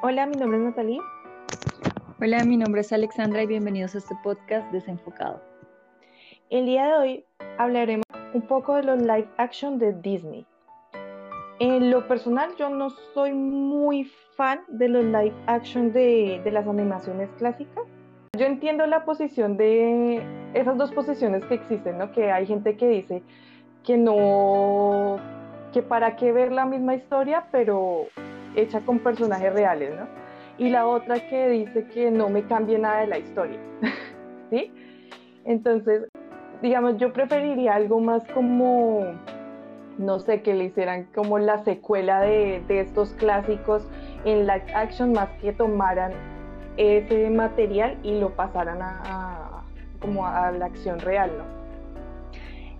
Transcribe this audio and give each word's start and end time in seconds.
Hola, 0.00 0.26
mi 0.26 0.36
nombre 0.36 0.58
es 0.58 0.64
Natalie. 0.64 1.00
Hola, 2.20 2.44
mi 2.44 2.56
nombre 2.56 2.82
es 2.82 2.92
Alexandra 2.92 3.42
y 3.42 3.48
bienvenidos 3.48 3.96
a 3.96 3.98
este 3.98 4.14
podcast 4.22 4.70
desenfocado. 4.70 5.42
El 6.50 6.66
día 6.66 6.86
de 6.86 6.92
hoy 6.92 7.24
hablaremos 7.58 8.04
un 8.32 8.42
poco 8.42 8.76
de 8.76 8.84
los 8.84 9.00
live 9.00 9.28
action 9.38 9.80
de 9.80 9.92
Disney. 9.94 10.46
En 11.58 11.90
lo 11.90 12.06
personal, 12.06 12.54
yo 12.56 12.70
no 12.70 12.90
soy 13.12 13.32
muy 13.32 14.04
fan 14.36 14.60
de 14.68 14.88
los 14.88 15.04
live 15.04 15.34
action 15.46 15.92
de, 15.92 16.40
de 16.44 16.50
las 16.52 16.68
animaciones 16.68 17.28
clásicas. 17.36 17.82
Yo 18.38 18.46
entiendo 18.46 18.86
la 18.86 19.04
posición 19.04 19.56
de 19.56 20.22
esas 20.54 20.78
dos 20.78 20.92
posiciones 20.92 21.44
que 21.46 21.54
existen, 21.54 21.98
¿no? 21.98 22.12
Que 22.12 22.30
hay 22.30 22.46
gente 22.46 22.76
que 22.76 22.86
dice 22.86 23.24
que 23.82 23.96
no, 23.96 25.16
que 25.72 25.82
para 25.82 26.14
qué 26.14 26.30
ver 26.30 26.52
la 26.52 26.66
misma 26.66 26.94
historia, 26.94 27.48
pero 27.50 28.06
hecha 28.60 28.80
con 28.80 28.98
personajes 28.98 29.52
reales, 29.52 29.94
¿no? 29.98 30.06
Y 30.58 30.70
la 30.70 30.86
otra 30.86 31.20
que 31.28 31.48
dice 31.48 31.86
que 31.86 32.10
no 32.10 32.28
me 32.28 32.42
cambie 32.44 32.78
nada 32.78 33.00
de 33.00 33.06
la 33.06 33.18
historia, 33.18 33.58
¿sí? 34.50 34.72
Entonces, 35.44 36.08
digamos, 36.62 36.96
yo 36.96 37.12
preferiría 37.12 37.74
algo 37.74 38.00
más 38.00 38.24
como, 38.34 39.04
no 39.98 40.18
sé, 40.18 40.42
que 40.42 40.54
le 40.54 40.64
hicieran 40.64 41.04
como 41.14 41.38
la 41.38 41.58
secuela 41.64 42.20
de, 42.20 42.62
de 42.66 42.80
estos 42.80 43.12
clásicos 43.14 43.88
en 44.24 44.46
live 44.46 44.66
action, 44.74 45.12
más 45.12 45.28
que 45.40 45.52
tomaran 45.52 46.12
ese 46.76 47.28
material 47.30 47.98
y 48.02 48.18
lo 48.18 48.34
pasaran 48.34 48.78
a, 48.80 49.64
como 50.00 50.26
a 50.26 50.50
la 50.52 50.66
acción 50.66 50.98
real, 51.00 51.30
¿no? 51.36 51.58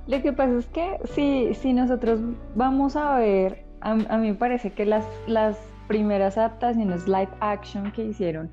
Lo 0.07 0.23
que 0.23 0.33
pasa 0.33 0.57
es 0.57 0.67
que 0.69 0.99
si, 1.05 1.55
si 1.55 1.75
nosotros 1.75 2.21
vamos 2.55 2.97
a 2.97 3.19
ver, 3.19 3.67
a, 3.83 3.91
a 3.91 4.19
mí 4.19 4.31
me 4.31 4.35
parece 4.35 4.73
que 4.73 4.87
las, 4.87 5.07
las 5.27 5.59
primeras 5.89 6.39
adaptaciones 6.39 7.09
live 7.09 7.31
action 7.41 7.91
que 7.93 8.05
hicieron 8.05 8.51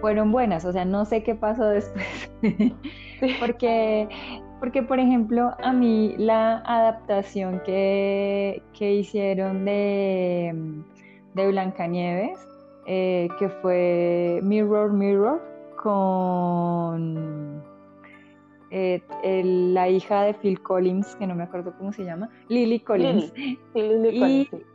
fueron 0.00 0.32
buenas, 0.32 0.64
o 0.64 0.72
sea, 0.72 0.84
no 0.84 1.04
sé 1.04 1.22
qué 1.22 1.34
pasó 1.34 1.64
después, 1.68 2.06
porque, 3.40 4.08
porque 4.60 4.82
por 4.82 4.98
ejemplo, 4.98 5.54
a 5.62 5.72
mí 5.72 6.14
la 6.18 6.58
adaptación 6.58 7.60
que, 7.64 8.62
que 8.72 8.94
hicieron 8.94 9.64
de, 9.64 10.54
de 11.34 11.48
Blancanieves, 11.48 12.38
eh, 12.86 13.28
que 13.38 13.48
fue 13.48 14.40
Mirror 14.42 14.92
Mirror 14.92 15.42
con 15.82 17.62
eh, 18.70 19.02
el, 19.22 19.74
la 19.74 19.88
hija 19.88 20.22
de 20.22 20.34
Phil 20.34 20.60
Collins, 20.60 21.16
que 21.16 21.26
no 21.26 21.34
me 21.34 21.44
acuerdo 21.44 21.74
cómo 21.76 21.92
se 21.92 22.04
llama, 22.04 22.28
Lily 22.48 22.80
Collins. 22.80 23.32
Lily, 23.74 24.48
Collins, 24.48 24.66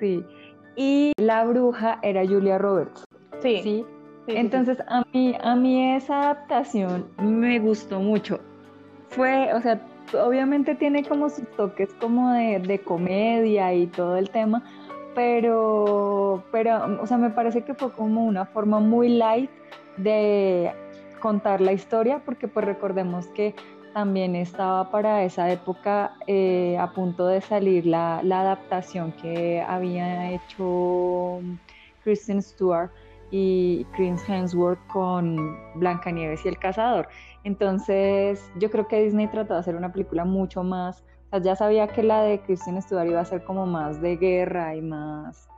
sí. 0.00 0.24
Y 0.80 1.10
la 1.16 1.44
bruja 1.44 1.98
era 2.02 2.24
Julia 2.24 2.56
Roberts. 2.56 3.04
Sí. 3.40 3.56
¿sí? 3.56 3.62
sí, 3.62 3.84
sí, 4.26 4.36
Entonces 4.36 4.78
a 4.86 5.02
mí, 5.12 5.36
a 5.42 5.56
mí 5.56 5.96
esa 5.96 6.20
adaptación 6.20 7.08
me 7.20 7.58
gustó 7.58 7.98
mucho. 7.98 8.38
Fue, 9.08 9.52
o 9.54 9.60
sea, 9.60 9.84
obviamente 10.24 10.76
tiene 10.76 11.02
como 11.02 11.30
sus 11.30 11.50
toques 11.56 11.92
como 11.94 12.32
de, 12.32 12.60
de 12.60 12.78
comedia 12.78 13.74
y 13.74 13.88
todo 13.88 14.16
el 14.16 14.30
tema, 14.30 14.62
pero, 15.16 16.44
pero, 16.52 17.00
o 17.02 17.06
sea, 17.08 17.18
me 17.18 17.30
parece 17.30 17.64
que 17.64 17.74
fue 17.74 17.90
como 17.90 18.24
una 18.24 18.46
forma 18.46 18.78
muy 18.78 19.08
light 19.08 19.50
de 19.96 20.72
contar 21.18 21.60
la 21.60 21.72
historia, 21.72 22.22
porque 22.24 22.46
pues 22.46 22.64
recordemos 22.64 23.26
que 23.28 23.56
también 23.98 24.36
estaba 24.36 24.92
para 24.92 25.24
esa 25.24 25.50
época 25.50 26.12
eh, 26.28 26.78
a 26.78 26.92
punto 26.92 27.26
de 27.26 27.40
salir 27.40 27.84
la, 27.84 28.20
la, 28.22 28.42
adaptación 28.42 29.10
que 29.10 29.60
había 29.60 30.30
hecho 30.30 31.40
Kristen 32.04 32.40
Stewart 32.40 32.92
y 33.32 33.84
Chris 33.96 34.22
Hemsworth 34.28 34.78
con 34.86 35.58
Blancanieves 35.80 36.44
y 36.44 36.48
el 36.48 36.58
Cazador. 36.60 37.08
Entonces, 37.42 38.52
yo 38.60 38.70
creo 38.70 38.86
que 38.86 39.02
Disney 39.02 39.26
trató 39.26 39.54
de 39.54 39.60
hacer 39.60 39.74
una 39.74 39.90
película 39.90 40.24
mucho 40.24 40.62
más, 40.62 41.02
o 41.26 41.30
sea, 41.30 41.40
ya 41.40 41.56
sabía 41.56 41.88
que 41.88 42.04
la 42.04 42.22
de 42.22 42.38
Kristen 42.42 42.80
Stewart 42.80 43.08
iba 43.08 43.20
a 43.20 43.24
ser 43.24 43.42
como 43.42 43.66
más 43.66 44.00
de 44.00 44.16
guerra 44.16 44.76
y 44.76 44.80
más, 44.80 45.48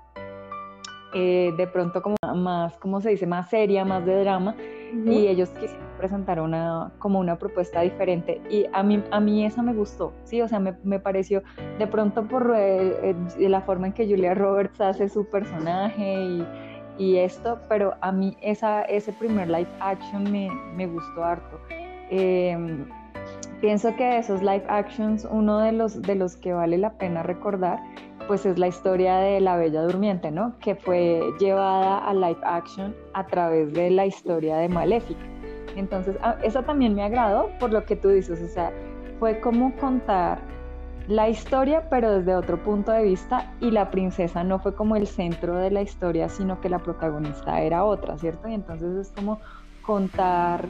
eh, 1.12 1.53
de 1.59 1.66
pronto 1.66 2.00
como 2.00 2.16
más, 2.34 2.78
¿cómo 2.78 3.03
se 3.03 3.10
dice? 3.10 3.26
Más 3.26 3.50
seria, 3.50 3.84
más 3.84 4.06
de 4.06 4.19
drama. 4.19 4.54
Uh 4.56 4.97
-huh. 4.97 5.12
Y 5.12 5.28
ellos 5.28 5.50
quisieron 5.50 5.90
presentar 6.00 6.41
una, 6.41 6.91
como 6.99 7.21
una 7.21 7.37
propuesta 7.37 7.83
diferente. 7.83 8.41
Y 8.49 8.66
a 8.72 8.83
mí, 8.83 9.03
a 9.11 9.21
mí 9.21 9.44
esa 9.44 9.62
me 9.62 9.75
gustó, 9.75 10.15
¿sí? 10.25 10.41
O 10.41 10.49
sea, 10.49 10.59
me, 10.59 10.75
me 10.83 10.99
pareció, 10.99 11.43
de 11.78 11.87
pronto 11.87 12.27
por 12.27 12.55
eh, 12.56 13.15
eh, 13.38 13.49
la 13.49 13.61
forma 13.61 13.88
en 13.88 13.93
que 13.93 14.06
Julia 14.06 14.33
Roberts 14.33 14.81
hace 14.81 15.10
su 15.10 15.27
personaje 15.27 16.25
y, 16.25 16.47
y 16.99 17.19
esto, 17.19 17.59
pero 17.69 17.94
a 18.00 18.12
mí 18.12 18.37
esa, 18.41 18.83
ese 18.83 19.12
primer 19.12 19.49
live 19.49 19.69
action 19.81 20.25
me, 20.33 20.49
me 20.75 20.87
gustó 20.87 21.22
harto. 21.22 21.60
Eh, 22.10 22.56
pienso 23.60 23.94
que 23.97 24.05
de 24.05 24.19
esos 24.19 24.41
live 24.41 24.65
actions, 24.69 25.28
uno 25.31 25.59
de 25.59 25.72
los, 25.72 26.00
de 26.00 26.15
los 26.15 26.37
que 26.37 26.55
vale 26.55 26.78
la 26.78 26.93
pena 26.94 27.22
recordar, 27.22 27.78
pues 28.27 28.47
es 28.47 28.59
la 28.59 28.69
historia 28.69 29.16
de 29.16 29.41
La 29.41 29.56
Bella 29.56 29.83
Durmiente, 29.83 30.31
¿no? 30.31 30.55
Que 30.60 30.77
fue 30.77 31.21
llevada 31.39 31.99
a 31.99 32.15
live 32.15 32.41
action 32.44 32.94
a 33.12 33.27
través 33.27 33.72
de 33.72 33.91
la 33.91 34.06
historia 34.06 34.56
de 34.56 34.69
Maléfica. 34.69 35.21
Entonces, 35.76 36.16
eso 36.42 36.62
también 36.62 36.94
me 36.94 37.03
agradó 37.03 37.50
por 37.58 37.70
lo 37.70 37.84
que 37.84 37.97
tú 37.97 38.08
dices, 38.08 38.41
o 38.42 38.48
sea, 38.48 38.72
fue 39.19 39.41
como 39.41 39.75
contar 39.76 40.38
la 41.08 41.28
historia, 41.28 41.88
pero 41.91 42.12
desde 42.12 42.34
otro 42.34 42.62
punto 42.62 42.92
de 42.92 43.03
vista, 43.03 43.53
y 43.60 43.70
la 43.70 43.91
princesa 43.91 44.44
no 44.44 44.59
fue 44.59 44.75
como 44.75 44.97
el 44.97 45.06
centro 45.06 45.56
de 45.56 45.70
la 45.70 45.82
historia, 45.82 46.28
sino 46.28 46.60
que 46.60 46.69
la 46.69 46.78
protagonista 46.78 47.60
era 47.60 47.84
otra, 47.84 48.16
¿cierto? 48.19 48.48
Y 48.48 48.54
entonces 48.54 48.97
es 48.97 49.12
como 49.12 49.41
contar 49.82 50.69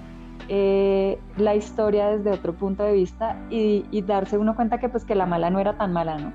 eh, 0.49 1.19
la 1.37 1.55
historia 1.55 2.11
desde 2.11 2.31
otro 2.31 2.55
punto 2.55 2.83
de 2.83 2.93
vista 2.93 3.37
y, 3.51 3.85
y, 3.91 4.03
darse 4.03 4.39
uno 4.39 4.57
cuenta 4.57 4.79
que 4.79 4.89
pues 4.89 5.05
que 5.05 5.15
la 5.15 5.27
mala 5.27 5.51
no 5.51 5.61
era 5.61 5.77
tan 5.77 5.93
mala, 5.93 6.17
¿no? 6.17 6.33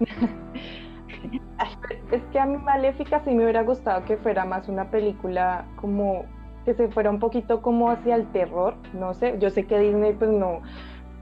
es 2.12 2.22
que 2.30 2.38
a 2.38 2.46
mí 2.46 2.56
Maléfica 2.58 3.22
sí 3.24 3.34
me 3.34 3.42
hubiera 3.42 3.62
gustado 3.62 4.04
que 4.04 4.16
fuera 4.16 4.44
más 4.44 4.68
una 4.68 4.90
película 4.90 5.64
como 5.76 6.24
que 6.64 6.74
se 6.74 6.88
fuera 6.88 7.10
un 7.10 7.18
poquito 7.18 7.62
como 7.62 7.90
hacia 7.90 8.14
el 8.14 8.30
terror, 8.32 8.74
no 8.92 9.14
sé, 9.14 9.36
yo 9.38 9.50
sé 9.50 9.66
que 9.66 9.78
Disney 9.78 10.12
pues 10.14 10.30
no, 10.30 10.60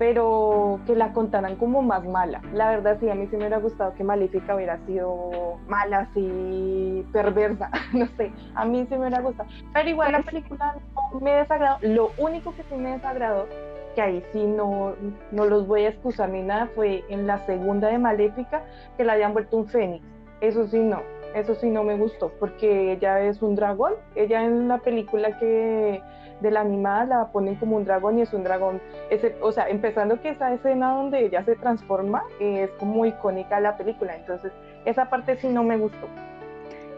pero 0.01 0.81
que 0.87 0.97
la 0.97 1.13
contaran 1.13 1.57
como 1.57 1.83
más 1.83 2.03
mala. 2.07 2.41
La 2.55 2.71
verdad 2.71 2.97
sí, 3.01 3.11
a 3.11 3.15
mí 3.15 3.27
sí 3.27 3.33
me 3.33 3.43
hubiera 3.43 3.59
gustado 3.59 3.93
que 3.93 4.03
Maléfica 4.03 4.55
hubiera 4.55 4.79
sido 4.87 5.59
mala, 5.69 6.09
así 6.11 7.07
perversa, 7.13 7.71
no 7.93 8.07
sé, 8.17 8.33
a 8.55 8.65
mí 8.65 8.87
sí 8.89 8.95
me 8.95 9.01
hubiera 9.01 9.21
gustado. 9.21 9.49
Pero 9.75 9.89
igual 9.91 10.13
la 10.13 10.23
película 10.23 10.75
no 11.13 11.21
me 11.21 11.33
desagradó, 11.33 11.77
lo 11.83 12.13
único 12.17 12.55
que 12.55 12.63
sí 12.63 12.77
me 12.77 12.93
desagradó, 12.93 13.47
que 13.95 14.01
ahí 14.01 14.25
sí 14.33 14.47
no, 14.47 14.95
no 15.33 15.45
los 15.45 15.67
voy 15.67 15.85
a 15.85 15.91
excusar 15.91 16.31
ni 16.31 16.41
nada, 16.41 16.71
fue 16.75 17.05
en 17.11 17.27
la 17.27 17.45
segunda 17.45 17.89
de 17.89 17.99
Maléfica 17.99 18.63
que 18.97 19.05
la 19.05 19.13
habían 19.13 19.35
vuelto 19.35 19.59
un 19.59 19.69
fénix, 19.69 20.03
eso 20.41 20.67
sí 20.69 20.79
no, 20.79 21.03
eso 21.35 21.55
sí 21.55 21.71
no 21.71 21.85
me 21.85 21.97
gustó, 21.97 22.33
porque 22.39 22.93
ella 22.93 23.21
es 23.21 23.43
un 23.43 23.55
dragón, 23.55 23.95
ella 24.15 24.43
en 24.45 24.69
la 24.69 24.79
película 24.79 25.39
que 25.39 26.03
de 26.41 26.51
la 26.51 26.61
animada 26.61 27.05
la 27.05 27.27
ponen 27.33 27.57
como 27.57 27.77
un 27.77 27.85
dragón 27.85 28.19
y 28.19 28.23
es 28.23 28.33
un 28.33 28.45
dragón, 28.45 28.81
ese, 29.11 29.37
o 29.43 29.53
sea, 29.53 29.69
empezando 29.69 30.21
que 30.21 30.31
esa 30.31 30.53
escena 30.53 30.95
donde 30.95 31.27
ella 31.27 31.45
se 31.45 31.55
transforma 31.57 32.25
eh, 32.41 32.65
es 32.65 32.71
como 32.79 33.05
icónica 33.05 33.57
de 33.57 33.63
la 33.63 33.77
película, 33.77 34.17
entonces 34.17 34.53
esa 34.85 35.11
parte 35.11 35.37
sí 35.37 35.49
no 35.49 35.63
me 35.63 35.77
gustó. 35.77 36.09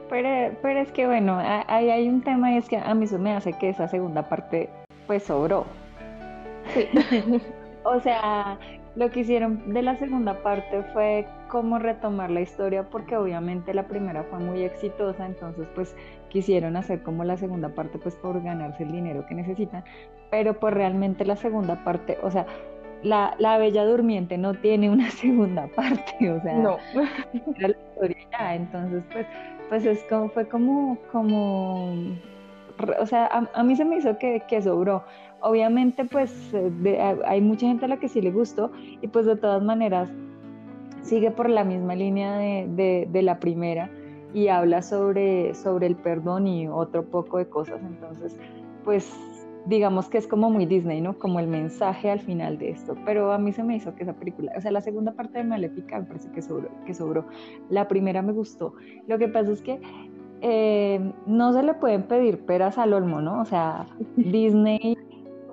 Pero, 0.09 0.55
pero 0.61 0.81
es 0.81 0.93
que 0.93 1.07
bueno, 1.07 1.39
ahí 1.41 1.91
hay 1.91 2.09
un 2.09 2.23
tema 2.23 2.53
y 2.53 2.59
es 2.59 2.69
que 2.69 2.77
a 2.77 2.95
mí 2.95 3.05
eso 3.05 3.19
me 3.19 3.33
hace 3.33 3.55
que 3.55 3.71
esa 3.71 3.89
segunda 3.89 4.29
parte 4.29 4.69
pues 5.07 5.25
sobró. 5.25 5.65
Sí. 6.75 6.87
o 7.85 7.99
sea, 8.01 8.59
lo 8.95 9.11
que 9.11 9.21
hicieron 9.21 9.73
de 9.73 9.83
la 9.83 9.97
segunda 9.97 10.43
parte 10.43 10.83
fue 10.93 11.27
como 11.49 11.79
retomar 11.79 12.31
la 12.31 12.41
historia 12.41 12.89
porque 12.91 13.17
obviamente 13.17 13.73
la 13.73 13.89
primera 13.89 14.25
fue 14.25 14.39
muy 14.39 14.63
exitosa, 14.63 15.27
entonces 15.27 15.67
pues 15.75 15.97
quisieron 16.29 16.77
hacer 16.77 17.03
como 17.03 17.25
la 17.25 17.37
segunda 17.37 17.71
parte 17.71 17.99
pues 17.99 18.15
por 18.17 18.43
ganarse 18.43 18.83
el 18.83 18.93
dinero 18.93 19.25
que 19.27 19.35
necesitan, 19.35 19.85
pero 20.31 20.59
pues 20.59 20.75
realmente 20.75 21.25
la 21.25 21.37
segunda 21.37 21.83
parte, 21.85 22.19
o 22.23 22.31
sea, 22.31 22.47
la, 23.03 23.35
la 23.39 23.59
Bella 23.59 23.85
Durmiente 23.85 24.39
no 24.39 24.55
tiene 24.55 24.91
una 24.91 25.11
segunda 25.11 25.67
parte, 25.69 26.31
o 26.31 26.41
sea, 26.43 26.55
no. 26.55 26.79
era 27.57 27.69
la 27.69 27.77
historia 27.77 28.17
ya, 28.31 28.55
entonces 28.55 29.03
pues, 29.13 29.27
pues 29.69 29.87
es 29.87 30.05
como, 30.05 30.29
fue 30.29 30.47
como, 30.49 30.99
como, 31.11 31.95
o 33.01 33.07
sea, 33.07 33.27
a, 33.27 33.49
a 33.55 33.63
mí 33.63 33.77
se 33.77 33.85
me 33.85 33.97
hizo 33.97 34.19
que, 34.19 34.43
que 34.49 34.63
sobró, 34.63 35.05
obviamente 35.41 36.05
pues 36.05 36.53
de, 36.53 37.01
hay 37.01 37.41
mucha 37.41 37.67
gente 37.67 37.85
a 37.85 37.89
la 37.89 37.99
que 37.99 38.09
sí 38.09 38.21
le 38.21 38.31
gustó 38.31 38.73
y 39.01 39.09
pues 39.09 39.27
de 39.27 39.37
todas 39.37 39.63
maneras 39.63 40.09
sigue 41.03 41.31
por 41.31 41.51
la 41.51 41.65
misma 41.65 41.95
línea 41.95 42.37
de, 42.37 42.67
de, 42.69 43.09
de, 43.11 43.23
la 43.23 43.39
primera 43.41 43.91
y 44.33 44.49
habla 44.49 44.83
sobre, 44.83 45.55
sobre 45.55 45.87
el 45.87 45.97
perdón 45.97 46.47
y 46.47 46.69
otro 46.69 47.05
poco 47.05 47.39
de 47.39 47.49
cosas. 47.49 47.81
Entonces, 47.83 48.37
pues 48.85 49.13
digamos 49.67 50.09
que 50.09 50.19
es 50.19 50.27
como 50.27 50.51
muy 50.51 50.67
Disney, 50.67 51.01
¿no? 51.01 51.19
Como 51.19 51.39
el 51.39 51.47
mensaje 51.47 52.11
al 52.11 52.21
final 52.21 52.59
de 52.59 52.71
esto. 52.71 52.97
Pero 53.05 53.33
a 53.33 53.39
mí 53.39 53.53
se 53.53 53.63
me 53.63 53.77
hizo 53.77 53.95
que 53.95 54.03
esa 54.03 54.15
película, 54.15 54.53
o 54.57 54.61
sea, 54.61 54.71
la 54.71 54.81
segunda 54.81 55.13
parte 55.13 55.39
de 55.39 55.45
Maléfica 55.45 56.01
me 56.01 56.07
parece 56.07 56.31
que 56.31 56.43
sobró. 56.43 56.69
Que 56.85 56.95
sobró. 56.95 57.27
La 57.69 57.89
primera 57.89 58.23
me 58.23 58.33
gustó. 58.33 58.75
Lo 59.07 59.19
que 59.19 59.29
pasa 59.29 59.53
es 59.53 59.63
que 59.63 59.81
eh, 60.43 61.13
no 61.27 61.53
se 61.53 61.63
le 61.63 61.75
pueden 61.75 62.03
pedir 62.03 62.45
peras 62.45 62.77
al 62.77 62.93
olmo, 62.93 63.21
¿no? 63.21 63.41
O 63.41 63.45
sea, 63.45 63.87
Disney 64.17 64.97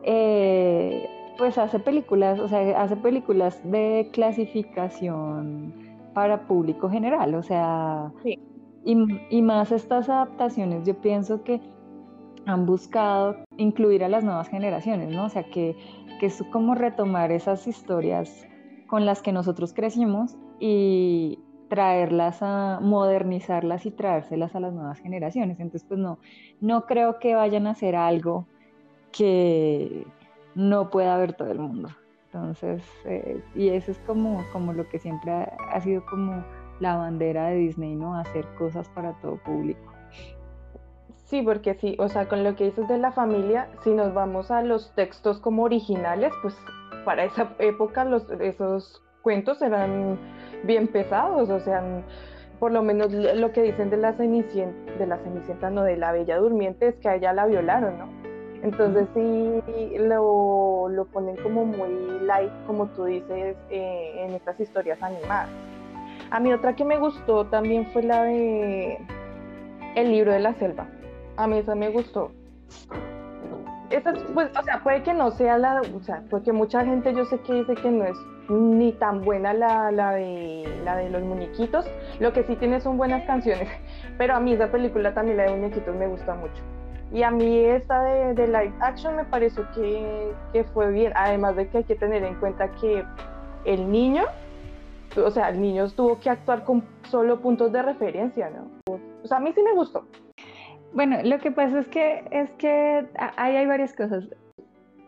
eh, 0.03 1.07
pues 1.37 1.57
hace 1.57 1.79
películas, 1.79 2.39
o 2.39 2.47
sea, 2.47 2.81
hace 2.81 2.95
películas 2.95 3.61
de 3.63 4.09
clasificación 4.11 5.73
para 6.13 6.47
público 6.47 6.89
general, 6.89 7.35
o 7.35 7.43
sea, 7.43 8.11
y, 8.83 8.97
y 9.29 9.41
más 9.41 9.71
estas 9.71 10.09
adaptaciones, 10.09 10.85
yo 10.85 10.95
pienso 10.95 11.43
que 11.43 11.61
han 12.45 12.65
buscado 12.65 13.35
incluir 13.57 14.03
a 14.03 14.09
las 14.09 14.23
nuevas 14.23 14.49
generaciones, 14.49 15.09
¿no? 15.09 15.25
O 15.25 15.29
sea, 15.29 15.43
que, 15.43 15.75
que 16.19 16.25
es 16.25 16.43
como 16.51 16.75
retomar 16.75 17.31
esas 17.31 17.67
historias 17.67 18.47
con 18.87 19.05
las 19.05 19.21
que 19.21 19.31
nosotros 19.31 19.73
crecimos 19.73 20.35
y 20.59 21.39
traerlas 21.69 22.39
a 22.41 22.79
modernizarlas 22.81 23.85
y 23.85 23.91
traérselas 23.91 24.55
a 24.55 24.59
las 24.59 24.73
nuevas 24.73 24.99
generaciones. 24.99 25.59
Entonces, 25.59 25.87
pues 25.87 25.99
no, 25.99 26.19
no 26.59 26.85
creo 26.85 27.19
que 27.19 27.35
vayan 27.35 27.67
a 27.67 27.71
hacer 27.71 27.95
algo 27.95 28.47
que 29.11 30.05
no 30.55 30.89
pueda 30.89 31.17
ver 31.17 31.33
todo 31.33 31.51
el 31.51 31.59
mundo. 31.59 31.89
Entonces, 32.25 32.83
eh, 33.05 33.41
y 33.55 33.69
eso 33.69 33.91
es 33.91 33.99
como, 33.99 34.43
como 34.51 34.73
lo 34.73 34.87
que 34.89 34.99
siempre 34.99 35.31
ha, 35.31 35.43
ha, 35.71 35.81
sido 35.81 36.05
como 36.05 36.43
la 36.79 36.95
bandera 36.95 37.47
de 37.47 37.55
Disney, 37.55 37.95
¿no? 37.95 38.15
Hacer 38.15 38.45
cosas 38.57 38.87
para 38.89 39.13
todo 39.21 39.37
público. 39.37 39.93
Sí, 41.25 41.41
porque 41.43 41.75
sí, 41.75 41.95
o 41.99 42.09
sea, 42.09 42.27
con 42.27 42.43
lo 42.43 42.55
que 42.55 42.65
dices 42.65 42.87
de 42.87 42.97
la 42.97 43.11
familia, 43.11 43.69
si 43.83 43.91
nos 43.91 44.13
vamos 44.13 44.51
a 44.51 44.63
los 44.63 44.93
textos 44.95 45.39
como 45.39 45.63
originales, 45.63 46.33
pues 46.41 46.55
para 47.05 47.23
esa 47.23 47.53
época 47.59 48.05
los, 48.05 48.29
esos 48.31 49.03
cuentos 49.21 49.61
eran 49.61 50.17
bien 50.63 50.87
pesados, 50.87 51.49
o 51.49 51.59
sea, 51.59 51.83
por 52.59 52.71
lo 52.71 52.81
menos 52.81 53.11
lo 53.13 53.51
que 53.51 53.63
dicen 53.63 53.89
de 53.89 53.97
la 53.97 54.13
Cenicienta, 54.13 54.93
de 54.93 55.07
la 55.07 55.17
Cenicienta, 55.19 55.69
no, 55.69 55.83
de 55.83 55.97
la 55.97 56.11
Bella 56.11 56.37
Durmiente, 56.37 56.89
es 56.89 56.95
que 56.95 57.09
a 57.09 57.15
ella 57.15 57.33
la 57.33 57.45
violaron, 57.45 57.97
¿no? 57.97 58.19
Entonces 58.61 59.07
sí 59.13 59.97
lo, 59.97 60.89
lo 60.89 61.05
ponen 61.05 61.37
como 61.37 61.65
muy 61.65 62.19
light, 62.25 62.51
como 62.67 62.87
tú 62.87 63.05
dices, 63.05 63.55
eh, 63.69 64.25
en 64.25 64.33
estas 64.33 64.59
historias 64.59 65.01
animadas. 65.01 65.49
A 66.31 66.39
mí 66.41 66.51
otra 66.51 66.75
que 66.75 66.83
me 66.83 66.97
gustó 66.97 67.45
también 67.45 67.87
fue 67.91 68.03
la 68.03 68.23
de 68.23 68.99
El 69.95 70.11
libro 70.11 70.33
de 70.33 70.39
la 70.39 70.53
selva. 70.55 70.87
A 71.37 71.47
mí 71.47 71.57
esa 71.57 71.73
me 71.73 71.89
gustó. 71.89 72.31
Esa, 73.89 74.13
pues, 74.33 74.49
o 74.55 74.63
sea, 74.63 74.83
puede 74.83 75.01
que 75.03 75.13
no 75.13 75.31
sea 75.31 75.57
la, 75.57 75.81
o 75.81 75.99
sea, 76.01 76.21
porque 76.29 76.51
mucha 76.51 76.85
gente 76.85 77.13
yo 77.13 77.25
sé 77.25 77.39
que 77.39 77.53
dice 77.53 77.75
que 77.75 77.89
no 77.89 78.03
es 78.03 78.17
ni 78.49 78.91
tan 78.93 79.21
buena 79.21 79.53
la, 79.53 79.91
de, 80.11 80.67
la 80.83 80.97
de 80.97 81.09
los 81.09 81.21
muñequitos. 81.23 81.85
Lo 82.19 82.33
que 82.33 82.43
sí 82.43 82.55
tiene 82.55 82.79
son 82.79 82.97
buenas 82.97 83.23
canciones. 83.25 83.69
Pero 84.17 84.35
a 84.35 84.39
mí 84.39 84.53
esa 84.53 84.71
película 84.71 85.13
también, 85.13 85.37
la 85.37 85.43
de 85.43 85.51
muñequitos, 85.51 85.95
me 85.95 86.07
gusta 86.07 86.35
mucho. 86.35 86.61
Y 87.11 87.23
a 87.23 87.31
mí 87.31 87.57
esta 87.59 88.03
de, 88.03 88.33
de 88.35 88.47
live 88.47 88.73
action 88.81 89.15
me 89.15 89.25
pareció 89.25 89.67
que, 89.73 90.31
que, 90.53 90.63
fue 90.65 90.91
bien. 90.91 91.11
Además 91.15 91.55
de 91.55 91.67
que 91.67 91.79
hay 91.79 91.83
que 91.83 91.95
tener 91.95 92.23
en 92.23 92.35
cuenta 92.35 92.69
que 92.73 93.03
el 93.65 93.91
niño, 93.91 94.25
o 95.15 95.31
sea, 95.31 95.49
el 95.49 95.59
niño 95.59 95.89
tuvo 95.89 96.19
que 96.19 96.29
actuar 96.29 96.63
con 96.63 96.83
solo 97.09 97.39
puntos 97.39 97.71
de 97.71 97.81
referencia, 97.81 98.49
¿no? 98.49 98.93
O 99.23 99.27
sea, 99.27 99.37
a 99.37 99.39
mí 99.39 99.51
sí 99.53 99.61
me 99.63 99.73
gustó. 99.73 100.05
Bueno, 100.93 101.17
lo 101.23 101.37
que 101.39 101.51
pasa 101.51 101.79
es 101.79 101.87
que, 101.87 102.23
es 102.31 102.51
que 102.53 103.05
ahí 103.37 103.55
hay 103.55 103.65
varias 103.67 103.93
cosas. 103.93 104.27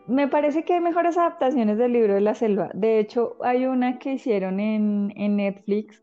Me 0.06 0.26
parece 0.28 0.64
que 0.64 0.74
hay 0.74 0.80
mejores 0.80 1.16
adaptaciones 1.16 1.78
del 1.78 1.92
libro 1.92 2.14
de 2.14 2.20
la 2.20 2.34
selva. 2.34 2.70
De 2.74 2.98
hecho, 2.98 3.36
hay 3.40 3.66
una 3.66 3.98
que 3.98 4.14
hicieron 4.14 4.58
en, 4.58 5.12
en 5.16 5.36
Netflix. 5.36 6.02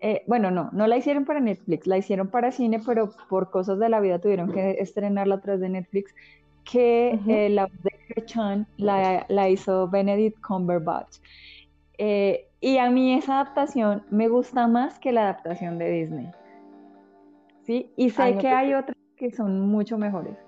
Eh, 0.00 0.22
bueno, 0.26 0.50
no, 0.50 0.70
no 0.72 0.86
la 0.86 0.96
hicieron 0.96 1.24
para 1.24 1.40
Netflix, 1.40 1.86
la 1.86 1.98
hicieron 1.98 2.28
para 2.28 2.52
cine, 2.52 2.80
pero 2.84 3.10
por 3.28 3.50
cosas 3.50 3.78
de 3.78 3.88
la 3.88 4.00
vida 4.00 4.18
tuvieron 4.18 4.52
que 4.52 4.72
estrenarla 4.80 5.36
a 5.36 5.40
través 5.40 5.60
de 5.60 5.68
Netflix, 5.68 6.14
que 6.64 7.18
uh 7.20 7.26
-huh. 7.26 7.34
eh, 7.34 7.48
la 7.50 7.68
de 7.82 8.24
Chan 8.24 8.66
la, 8.76 9.24
la, 9.28 9.48
hizo 9.48 9.88
Benedict 9.88 10.40
Cumberbatch. 10.40 11.18
Eh, 11.98 12.48
y 12.60 12.78
a 12.78 12.90
mí 12.90 13.14
esa 13.14 13.40
adaptación 13.40 14.02
me 14.10 14.28
gusta 14.28 14.66
más 14.66 14.98
que 14.98 15.12
la 15.12 15.22
adaptación 15.22 15.78
de 15.78 15.90
Disney. 15.90 16.30
¿Sí? 17.62 17.90
Y 17.96 18.10
sé 18.10 18.22
Ay, 18.22 18.34
no 18.34 18.40
que 18.40 18.48
hay 18.48 18.74
otras 18.74 18.96
que 19.16 19.30
son 19.30 19.60
mucho 19.60 19.96
mejores 19.96 20.43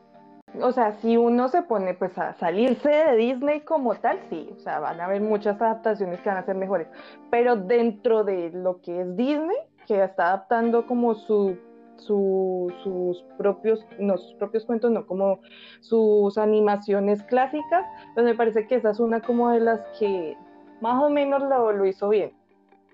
o 0.60 0.72
sea, 0.72 0.92
si 1.00 1.16
uno 1.16 1.48
se 1.48 1.62
pone 1.62 1.94
pues 1.94 2.16
a 2.18 2.34
salirse 2.34 2.88
de 2.88 3.16
Disney 3.16 3.60
como 3.60 3.94
tal, 3.94 4.18
sí, 4.30 4.50
o 4.56 4.58
sea, 4.58 4.80
van 4.80 5.00
a 5.00 5.06
haber 5.06 5.20
muchas 5.20 5.60
adaptaciones 5.60 6.20
que 6.20 6.28
van 6.28 6.38
a 6.38 6.44
ser 6.44 6.56
mejores, 6.56 6.88
pero 7.30 7.56
dentro 7.56 8.24
de 8.24 8.50
lo 8.52 8.80
que 8.80 9.00
es 9.00 9.16
Disney, 9.16 9.56
que 9.86 10.02
está 10.02 10.28
adaptando 10.28 10.86
como 10.86 11.14
su, 11.14 11.56
su, 11.96 12.72
sus 12.82 13.22
propios, 13.38 13.84
no 13.98 14.18
sus 14.18 14.34
propios 14.34 14.64
cuentos, 14.64 14.90
no, 14.90 15.06
como 15.06 15.40
sus 15.80 16.36
animaciones 16.38 17.22
clásicas, 17.22 17.84
pues 18.14 18.24
me 18.26 18.34
parece 18.34 18.66
que 18.66 18.76
esa 18.76 18.90
es 18.90 19.00
una 19.00 19.20
como 19.20 19.50
de 19.50 19.60
las 19.60 19.80
que 19.98 20.36
más 20.80 21.02
o 21.02 21.08
menos 21.08 21.42
lo, 21.42 21.72
lo 21.72 21.86
hizo 21.86 22.08
bien. 22.08 22.32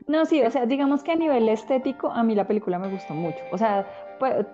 No, 0.07 0.27
sí, 0.27 0.43
o 0.43 0.51
sea, 0.51 0.67
digamos 0.67 1.05
que 1.05 1.13
a 1.13 1.17
nivel 1.17 1.49
estético 1.49 2.11
a 2.11 2.23
mí 2.25 2.35
la 2.35 2.47
película 2.47 2.79
me 2.79 2.91
gustó 2.91 3.15
mucho. 3.15 3.39
O 3.53 3.59
sea, 3.59 3.87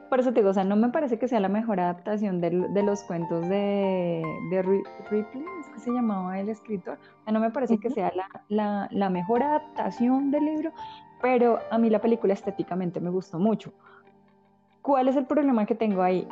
por, 0.09 0.21
eso 0.21 0.33
te 0.33 0.41
digo, 0.41 0.51
o 0.51 0.55
sea, 0.55 0.65
no 0.65 0.77
me 0.77 0.89
parece 0.89 1.19
que 1.19 1.29
sea 1.29 1.41
la 1.41 1.49
mejor 1.49 1.81
adaptación 1.81 2.41
de, 2.41 2.51
de 2.51 2.83
los 2.83 3.03
cuentos 3.03 3.49
de, 3.49 4.23
de 4.51 4.63
Ripley, 4.63 5.25
es 5.61 5.69
que 5.75 5.81
se 5.81 5.91
llamaba 5.91 6.39
el 6.39 6.49
escritor. 6.49 6.99
O 7.21 7.25
sea, 7.25 7.33
no 7.33 7.41
me 7.41 7.51
parece 7.51 7.75
uh 7.75 7.77
-huh. 7.77 7.81
que 7.81 7.91
sea 7.91 8.13
la, 8.15 8.29
la, 8.49 8.89
la 8.91 9.11
mejor 9.11 9.43
adaptación 9.43 10.31
del 10.31 10.45
libro, 10.45 10.73
pero 11.21 11.59
a 11.71 11.79
mí 11.79 11.91
la 11.91 12.01
película 12.01 12.33
estéticamente 12.33 13.01
me 13.01 13.11
gustó 13.11 13.39
mucho. 13.39 13.73
¿Cuál 14.83 15.09
es 15.09 15.17
el 15.17 15.27
problema 15.27 15.67
que 15.67 15.75
tengo 15.75 16.03
ahí? 16.03 16.27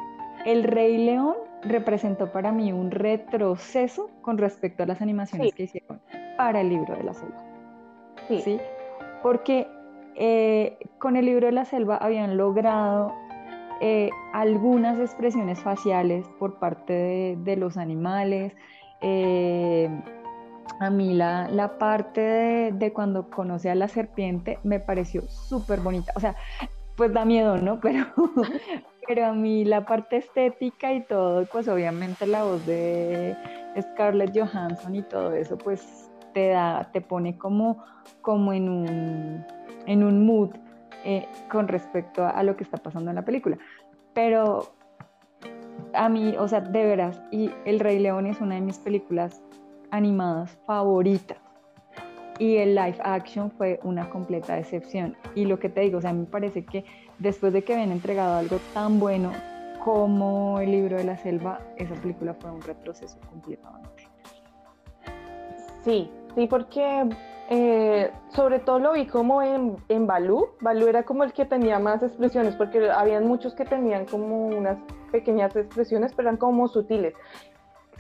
El 0.45 0.65
Rey 0.65 1.05
León 1.05 1.35
representó 1.63 2.33
para 2.33 2.53
mí 2.53 2.73
un 2.73 2.91
retroceso 2.91 4.11
con 4.23 4.39
respecto 4.39 4.83
a 4.83 4.87
las 4.87 5.03
animaciones 5.03 5.49
sí. 5.49 5.57
que 5.57 5.63
hicieron 5.65 6.01
para 6.37 6.61
el 6.61 6.69
libro 6.69 6.95
de 6.97 7.03
la 7.03 7.13
selva. 7.13 7.43
Sí. 8.29 8.41
¿Sí? 8.41 8.61
porque 9.23 9.67
eh, 10.15 10.79
con 10.99 11.17
el 11.17 11.27
libro 11.27 11.47
de 11.47 11.53
la 11.53 11.65
selva 11.65 11.97
habían 11.97 12.37
logrado 12.37 13.13
eh, 13.81 14.11
algunas 14.33 14.99
expresiones 14.99 15.61
faciales 15.61 16.27
por 16.39 16.59
parte 16.59 17.37
de, 17.39 17.57
los 17.57 17.77
animales. 17.77 18.55
Eh, 19.03 19.89
a 20.81 20.91
mí 20.91 21.15
la, 21.15 21.49
la 21.49 21.79
parte 21.79 22.73
de, 22.73 22.93
cuando 22.93 23.29
conoce 23.31 23.71
a 23.71 23.75
la 23.75 23.89
serpiente 23.89 24.59
me 24.63 24.81
pareció 24.81 25.23
súper 25.29 25.81
bonita. 25.81 26.13
O 26.17 26.21
sea, 26.21 26.37
pues 26.97 27.13
da 27.13 27.25
miedo, 27.25 27.59
¿no? 27.59 27.81
Pero, 27.87 28.07
pero 29.07 29.27
a 29.27 29.33
mí 29.33 29.65
la 29.65 29.87
parte 29.87 30.17
estética 30.17 30.93
y 30.93 31.01
todo, 31.03 31.47
pues 31.47 31.69
obviamente 31.69 32.27
la 32.27 32.43
voz 32.43 32.67
de 32.67 33.37
Scarlett 33.81 34.37
Johansson 34.37 34.97
y 34.97 35.03
todo 35.03 35.33
eso, 35.33 35.57
pues 35.57 36.11
te 36.35 36.49
da, 36.49 36.91
te 36.93 37.01
pone 37.01 37.39
como, 37.39 37.85
como 38.21 38.53
en, 38.53 38.69
un, 38.69 39.47
en 39.87 40.03
un 40.03 40.27
mood 40.27 40.51
eh, 41.05 41.27
con 41.51 41.69
respecto 41.69 42.25
a, 42.25 42.31
a, 42.31 42.43
lo 42.43 42.57
que 42.57 42.65
está 42.65 42.77
pasando 42.77 43.11
en 43.11 43.17
la 43.17 43.25
película. 43.25 43.59
Pero 44.15 44.73
a 45.93 46.09
mí, 46.09 46.37
o 46.39 46.49
sea, 46.49 46.61
de 46.61 46.85
veras, 46.85 47.23
y 47.31 47.51
El 47.65 47.81
Rey 47.81 47.99
León 47.99 48.27
es 48.27 48.41
una 48.41 48.55
de 48.57 48.61
mis 48.61 48.79
películas 48.79 49.43
animadas 49.91 50.59
favoritas. 50.67 51.39
Y 52.39 52.57
el 52.57 52.75
live 52.75 52.99
action 53.03 53.51
fue 53.51 53.81
una 53.83 54.11
completa 54.11 54.57
decepción. 54.57 55.17
Y 55.35 55.47
lo 55.47 55.59
que 55.59 55.71
te 55.71 55.81
digo, 55.81 55.99
o 55.99 56.03
sea, 56.03 56.13
me 56.13 56.27
parece 56.27 56.65
que 56.65 56.85
después 57.19 57.53
de 57.53 57.65
que 57.65 57.73
habían 57.73 57.93
entregado 57.93 58.37
algo 58.37 58.59
tan 58.75 59.01
bueno 59.01 59.33
como 59.83 60.61
el 60.61 60.71
libro 60.73 60.97
de 60.99 61.05
la 61.05 61.17
selva, 61.17 61.61
esa 61.77 61.95
película 61.95 62.35
fue 62.35 62.51
un 62.51 62.61
retroceso 62.61 63.19
completamente. 63.31 64.09
Sí, 65.83 66.11
Sí, 66.37 66.47
porque 66.47 67.09
eh, 67.49 68.11
sobre 68.29 68.59
todo 68.59 68.79
lo 68.79 68.93
vi 68.93 69.07
como 69.07 69.43
en, 69.43 69.77
en 69.89 70.07
Balú. 70.07 70.49
Balú 70.61 70.87
era 70.89 71.05
como 71.05 71.25
el 71.25 71.33
que 71.33 71.45
tenía 71.45 71.79
más 71.79 72.03
expresiones, 72.03 72.57
porque 72.57 72.91
habían 72.91 73.27
muchos 73.27 73.55
que 73.55 73.65
tenían 73.65 74.07
como 74.07 74.47
unas 74.47 74.79
pequeñas 75.13 75.55
expresiones, 75.55 76.13
pero 76.15 76.29
eran 76.29 76.39
como 76.39 76.69
sutiles. 76.69 77.15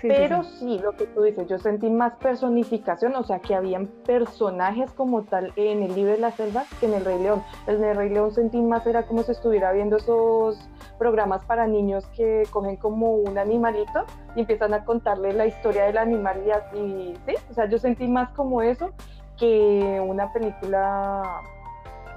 Sí, 0.00 0.08
pero 0.08 0.42
sí, 0.42 0.50
sí. 0.50 0.58
sí, 0.58 0.78
lo 0.78 0.92
que 0.92 1.06
tú 1.06 1.22
dices, 1.22 1.48
yo 1.48 1.58
sentí 1.58 1.88
más 1.88 2.14
personificación, 2.16 3.14
o 3.16 3.24
sea, 3.24 3.38
que 3.38 3.54
habían 3.54 3.86
personajes 3.86 4.92
como 4.92 5.22
tal 5.22 5.54
en 5.56 5.82
el 5.82 5.94
libro 5.94 6.12
de 6.12 6.18
la 6.18 6.32
selva 6.32 6.64
que 6.78 6.86
en 6.86 6.94
el 6.94 7.04
Rey 7.04 7.18
León. 7.18 7.42
En 7.66 7.82
el 7.82 7.96
Rey 7.96 8.10
León 8.10 8.30
sentí 8.34 8.60
más, 8.60 8.86
era 8.86 9.04
como 9.04 9.22
si 9.22 9.32
estuviera 9.32 9.72
viendo 9.72 9.96
esos 9.96 10.58
programas 10.98 11.44
para 11.46 11.66
niños 11.66 12.06
que 12.08 12.42
cogen 12.50 12.76
como 12.76 13.14
un 13.16 13.38
animalito 13.38 14.04
y 14.34 14.40
empiezan 14.40 14.74
a 14.74 14.84
contarle 14.84 15.32
la 15.32 15.46
historia 15.46 15.84
del 15.84 15.96
animal 15.96 16.42
y 16.46 16.50
así, 16.50 17.14
¿sí? 17.26 17.34
O 17.50 17.54
sea, 17.54 17.66
yo 17.66 17.78
sentí 17.78 18.06
más 18.06 18.30
como 18.32 18.60
eso 18.60 18.92
que 19.38 20.02
una 20.06 20.32
película, 20.32 21.42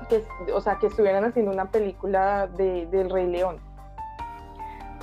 que, 0.08 0.24
o 0.54 0.62
sea, 0.62 0.78
que 0.78 0.88
estuvieran 0.88 1.24
haciendo 1.24 1.52
una 1.52 1.66
película 1.66 2.48
de, 2.48 2.86
del 2.88 3.10
Rey 3.10 3.28
León. 3.28 3.58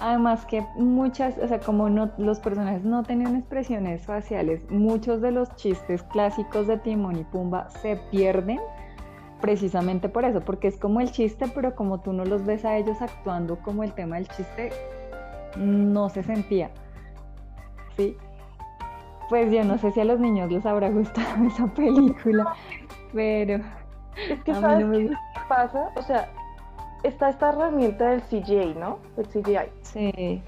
Además 0.01 0.45
que 0.45 0.63
muchas, 0.77 1.39
o 1.39 1.49
sea, 1.49 1.59
como 1.59 1.89
no, 1.89 2.11
los 2.19 2.39
personajes 2.41 2.85
no 2.85 3.03
tenían 3.03 3.35
expresiones 3.35 4.05
faciales, 4.05 4.71
muchos 4.71 5.23
de 5.23 5.31
los 5.31 5.55
chistes 5.57 6.03
clásicos 6.03 6.67
de 6.67 6.77
Timón 6.79 7.17
y 7.17 7.25
Pumba 7.25 7.71
se 7.71 7.97
pierden 8.11 8.61
precisamente 9.41 10.09
por 10.09 10.25
eso, 10.25 10.41
porque 10.41 10.69
es 10.69 10.77
como 10.77 11.01
el 11.01 11.13
chiste, 11.13 11.47
pero 11.55 11.75
como 11.75 12.01
tú 12.01 12.13
no 12.13 12.25
los 12.25 12.45
ves 12.45 12.65
a 12.65 12.77
ellos 12.77 13.01
actuando 13.01 13.59
como 13.61 13.85
el 13.85 13.93
tema 13.95 14.17
del 14.17 14.29
chiste, 14.29 14.71
no 15.57 16.11
se 16.11 16.23
sentía. 16.23 16.71
¿Sí? 17.97 18.17
Pues 19.29 19.51
yo 19.51 19.65
no 19.65 19.79
sé 19.79 19.91
si 19.93 20.01
a 20.01 20.05
los 20.05 20.21
niños 20.21 20.51
les 20.51 20.65
habrá 20.65 20.89
gustado 20.91 21.45
esa 21.47 21.67
película, 21.67 22.55
pero 23.13 23.61
es 24.29 24.43
que 24.45 24.53
a 24.53 24.61
mí 24.61 24.83
no 24.85 24.89
me 24.89 25.03
gusta. 25.05 25.21
qué 25.35 25.41
pasa, 25.49 25.91
o 25.97 26.03
sea, 26.03 26.29
está 27.03 27.31
esta 27.31 27.51
herramienta 27.51 28.11
del 28.11 28.23
CGI, 28.23 28.75
¿no? 28.79 28.99
El 29.17 29.27
CGI. 29.27 29.71
Sí. 29.83 30.43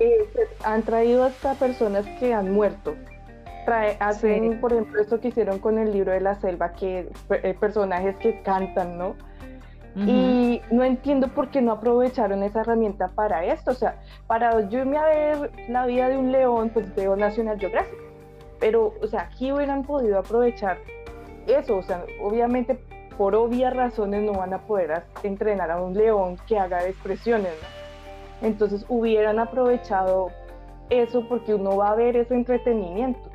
han 0.65 0.83
traído 0.83 1.25
hasta 1.25 1.55
personas 1.55 2.07
que 2.19 2.35
han 2.35 2.53
muerto. 2.53 2.95
hacen, 4.01 4.61
por 4.61 4.73
ejemplo, 4.73 5.01
esto 5.01 5.21
que 5.21 5.29
hicieron 5.29 5.59
con 5.59 5.79
el 5.79 5.93
libro 5.93 6.13
de 6.13 6.21
la 6.21 6.35
selva, 6.37 6.73
que 6.73 7.11
eh, 7.31 7.57
personajes 7.59 8.17
que 8.17 8.43
cantan, 8.43 8.99
¿no? 8.99 9.15
Y 9.97 10.61
no 10.71 10.85
entiendo 10.85 11.27
por 11.27 11.49
qué 11.49 11.61
no 11.61 11.73
aprovecharon 11.73 12.45
esa 12.45 12.61
herramienta 12.61 13.09
para 13.09 13.45
esto. 13.45 13.73
O 13.73 13.75
sea, 13.75 13.97
para 14.29 14.69
yo 14.69 14.79
irme 14.79 14.97
a 14.97 15.05
ver 15.05 15.51
la 15.69 15.87
vida 15.87 16.09
de 16.09 16.17
un 16.17 16.31
león, 16.31 16.71
pues 16.73 16.95
veo 16.95 17.17
National 17.17 17.59
Geographic. 17.59 17.99
Pero, 18.61 18.95
o 19.03 19.07
sea, 19.07 19.23
aquí 19.23 19.53
hubieran 19.53 19.85
podido 19.85 20.19
aprovechar 20.19 20.79
eso. 21.47 21.77
O 21.77 21.83
sea, 21.83 22.05
obviamente 22.21 22.79
por 23.17 23.35
obvias 23.35 23.75
razones 23.75 24.23
no 24.23 24.33
van 24.33 24.55
a 24.55 24.59
poder 24.59 25.03
entrenar 25.23 25.71
a 25.71 25.83
un 25.83 25.95
león 25.95 26.37
que 26.47 26.59
haga 26.59 26.87
expresiones. 26.87 27.53
Entonces 28.43 28.85
hubieran 28.89 29.39
aprovechado 29.41 30.31
eso 30.91 31.27
porque 31.29 31.55
uno 31.55 31.77
va 31.77 31.91
a 31.91 31.95
ver 31.97 32.17
ese 32.17 32.35
entretenimiento. 32.35 33.31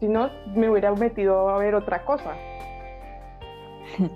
Si 0.00 0.08
no, 0.08 0.30
me 0.54 0.68
hubiera 0.68 0.92
metido 0.92 1.48
a 1.48 1.58
ver 1.58 1.74
otra 1.74 2.04
cosa. 2.04 2.34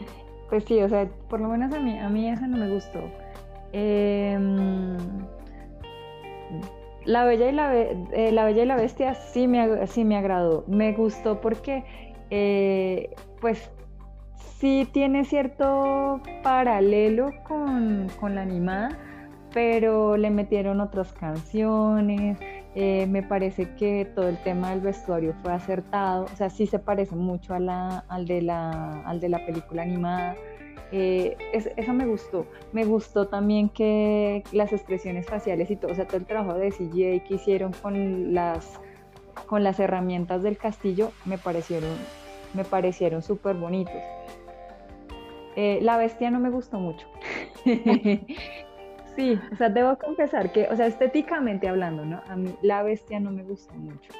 Pues 0.51 0.65
sí, 0.65 0.83
o 0.83 0.89
sea, 0.89 1.09
por 1.29 1.41
lo 1.41 1.47
menos 1.47 1.73
a 1.73 1.79
mí, 1.79 1.97
a 1.97 2.09
mí 2.09 2.29
esa 2.29 2.49
no 2.49 2.57
me 2.57 2.69
gustó. 2.69 2.99
Em, 3.73 4.99
la, 7.11 7.25
Bella 7.25 7.49
y 7.49 7.53
la, 7.53 7.77
eh, 7.77 8.31
la 8.33 8.45
Bella 8.45 8.63
y 8.63 8.67
la 8.67 8.77
Bestia 8.77 9.15
sí 9.15 9.49
me, 9.49 9.87
sí 9.87 10.05
me 10.05 10.17
agradó. 10.17 10.65
Me 10.69 10.93
gustó 10.93 11.41
porque, 11.41 11.85
eh, 12.31 13.11
pues, 13.41 13.71
sí 14.59 14.89
tiene 14.93 15.25
cierto 15.25 16.21
paralelo 16.43 17.33
con, 17.45 18.09
la 18.35 18.43
animada, 18.43 18.91
pero 19.53 20.17
le 20.17 20.31
metieron 20.31 20.81
otras 20.81 21.13
canciones. 21.13 22.39
Eh, 22.77 23.07
me 23.09 23.25
parece 23.25 23.75
que 23.75 24.05
todo 24.15 24.29
el 24.29 24.39
tema 24.45 24.71
del 24.71 24.81
vestuario 24.81 25.35
fue 25.43 25.53
acertado, 25.53 26.27
o 26.27 26.37
sea, 26.37 26.51
sí 26.51 26.69
se 26.69 26.79
parece 26.79 27.17
mucho 27.17 27.53
a 27.53 27.59
la, 27.59 28.05
al, 28.09 28.27
de 28.27 28.43
la, 28.43 29.03
al 29.05 29.19
de 29.19 29.29
la 29.29 29.45
película 29.45 29.83
animada. 29.83 30.37
Eh, 30.93 31.37
eso 31.53 31.93
me 31.93 32.07
gustó. 32.07 32.47
Me 32.73 32.85
gustó 32.85 33.29
también 33.29 33.69
que 33.69 34.43
las 34.53 34.73
expresiones 34.73 35.27
faciales 35.27 35.71
y 35.71 35.77
todo, 35.77 35.93
o 35.93 35.95
sea, 35.95 36.07
todo 36.07 36.17
el 36.17 36.27
trabajo 36.27 36.59
de 36.59 36.71
CGI 36.71 37.21
que 37.21 37.35
hicieron 37.35 37.73
con 37.73 38.35
las, 38.35 38.81
con 39.47 39.63
las 39.63 39.79
herramientas 39.79 40.43
del 40.43 40.59
castillo 40.59 41.13
me 41.25 41.39
parecieron, 41.39 41.91
me 42.55 42.65
parecieron 42.65 43.23
bonitos. 43.61 44.03
Eh, 45.57 45.79
la 45.83 45.97
bestia 45.97 46.31
no 46.31 46.41
me 46.41 46.51
gustó 46.51 46.79
mucho. 46.79 47.07
sí, 49.17 49.39
o 49.53 49.57
sea, 49.57 49.69
debo 49.69 49.97
confesar 49.99 50.53
que, 50.53 50.69
o 50.69 50.77
sea, 50.77 50.87
estéticamente 50.87 51.69
hablando, 51.69 52.05
¿no? 52.05 52.23
A 52.29 52.37
mí 52.37 52.55
la 52.63 52.83
bestia 52.83 53.21
no 53.21 53.31
me 53.31 53.43
gustó 53.43 53.75
mucho. 53.75 54.13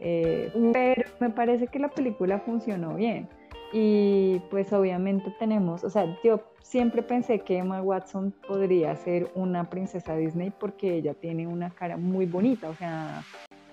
Eh, 0.00 0.52
pero 0.72 1.08
me 1.20 1.30
parece 1.30 1.68
que 1.68 1.78
la 1.78 1.88
película 1.88 2.40
funcionó 2.40 2.94
bien. 2.94 3.28
Y 3.72 4.40
pues 4.50 4.72
obviamente 4.72 5.34
tenemos, 5.38 5.82
o 5.82 5.90
sea, 5.90 6.18
yo 6.22 6.42
siempre 6.62 7.02
pensé 7.02 7.40
que 7.40 7.58
Emma 7.58 7.80
Watson 7.80 8.34
podría 8.46 8.94
ser 8.96 9.30
una 9.34 9.70
princesa 9.70 10.14
Disney 10.14 10.50
porque 10.50 10.94
ella 10.94 11.14
tiene 11.14 11.46
una 11.46 11.70
cara 11.70 11.96
muy 11.96 12.26
bonita, 12.26 12.68
o 12.68 12.74
sea, 12.74 13.22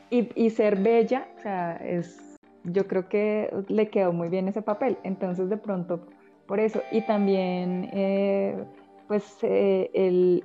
y, 0.10 0.30
y 0.36 0.50
ser 0.52 0.78
bella, 0.78 1.28
o 1.38 1.42
sea, 1.42 1.76
es, 1.78 2.38
yo 2.64 2.88
creo 2.88 3.10
que 3.10 3.54
le 3.68 3.90
quedó 3.90 4.14
muy 4.14 4.30
bien 4.30 4.48
ese 4.48 4.62
papel. 4.62 4.98
Entonces 5.04 5.50
de 5.50 5.58
pronto 5.58 6.08
por 6.50 6.60
eso. 6.60 6.82
Y 6.92 7.02
también, 7.02 7.90
eh, 7.94 8.66
pues, 9.08 9.38
eh, 9.44 9.92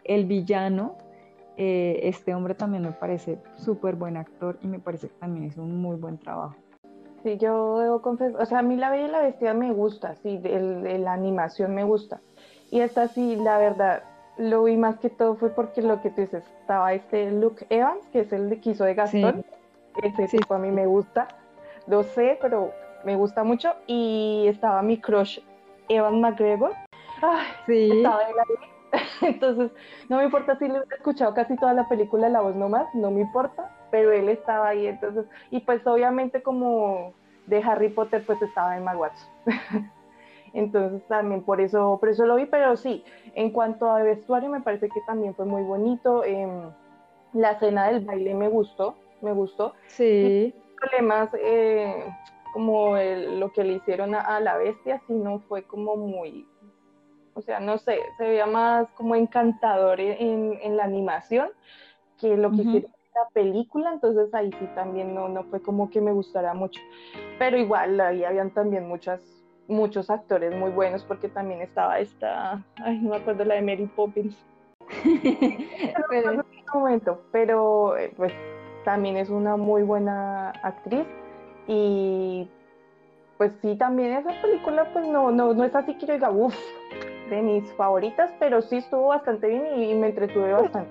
el, 0.04 0.25
villano, 0.26 0.99
eh, 1.56 2.00
este 2.02 2.34
hombre 2.34 2.54
también 2.54 2.82
me 2.82 2.92
parece 2.92 3.38
súper 3.56 3.96
buen 3.96 4.18
actor 4.18 4.58
y 4.61 4.66
me 4.66 4.78
parece 4.78 5.08
que 5.08 5.14
también 5.14 5.46
hizo 5.46 5.62
un 5.62 5.80
muy 5.80 5.96
buen 5.96 6.18
trabajo. 6.18 6.56
Sí, 7.25 7.38
yo 7.38 7.78
debo 7.78 8.02
confesar, 8.02 8.40
o 8.40 8.45
sea, 8.45 8.59
a 8.59 8.62
mí 8.62 8.76
La 8.76 8.90
Bella 8.90 9.07
y 9.07 9.11
la 9.11 9.23
Bestia 9.23 9.54
me 9.54 9.73
gusta, 9.73 10.14
sí, 10.16 10.38
la 10.45 11.14
animación 11.14 11.75
me 11.75 11.83
gusta. 11.83 12.21
Y 12.71 12.81
esta 12.81 13.09
sí, 13.09 13.35
la 13.37 13.57
verdad, 13.57 14.02
lo 14.37 14.64
vi 14.64 14.76
más 14.76 14.99
que 14.99 15.09
todo 15.09 15.35
fue 15.35 15.49
porque 15.49 15.81
lo 15.81 16.02
que 16.02 16.11
tú 16.11 16.21
dices, 16.21 16.45
estaba 16.61 16.93
este 16.93 17.31
Luke 17.31 17.64
Evans, 17.71 18.07
que 18.12 18.21
es 18.21 18.33
el 18.35 18.61
que 18.61 18.71
hizo 18.71 18.85
de 18.85 18.95
Gastón. 18.95 19.43
Ese 20.02 20.28
tipo 20.37 20.52
a 20.52 20.59
mí 20.59 20.71
me 20.71 20.87
gusta, 20.87 21.28
lo 21.87 22.02
sé, 22.02 22.37
pero 22.43 22.73
me 23.04 23.16
gusta 23.16 23.43
mucho. 23.43 23.73
Y 23.87 24.45
estaba 24.49 24.83
mi 24.83 25.00
crush 25.00 25.38
Evan 25.88 26.21
McGregor. 26.21 26.73
Ay, 27.23 27.47
sí. 27.64 27.90
Estaba 27.90 28.28
en 28.28 28.37
la... 28.37 28.45
Entonces, 29.22 29.70
no 30.08 30.18
me 30.18 30.24
importa 30.24 30.58
si 30.58 30.68
le 30.68 30.78
he 30.78 30.94
escuchado 30.94 31.34
casi 31.34 31.56
toda 31.56 31.72
la 31.74 31.88
película 31.88 32.28
La 32.28 32.40
voz 32.40 32.54
nomás, 32.54 32.86
no 32.94 33.10
me 33.10 33.22
importa, 33.22 33.70
pero 33.90 34.12
él 34.12 34.28
estaba 34.28 34.68
ahí, 34.68 34.86
entonces, 34.86 35.26
y 35.50 35.60
pues 35.60 35.86
obviamente 35.86 36.42
como 36.42 37.14
de 37.46 37.62
Harry 37.62 37.90
Potter, 37.90 38.24
pues 38.26 38.40
estaba 38.42 38.76
en 38.76 38.86
Watson. 38.86 39.28
entonces 40.54 41.06
también 41.08 41.42
por 41.42 41.60
eso, 41.60 41.98
por 42.00 42.08
eso 42.08 42.24
lo 42.26 42.36
vi, 42.36 42.46
pero 42.46 42.76
sí, 42.76 43.04
en 43.34 43.50
cuanto 43.50 43.90
a 43.90 44.02
vestuario 44.02 44.48
me 44.48 44.60
parece 44.60 44.88
que 44.88 45.00
también 45.06 45.34
fue 45.34 45.44
muy 45.44 45.62
bonito. 45.62 46.24
Em, 46.24 46.70
la 47.32 47.52
escena 47.52 47.88
del 47.88 48.04
baile 48.04 48.34
me 48.34 48.48
gustó, 48.48 48.96
me 49.20 49.32
gustó. 49.32 49.74
Sí. 49.88 50.54
problemas, 50.80 51.30
eh, 51.34 52.04
como 52.52 52.96
lo 52.96 53.50
que 53.52 53.64
le 53.64 53.74
hicieron 53.74 54.14
a, 54.14 54.38
la 54.38 54.56
bestia, 54.56 55.00
sino 55.08 55.40
fue 55.48 55.64
como 55.64 55.96
muy, 55.96 56.46
o 57.34 57.42
sea, 57.42 57.60
no 57.60 57.78
sé, 57.78 57.98
se 58.16 58.24
veía 58.24 58.46
más 58.46 58.88
como 58.92 59.14
encantador 59.14 60.00
en, 60.00 60.76
la 60.76 60.84
animación 60.84 61.50
que 62.18 62.36
lo 62.36 62.50
que 62.50 62.62
hicieron 62.62 62.90
en 62.90 63.22
la 63.22 63.28
película, 63.32 63.92
entonces 63.92 64.32
ahí 64.34 64.50
sí 64.58 64.66
también 64.74 65.14
no, 65.14 65.28
no 65.28 65.44
fue 65.44 65.60
como 65.60 65.90
que 65.90 66.00
me 66.00 66.12
gustara 66.12 66.54
mucho, 66.54 66.80
pero 67.38 67.58
igual 67.58 68.00
ahí 68.00 68.24
habían 68.24 68.50
también 68.50 68.88
muchas 68.88 69.20
muchos 69.68 70.10
actores 70.10 70.54
muy 70.54 70.70
buenos 70.70 71.02
porque 71.04 71.28
también 71.28 71.60
estaba 71.62 71.98
esta, 71.98 72.62
ay, 72.76 72.98
no 72.98 73.10
me 73.10 73.16
acuerdo 73.16 73.44
la 73.44 73.54
de 73.54 73.62
Mary 73.62 73.86
Poppins. 73.86 74.36
pero, 76.10 76.32
en 76.32 76.40
este 76.40 76.70
momento, 76.74 77.22
pero 77.32 77.96
eh, 77.96 78.12
pues 78.16 78.32
también 78.84 79.16
es 79.16 79.30
una 79.30 79.56
muy 79.56 79.82
buena 79.82 80.50
actriz 80.62 81.06
y 81.66 82.48
pues 83.38 83.52
sí, 83.62 83.76
también 83.76 84.12
esa 84.12 84.30
película 84.42 84.92
pues 84.92 85.08
no, 85.08 85.30
no, 85.30 85.54
no 85.54 85.64
es 85.64 85.74
así 85.74 85.94
que 85.94 86.06
yo 86.06 86.14
diga, 86.14 86.30
uff, 86.30 86.54
de 87.31 87.43
mis 87.43 87.73
favoritas, 87.75 88.31
pero 88.38 88.62
sí 88.62 88.76
estuvo 88.76 89.09
bastante 89.09 89.49
bien 89.49 89.83
y, 89.83 89.95
me 89.95 90.09
entretuve 90.09 90.52
bastante. 90.52 90.90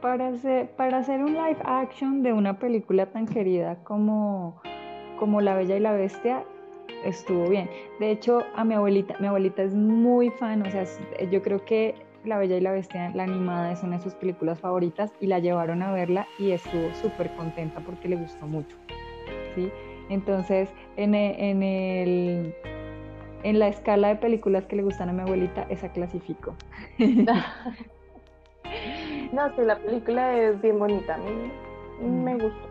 Para 0.00 0.28
hacer, 0.28 0.70
para 0.70 0.98
hacer 0.98 1.20
un 1.20 1.34
live 1.34 1.58
action 1.64 2.22
de 2.22 2.32
una 2.32 2.58
película 2.58 3.06
tan 3.06 3.26
querida 3.26 3.76
como, 3.84 4.60
como 5.18 5.40
La 5.40 5.54
Bella 5.54 5.76
y 5.76 5.80
la 5.80 5.92
Bestia, 5.92 6.42
estuvo 7.04 7.48
bien. 7.48 7.68
De 7.98 8.10
hecho, 8.10 8.42
a 8.56 8.64
mi 8.64 8.74
abuelita, 8.74 9.16
mi 9.20 9.26
abuelita 9.26 9.62
es 9.62 9.74
muy 9.74 10.30
fan, 10.30 10.66
o 10.66 10.70
sea, 10.70 10.84
yo 11.30 11.42
creo 11.42 11.64
que 11.64 11.94
La 12.24 12.38
Bella 12.38 12.56
y 12.56 12.60
la 12.60 12.72
Bestia, 12.72 13.10
la 13.14 13.24
animada, 13.24 13.72
es 13.72 13.82
una 13.82 13.98
de 13.98 14.02
sus 14.02 14.14
películas 14.14 14.58
favoritas 14.58 15.12
y 15.20 15.26
la 15.26 15.38
llevaron 15.38 15.82
a 15.82 15.92
verla 15.92 16.26
y 16.38 16.52
estuvo 16.52 16.94
súper 16.94 17.30
contenta 17.36 17.80
porque 17.80 18.08
le 18.08 18.16
gustó 18.16 18.46
mucho. 18.46 18.76
¿sí? 19.54 19.70
Entonces, 20.08 20.68
en, 20.96 21.14
e, 21.14 21.50
en, 21.50 21.62
el, 21.62 22.54
en 23.42 23.58
la 23.58 23.68
escala 23.68 24.08
de 24.08 24.16
películas 24.16 24.66
que 24.66 24.76
le 24.76 24.82
gustan 24.82 25.08
a 25.08 25.12
mi 25.12 25.20
abuelita, 25.20 25.66
esa 25.68 25.92
clasifico. 25.92 26.54
no, 26.98 27.34
sí, 29.56 29.62
la 29.62 29.78
película 29.78 30.36
es 30.36 30.60
bien 30.60 30.78
bonita, 30.78 31.14
a 31.14 31.18
mí 31.18 31.50
me 32.02 32.34
mm. 32.34 32.38
gustó. 32.40 32.70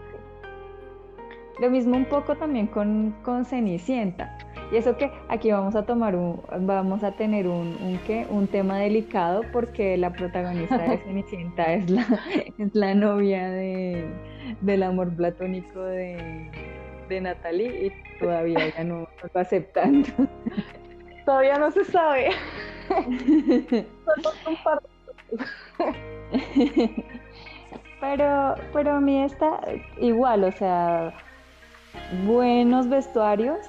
Lo 1.59 1.69
mismo 1.69 1.97
un 1.97 2.05
poco 2.05 2.35
también 2.35 2.67
con, 2.67 3.13
con 3.21 3.43
Cenicienta. 3.43 4.37
Y 4.71 4.77
eso 4.77 4.95
que 4.97 5.11
aquí 5.27 5.51
vamos 5.51 5.75
a 5.75 5.83
tomar 5.85 6.15
un, 6.15 6.41
vamos 6.61 7.03
a 7.03 7.11
tener 7.13 7.47
un, 7.47 7.75
un, 7.81 7.99
un 8.29 8.47
tema 8.47 8.77
delicado 8.77 9.41
porque 9.51 9.97
la 9.97 10.13
protagonista 10.13 10.77
de 10.77 10.97
Cenicienta 11.05 11.73
es 11.73 11.89
la, 11.89 12.05
es 12.57 12.75
la 12.75 12.93
novia 12.93 13.49
de, 13.49 14.05
del 14.61 14.83
amor 14.83 15.13
platónico 15.15 15.81
de, 15.81 16.49
de 17.09 17.21
Natalie 17.21 17.87
y 17.87 17.91
todavía 18.19 18.73
ya 18.75 18.83
no, 18.83 19.07
está 19.23 19.41
aceptando. 19.41 20.07
Todavía 21.25 21.57
no 21.59 21.69
se 21.69 21.83
sabe. 21.85 22.29
pero, 27.99 28.55
pero 28.73 28.91
a 28.93 28.99
mí 28.99 29.21
está 29.21 29.61
igual, 29.99 30.43
o 30.43 30.51
sea, 30.51 31.13
buenos 32.25 32.89
vestuarios, 32.89 33.59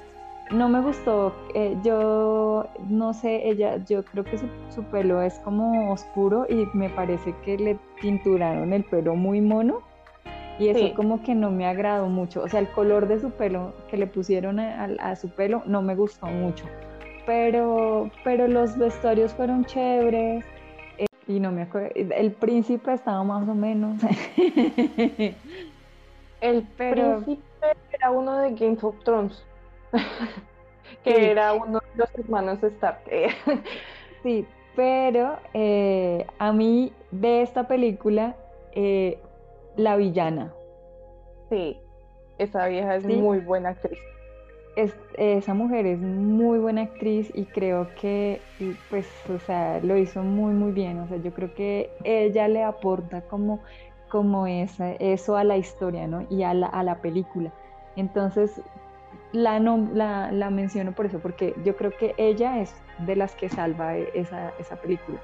no 0.51 0.69
me 0.69 0.81
gustó. 0.81 1.33
Eh, 1.53 1.77
yo 1.83 2.67
no 2.87 3.13
sé, 3.13 3.47
ella, 3.47 3.77
yo 3.85 4.03
creo 4.05 4.23
que 4.23 4.37
su, 4.37 4.83
pelo 4.85 5.21
es 5.21 5.39
como 5.39 5.91
oscuro 5.91 6.45
y 6.49 6.67
me 6.73 6.89
parece 6.89 7.35
que 7.43 7.57
le 7.57 7.77
tinturaron 8.01 8.73
el 8.73 8.83
pelo 8.83 9.15
muy 9.15 9.41
mono. 9.41 9.81
Y 10.61 10.69
eso 10.69 10.93
como 10.95 11.23
que 11.23 11.33
no 11.33 11.49
me 11.49 11.65
agradó 11.65 12.07
mucho. 12.07 12.43
O 12.43 12.47
sea, 12.47 12.59
el 12.59 12.69
color 12.69 13.07
de 13.07 13.19
su 13.19 13.31
pelo 13.31 13.73
que 13.89 13.97
le 13.97 14.05
pusieron 14.07 14.59
a, 14.59 15.15
su 15.15 15.29
pelo 15.29 15.63
no 15.65 15.81
me 15.81 15.95
gustó 15.95 16.27
mucho. 16.27 16.65
Pero, 17.25 18.11
pero 18.23 18.47
los 18.47 18.77
vestuarios 18.77 19.33
fueron 19.33 19.65
chéveres. 19.65 20.45
Eh, 20.97 21.05
y 21.27 21.39
no 21.39 21.51
me 21.51 21.63
acuerdo. 21.63 21.89
El 21.95 22.31
príncipe 22.31 22.93
estaba 22.93 23.23
más 23.23 23.47
o 23.47 23.55
menos. 23.55 24.01
el 26.41 26.63
príncipe 26.63 27.41
era 27.91 28.11
uno 28.11 28.37
de 28.37 28.51
Game 28.51 28.77
of 28.81 28.95
Thrones. 29.03 29.43
que 31.03 31.31
era 31.31 31.53
uno 31.53 31.79
de 31.79 31.97
los 31.97 32.09
hermanos 32.15 32.63
Stark. 32.63 33.01
sí, 34.23 34.45
pero 34.75 35.37
eh, 35.53 36.25
a 36.39 36.53
mí 36.53 36.93
de 37.11 37.41
esta 37.41 37.67
película, 37.67 38.35
eh, 38.73 39.19
la 39.81 39.95
villana. 39.95 40.53
Sí, 41.49 41.79
esa 42.37 42.67
vieja 42.67 42.95
es 42.95 43.05
muy 43.05 43.39
buena 43.39 43.69
actriz. 43.69 43.99
esa 45.17 45.53
mujer 45.53 45.85
es 45.85 45.99
muy 45.99 46.59
buena 46.59 46.83
actriz 46.83 47.31
y 47.35 47.45
creo 47.45 47.89
que, 47.99 48.39
pues, 48.89 49.07
o 49.29 49.39
sea, 49.39 49.79
lo 49.81 49.97
hizo 49.97 50.23
muy, 50.23 50.53
muy 50.53 50.71
bien. 50.71 50.99
O 50.99 51.07
sea, 51.07 51.17
yo 51.17 51.33
creo 51.33 51.53
que 51.53 51.89
ella 52.03 52.47
le 52.47 52.63
aporta 52.63 53.21
como, 53.21 53.59
como 54.09 54.47
esa, 54.47 54.93
eso 54.93 55.35
a 55.35 55.43
la 55.43 55.57
historia, 55.57 56.07
¿no? 56.07 56.25
Y 56.29 56.43
a 56.43 56.53
la, 56.53 56.67
a 56.67 56.83
la 56.83 57.01
película. 57.01 57.51
Entonces, 57.95 58.61
la, 59.33 59.59
no, 59.59 59.89
la, 59.93 60.31
la, 60.31 60.49
menciono 60.49 60.93
por 60.93 61.05
eso, 61.05 61.19
porque 61.19 61.53
yo 61.65 61.75
creo 61.75 61.91
que 61.91 62.13
ella 62.17 62.59
es 62.59 62.73
de 62.99 63.15
las 63.15 63.35
que 63.35 63.49
salva 63.49 63.97
e, 63.97 64.09
esa, 64.13 64.53
esa 64.59 64.77
película. 64.77 65.19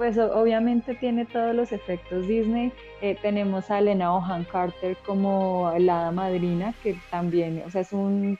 Pues 0.00 0.16
obviamente 0.16 0.94
tiene 0.94 1.26
todos 1.26 1.54
los 1.54 1.72
efectos 1.72 2.26
Disney. 2.26 2.72
Eh, 3.02 3.18
tenemos 3.20 3.70
a 3.70 3.80
Elena 3.80 4.16
Ohan 4.16 4.44
Carter 4.44 4.96
como 5.04 5.74
la 5.76 6.10
madrina, 6.10 6.72
que 6.82 6.96
también, 7.10 7.62
o 7.66 7.70
sea, 7.70 7.82
es 7.82 7.92
un 7.92 8.38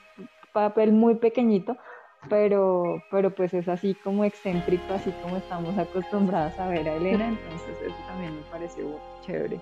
papel 0.55 0.93
muy 0.93 1.17
pequeñito, 1.17 1.77
pero, 2.31 3.05
pero 3.11 3.35
pues 3.35 3.53
es 3.53 3.69
así 3.69 3.95
como 4.03 4.25
excéntrico, 4.25 4.95
así 4.95 5.13
como 5.23 5.37
estamos 5.37 5.77
acostumbrados 5.77 6.59
a 6.59 6.67
ver 6.69 6.89
a 6.89 6.95
Elena, 6.95 7.29
entonces 7.29 7.77
eso 7.85 8.07
también 8.07 8.37
me 8.37 8.43
pareció 8.51 8.99
chévere. 9.27 9.61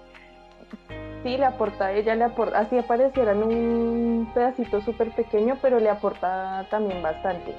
Sí, 1.25 1.37
le 1.37 1.47
aporta, 1.47 1.93
ella 1.93 2.15
le 2.15 2.23
aporta, 2.23 2.61
así 2.61 2.79
apareciera 2.79 3.33
en 3.33 3.43
un 3.43 4.31
pedacito 4.33 4.81
súper 4.83 5.11
pequeño, 5.11 5.59
pero 5.61 5.81
le 5.81 5.91
aporta 5.91 6.65
también 6.71 7.03
bastante. 7.03 7.53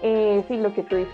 Eh, 0.00 0.44
sí, 0.46 0.58
lo 0.58 0.72
que 0.72 0.84
tú 0.84 0.94
dices, 0.94 1.12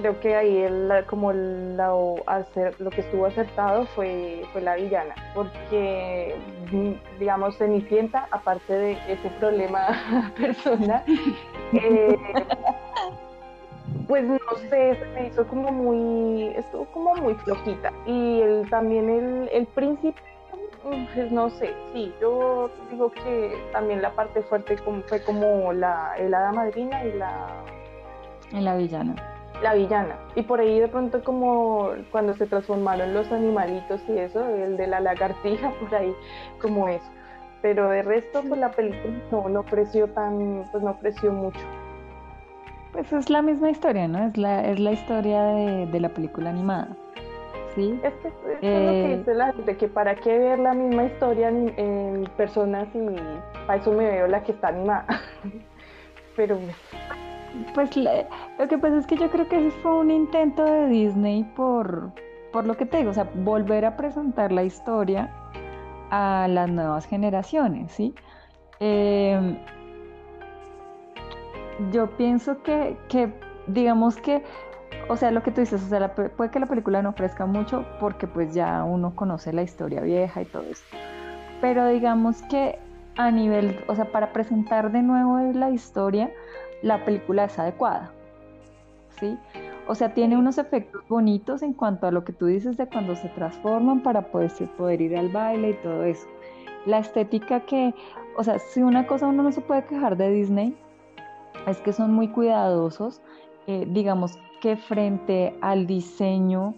creo 0.00 0.18
que 0.20 0.34
ahí 0.34 0.56
el, 0.58 0.90
como 1.06 1.32
la, 1.32 1.92
hacer, 2.26 2.74
lo 2.80 2.90
que 2.90 3.02
estuvo 3.02 3.26
acertado 3.26 3.84
fue, 3.94 4.42
fue 4.52 4.62
la 4.62 4.76
villana, 4.76 5.14
porque, 5.34 6.34
digamos, 7.18 7.58
Cenicienta, 7.58 8.26
aparte 8.30 8.72
de 8.72 8.92
ese 9.08 9.28
problema 9.38 10.32
personal, 10.40 11.04
eh, 11.74 12.16
pues 14.08 14.24
no 14.24 14.38
sé, 14.70 14.96
se 14.96 15.06
me 15.14 15.26
hizo 15.26 15.46
como 15.46 15.70
muy, 15.70 16.48
estuvo 16.56 16.86
como 16.86 17.14
muy 17.16 17.34
flojita. 17.34 17.92
Y 18.06 18.40
el, 18.40 18.70
también 18.70 19.10
el, 19.10 19.48
el 19.52 19.66
príncipe 19.66 20.20
pues 20.82 21.30
no 21.30 21.50
sé, 21.50 21.74
sí, 21.92 22.10
yo 22.22 22.70
digo 22.90 23.10
que 23.12 23.54
también 23.70 24.00
la 24.00 24.12
parte 24.12 24.40
fuerte 24.40 24.78
fue 24.78 25.22
como 25.22 25.74
la 25.74 26.14
helada 26.16 26.52
madrina 26.52 27.04
y 27.04 27.12
la... 27.12 27.48
Y 28.50 28.60
la 28.60 28.76
villana. 28.76 29.39
La 29.62 29.74
villana. 29.74 30.16
Y 30.34 30.42
por 30.42 30.60
ahí 30.60 30.80
de 30.80 30.88
pronto 30.88 31.22
como 31.22 31.90
cuando 32.10 32.34
se 32.34 32.46
transformaron 32.46 33.12
los 33.12 33.30
animalitos 33.30 34.00
y 34.08 34.18
eso, 34.18 34.46
el 34.48 34.76
de 34.76 34.86
la 34.86 35.00
lagartija, 35.00 35.70
por 35.80 35.94
ahí, 35.94 36.14
como 36.60 36.88
eso. 36.88 37.10
Pero 37.62 37.90
de 37.90 38.02
resto, 38.02 38.42
pues 38.42 38.58
la 38.58 38.70
película 38.70 39.14
no, 39.30 39.48
no 39.48 39.62
creció 39.64 40.08
tan, 40.08 40.64
pues 40.72 40.82
no 40.82 40.98
creció 40.98 41.30
mucho. 41.30 41.60
Pues 42.92 43.12
es 43.12 43.28
la 43.30 43.42
misma 43.42 43.70
historia, 43.70 44.08
¿no? 44.08 44.26
Es 44.26 44.36
la, 44.36 44.66
es 44.66 44.80
la 44.80 44.92
historia 44.92 45.42
de, 45.42 45.86
de 45.86 46.00
la 46.00 46.08
película 46.08 46.50
animada. 46.50 46.96
Sí. 47.74 48.00
Es 48.02 48.12
que 48.14 48.28
es 48.28 48.34
lo 48.34 48.60
que 48.60 49.12
eh, 49.12 49.16
dice 49.18 49.34
la 49.34 49.52
gente, 49.52 49.76
que 49.76 49.88
para 49.88 50.14
qué 50.16 50.38
ver 50.38 50.58
la 50.58 50.74
misma 50.74 51.04
historia 51.04 51.48
en, 51.48 52.28
personas 52.36 52.88
y 52.94 53.00
para 53.66 53.80
eso 53.80 53.92
me 53.92 54.06
veo 54.06 54.26
la 54.26 54.42
que 54.42 54.52
está 54.52 54.68
animada. 54.68 55.06
Pero 56.36 56.58
pues 57.74 57.96
lo 57.96 58.68
que 58.68 58.78
pasa 58.78 58.98
es 58.98 59.06
que 59.06 59.16
yo 59.16 59.30
creo 59.30 59.48
que 59.48 59.66
ese 59.66 59.70
fue 59.82 59.98
un 59.98 60.10
intento 60.10 60.64
de 60.64 60.88
Disney 60.88 61.44
por, 61.56 62.12
por 62.52 62.66
lo 62.66 62.76
que 62.76 62.86
te 62.86 62.98
digo, 62.98 63.10
o 63.10 63.14
sea, 63.14 63.28
volver 63.34 63.84
a 63.84 63.96
presentar 63.96 64.52
la 64.52 64.64
historia 64.64 65.30
a 66.10 66.46
las 66.48 66.68
nuevas 66.70 67.06
generaciones, 67.06 67.92
¿sí? 67.92 68.14
Em, 68.80 69.58
yo 71.92 72.10
pienso 72.16 72.62
que, 72.62 72.96
que, 73.08 73.32
digamos 73.66 74.16
que 74.16 74.42
o 75.08 75.16
sea, 75.16 75.30
lo 75.30 75.42
que 75.42 75.50
tú 75.50 75.60
dices, 75.60 75.82
o 75.82 75.88
sea, 75.88 76.14
puede 76.14 76.50
que 76.50 76.60
la 76.60 76.66
película 76.66 77.02
no 77.02 77.10
ofrezca 77.10 77.46
mucho 77.46 77.84
porque 77.98 78.26
pues 78.26 78.54
ya 78.54 78.84
uno 78.84 79.14
conoce 79.14 79.52
la 79.52 79.62
historia 79.62 80.00
vieja 80.02 80.42
y 80.42 80.44
todo 80.44 80.62
eso. 80.62 80.84
Pero 81.60 81.88
digamos 81.88 82.42
que 82.42 82.78
a 83.16 83.30
nivel, 83.30 83.84
o 83.88 83.94
sea, 83.94 84.06
para 84.06 84.32
presentar 84.32 84.92
de 84.92 85.02
nuevo 85.02 85.38
la 85.52 85.70
historia, 85.70 86.30
la 86.82 87.04
película 87.04 87.44
es 87.44 87.58
adecuada. 87.58 88.12
¿Sí? 89.18 89.36
O 89.86 89.94
sea, 89.94 90.14
tiene 90.14 90.36
unos 90.36 90.58
efectos 90.58 91.02
bonitos 91.08 91.62
en 91.62 91.72
cuanto 91.72 92.06
a 92.06 92.10
lo 92.10 92.24
que 92.24 92.32
tú 92.32 92.46
dices 92.46 92.76
de 92.76 92.86
cuando 92.86 93.16
se 93.16 93.28
transforman 93.30 94.02
para 94.02 94.30
poder, 94.30 94.50
poder 94.76 95.00
ir 95.00 95.16
al 95.16 95.28
baile 95.28 95.70
y 95.70 95.74
todo 95.82 96.04
eso. 96.04 96.26
La 96.86 96.98
estética 96.98 97.60
que, 97.60 97.94
o 98.36 98.44
sea, 98.44 98.58
si 98.58 98.82
una 98.82 99.06
cosa 99.06 99.26
uno 99.26 99.42
no 99.42 99.52
se 99.52 99.60
puede 99.60 99.84
quejar 99.84 100.16
de 100.16 100.30
Disney, 100.30 100.76
es 101.66 101.78
que 101.80 101.92
son 101.92 102.12
muy 102.12 102.28
cuidadosos, 102.28 103.20
eh, 103.66 103.86
digamos, 103.88 104.38
que 104.60 104.76
frente 104.76 105.56
al 105.60 105.86
diseño 105.86 106.74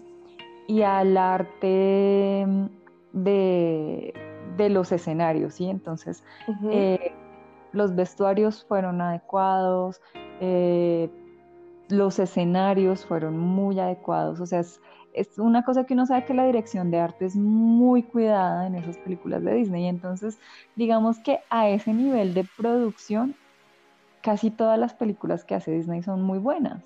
y 0.67 0.81
al 0.81 1.15
arte 1.17 2.47
de, 3.13 4.13
los 4.57 4.91
escenarios, 4.91 5.55
¿sí? 5.55 5.69
Entonces, 5.69 6.23
eh, 6.71 7.13
los 7.73 7.95
vestuarios 7.95 8.63
fueron 8.65 9.01
adecuados, 9.01 10.01
eh, 10.39 11.09
los 11.89 12.19
escenarios 12.19 13.05
fueron 13.05 13.37
muy 13.37 13.79
adecuados, 13.79 14.39
o 14.39 14.45
sea, 14.45 14.61
es, 14.61 14.79
es, 15.13 15.37
una 15.37 15.63
cosa 15.63 15.85
que 15.85 15.93
uno 15.93 16.05
sabe 16.05 16.25
que 16.25 16.33
la 16.33 16.45
dirección 16.45 16.91
de 16.91 16.99
arte 16.99 17.25
es 17.25 17.35
muy 17.35 18.03
cuidada 18.03 18.67
en 18.67 18.75
esas 18.75 18.97
películas 18.97 19.43
de 19.43 19.53
Disney, 19.53 19.87
entonces, 19.87 20.39
digamos 20.75 21.19
que 21.19 21.39
a 21.49 21.67
ese 21.69 21.93
nivel 21.93 22.33
de 22.33 22.47
producción, 22.57 23.35
casi 24.21 24.49
todas 24.49 24.79
las 24.79 24.93
películas 24.93 25.43
que 25.43 25.55
hace 25.55 25.71
Disney 25.71 26.01
son 26.01 26.23
muy 26.23 26.39
buenas. 26.39 26.81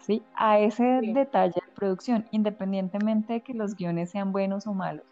¿sí? 0.00 0.22
A 0.34 0.58
ese 0.58 1.00
detalle 1.02 1.54
de 1.54 1.72
producción, 1.74 2.26
independientemente 2.30 3.34
de 3.34 3.40
que 3.42 3.54
los 3.54 3.76
guiones 3.76 4.10
sean 4.10 4.32
buenos 4.32 4.66
o 4.66 4.74
malos. 4.74 5.04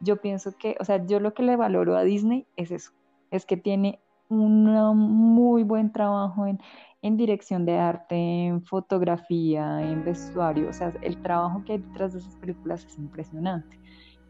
Yo 0.00 0.20
pienso 0.20 0.56
que, 0.56 0.76
o 0.80 0.84
sea, 0.84 1.04
yo 1.04 1.20
lo 1.20 1.34
que 1.34 1.42
le 1.42 1.56
valoro 1.56 1.96
a 1.96 2.04
Disney 2.04 2.46
es 2.56 2.70
eso, 2.70 2.92
es 3.30 3.46
que 3.46 3.56
tiene 3.56 3.98
un 4.28 4.64
muy 4.96 5.62
buen 5.62 5.92
trabajo 5.92 6.46
en, 6.46 6.58
en 7.02 7.16
dirección 7.16 7.66
de 7.66 7.78
arte, 7.78 8.16
en 8.16 8.62
fotografía, 8.62 9.82
en 9.82 10.04
vestuario, 10.04 10.68
o 10.68 10.72
sea, 10.72 10.92
el 11.02 11.20
trabajo 11.22 11.62
que 11.64 11.72
hay 11.72 11.78
detrás 11.78 12.14
de 12.14 12.20
esas 12.20 12.36
películas 12.36 12.84
es 12.86 12.98
impresionante. 12.98 13.78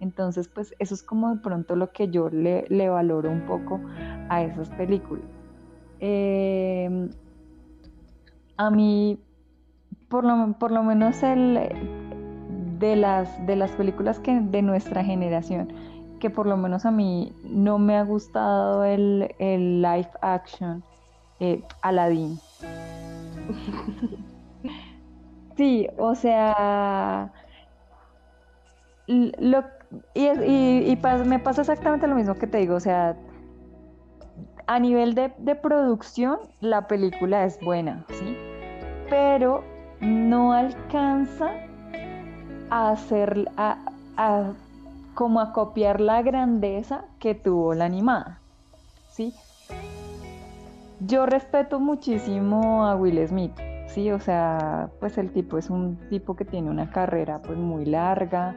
Entonces, 0.00 0.48
pues 0.48 0.74
eso 0.78 0.94
es 0.94 1.02
como 1.02 1.34
de 1.34 1.40
pronto 1.40 1.76
lo 1.76 1.92
que 1.92 2.08
yo 2.08 2.28
le, 2.28 2.66
le 2.68 2.88
valoro 2.88 3.30
un 3.30 3.46
poco 3.46 3.80
a 4.28 4.42
esas 4.42 4.70
películas. 4.70 5.24
Eh, 6.00 7.08
a 8.56 8.70
mí 8.70 9.20
por 10.08 10.24
lo, 10.24 10.58
por 10.58 10.70
lo 10.70 10.82
menos 10.82 11.22
el, 11.22 11.58
de, 12.78 12.96
las, 12.96 13.46
de 13.46 13.56
las 13.56 13.72
películas 13.72 14.20
que, 14.20 14.40
de 14.40 14.62
nuestra 14.62 15.04
generación, 15.04 15.72
que 16.24 16.30
por 16.30 16.46
lo 16.46 16.56
menos 16.56 16.86
a 16.86 16.90
mí 16.90 17.34
no 17.44 17.78
me 17.78 17.98
ha 17.98 18.02
gustado 18.02 18.82
el, 18.82 19.34
el 19.38 19.82
live 19.82 20.08
action, 20.22 20.82
eh, 21.38 21.62
Aladdin. 21.82 22.40
sí, 25.58 25.86
o 25.98 26.14
sea, 26.14 27.30
lo, 29.06 29.64
y, 30.14 30.24
y, 30.24 30.98
me 31.26 31.38
pasa 31.40 31.60
exactamente 31.60 32.06
lo 32.06 32.14
mismo 32.14 32.36
que 32.36 32.46
te 32.46 32.56
digo, 32.56 32.76
o 32.76 32.80
sea, 32.80 33.18
a 34.66 34.78
nivel 34.78 35.14
de, 35.14 35.30
de 35.36 35.54
producción, 35.56 36.38
la 36.62 36.86
película 36.86 37.44
es 37.44 37.60
buena, 37.60 38.06
¿sí? 38.08 38.34
Pero 39.10 39.62
no 40.00 40.54
alcanza 40.54 41.50
a 42.70 42.92
hacer, 42.92 43.46
a, 43.58 43.76
como 45.14 45.40
a 45.40 45.52
copiar 45.52 46.00
la 46.00 46.22
grandeza 46.22 47.04
que 47.18 47.34
tuvo 47.34 47.74
la 47.74 47.84
animada, 47.86 48.40
¿sí? 49.08 49.34
yo 51.00 51.26
respeto 51.26 51.80
muchísimo 51.80 52.86
a 52.86 52.96
Will 52.96 53.26
Smith, 53.26 53.52
sí, 53.86 54.10
o 54.10 54.20
sea, 54.20 54.90
pues 55.00 55.18
el 55.18 55.30
tipo 55.32 55.58
es 55.58 55.70
un 55.70 55.96
tipo 56.08 56.36
que 56.36 56.44
tiene 56.44 56.70
una 56.70 56.90
carrera 56.90 57.40
pues 57.42 57.58
muy 57.58 57.84
larga, 57.84 58.54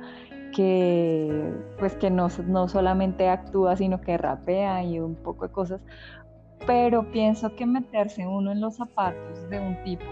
que 0.56 1.54
pues 1.80 1.96
que 1.96 2.10
no, 2.10 2.30
no 2.48 2.68
solamente 2.68 3.28
actúa, 3.28 3.76
sino 3.76 4.02
que 4.02 4.18
rapea 4.18 4.84
y 4.84 5.00
un 5.00 5.16
poco 5.16 5.48
de 5.48 5.52
cosas, 5.52 5.82
pero 6.66 7.12
pienso 7.12 7.56
que 7.56 7.66
meterse 7.66 8.28
uno 8.28 8.52
en 8.52 8.62
los 8.62 8.76
zapatos 8.78 9.50
de 9.50 9.60
un 9.60 9.84
tipo 9.84 10.06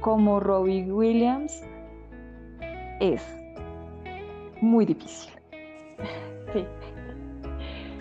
como 0.00 0.40
Robbie 0.40 0.90
Williams 0.90 1.62
es 3.00 3.22
muy 4.60 4.86
difícil. 4.86 5.37
Sí. 6.52 6.66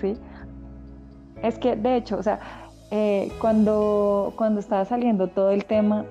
Sí. 0.01 0.17
Es 1.41 1.59
que, 1.59 1.75
de 1.75 1.97
hecho, 1.97 2.17
o 2.17 2.23
sea, 2.23 2.39
eh, 2.91 3.31
cuando, 3.39 4.33
cuando 4.35 4.59
estaba 4.59 4.85
saliendo 4.85 5.27
todo 5.27 5.51
el 5.51 5.65
tema 5.65 6.05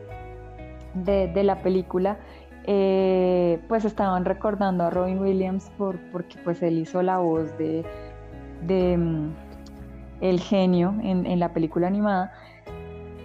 de, 0.94 1.42
la 1.42 1.62
película, 1.62 2.18
eh, 2.64 3.60
pues 3.68 3.84
estaban 3.84 4.24
recordando 4.24 4.84
a 4.84 4.90
Robin 4.90 5.18
Williams 5.18 5.70
por, 5.78 5.98
porque 6.10 6.36
pues 6.44 6.62
él 6.62 6.78
hizo 6.78 7.02
la 7.02 7.18
voz 7.18 7.56
de, 7.58 7.84
de 8.66 8.96
mm, 8.96 9.34
el 10.20 10.40
genio 10.40 10.94
en, 11.02 11.38
la 11.38 11.52
película 11.52 11.86
animada 11.86 12.32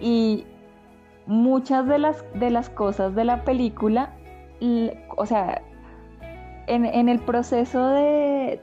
y 0.00 0.44
muchas 1.26 1.86
de 1.86 1.98
las, 1.98 2.24
de 2.34 2.50
las 2.50 2.68
cosas 2.70 3.14
de 3.14 3.24
la 3.24 3.44
película, 3.44 4.10
o 5.16 5.26
sea, 5.26 5.62
en, 6.66 7.08
el 7.08 7.18
proceso 7.20 7.86
de, 7.88 8.58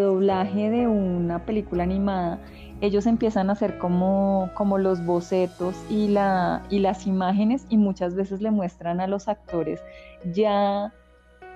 doblaje 0.00 0.70
de 0.70 0.86
una 0.86 1.44
película 1.44 1.82
animada, 1.82 2.40
ellos 2.80 3.06
empiezan 3.06 3.48
a 3.48 3.52
hacer 3.52 3.78
como, 3.78 4.50
los 4.78 5.04
bocetos 5.04 5.76
y, 5.88 6.08
la, 6.08 6.62
y 6.68 6.80
las 6.80 7.06
imágenes 7.06 7.66
y 7.68 7.76
muchas 7.76 8.14
veces 8.14 8.40
le 8.40 8.50
muestran 8.50 9.00
a 9.00 9.06
los 9.06 9.28
actores 9.28 9.80
ya 10.32 10.92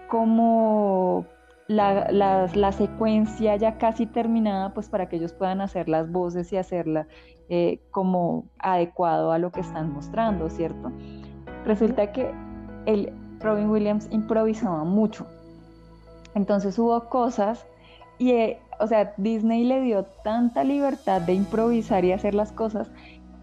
como 0.08 1.26
la, 1.68 2.72
secuencia 2.72 3.56
ya 3.56 3.78
casi 3.78 4.06
terminada, 4.06 4.72
pues 4.72 4.88
para 4.88 5.08
que 5.08 5.16
ellos 5.16 5.32
puedan 5.32 5.60
hacer 5.60 5.88
las 5.88 6.10
voces 6.10 6.52
y 6.52 6.56
hacerla 6.56 7.06
eh, 7.48 7.80
como 7.90 8.44
adecuado 8.58 9.32
a 9.32 9.38
lo 9.38 9.50
que 9.50 9.60
están 9.60 9.92
mostrando, 9.92 10.48
¿cierto? 10.48 10.92
Resulta 11.64 12.12
que 12.12 12.30
Robin 13.40 13.68
Williams 13.68 14.08
improvisaba 14.10 14.84
mucho. 14.84 15.26
Entonces 16.36 16.78
hubo 16.78 17.08
cosas 17.08 17.66
y, 18.18 18.32
eh, 18.32 18.60
o 18.78 18.86
sea, 18.86 19.14
Disney 19.16 19.64
le 19.64 19.80
dio 19.80 20.04
tanta 20.22 20.64
libertad 20.64 21.22
de 21.22 21.32
improvisar 21.32 22.04
y 22.04 22.12
hacer 22.12 22.34
las 22.34 22.52
cosas 22.52 22.90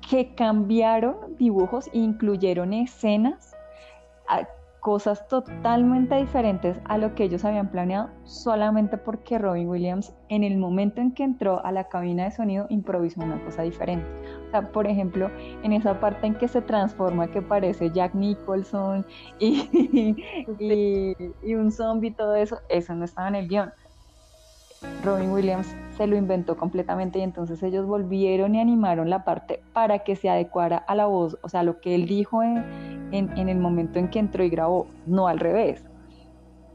que 0.07 0.35
cambiaron 0.35 1.35
dibujos 1.37 1.87
e 1.87 1.97
incluyeron 1.97 2.71
escenas 2.71 3.55
cosas 4.83 5.25
totalmente 5.29 6.13
diferentes 6.15 6.77
a 6.83 6.97
lo 6.97 7.15
que 7.15 7.23
ellos 7.23 7.45
habían 7.45 7.71
planeado 7.71 8.09
solamente 8.25 8.97
porque 8.97 9.39
Robin 9.39 9.69
Williams 9.69 10.13
en 10.27 10.43
el 10.43 10.57
momento 10.57 10.99
en 10.99 11.13
que 11.13 11.23
entró 11.23 11.65
a 11.65 11.71
la 11.71 11.87
cabina 11.87 12.25
de 12.25 12.31
sonido 12.31 12.67
improvisó 12.69 13.21
una 13.21 13.41
cosa 13.45 13.61
diferente. 13.61 14.05
O 14.47 14.51
sea, 14.51 14.73
por 14.73 14.85
ejemplo, 14.85 15.31
en 15.63 15.71
esa 15.71 16.01
parte 16.01 16.27
en 16.27 16.35
que 16.35 16.49
se 16.49 16.61
transforma 16.61 17.31
que 17.31 17.41
parece 17.41 17.91
Jack 17.91 18.13
Nicholson 18.13 19.05
y, 19.39 20.17
y, 20.59 21.55
un 21.55 21.71
zombie 21.71 22.09
y 22.09 22.13
todo 22.13 22.35
eso, 22.35 22.59
eso 22.67 22.93
no 22.93 23.05
estaba 23.05 23.29
en 23.29 23.35
el 23.35 23.47
guion. 23.47 23.71
Robin 25.03 25.31
Williams 25.31 25.75
se 25.97 26.07
lo 26.07 26.15
inventó 26.15 26.57
completamente 26.57 27.19
y 27.19 27.21
entonces 27.21 27.61
ellos 27.63 27.85
volvieron 27.85 28.55
y 28.55 28.59
animaron 28.59 29.09
la 29.09 29.23
parte 29.23 29.61
para 29.73 29.99
que 29.99 30.15
se 30.15 30.29
adecuara 30.29 30.77
a 30.77 30.95
la 30.95 31.05
voz, 31.05 31.37
o 31.43 31.49
sea, 31.49 31.63
lo 31.63 31.79
que 31.81 31.95
él 31.95 32.07
dijo 32.07 32.41
en, 32.43 32.63
el 33.11 33.57
momento 33.59 33.99
en 33.99 34.09
que 34.09 34.19
entró 34.19 34.43
y 34.43 34.49
grabó, 34.49 34.87
no 35.05 35.27
al 35.27 35.39
revés. 35.39 35.85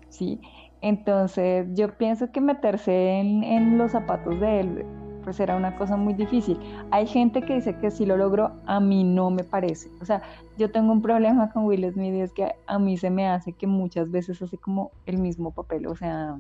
¿sí? 0.09 0.41
Entonces 0.81 1.67
yo 1.75 1.97
pienso 1.97 2.31
que 2.31 2.41
meterse 2.41 3.19
en, 3.19 3.79
los 3.79 3.93
zapatos 3.93 4.39
de 4.41 4.61
él 4.61 4.87
pues 5.25 5.41
era 5.41 5.57
una 5.57 5.77
cosa 5.77 5.97
muy 5.97 6.15
difícil. 6.15 6.59
Hay 6.91 7.07
gente 7.07 7.43
que 7.43 7.57
dice 7.57 7.77
que 7.77 7.91
si 7.91 8.07
lo 8.07 8.17
logró, 8.17 8.53
a 8.65 8.81
mí 8.81 9.05
no 9.05 9.31
me 9.31 9.45
parece. 9.45 9.91
O 10.01 10.07
sea, 10.07 10.23
yo 10.57 10.71
tengo 10.71 10.91
un 10.91 11.03
problema 11.03 11.51
con 11.51 11.67
Will 11.67 11.93
Smith 11.93 12.15
y 12.15 12.21
es 12.21 12.33
que 12.33 12.55
a 12.67 12.79
mí 12.79 12.97
se 12.97 13.11
me 13.11 13.29
hace 13.29 13.53
que 13.53 13.67
muchas 13.67 14.11
veces 14.11 14.41
hace 14.41 14.57
como 14.57 14.91
el 15.05 15.19
mismo 15.19 15.51
papel, 15.51 15.87
o 15.87 15.97
sea... 15.97 16.39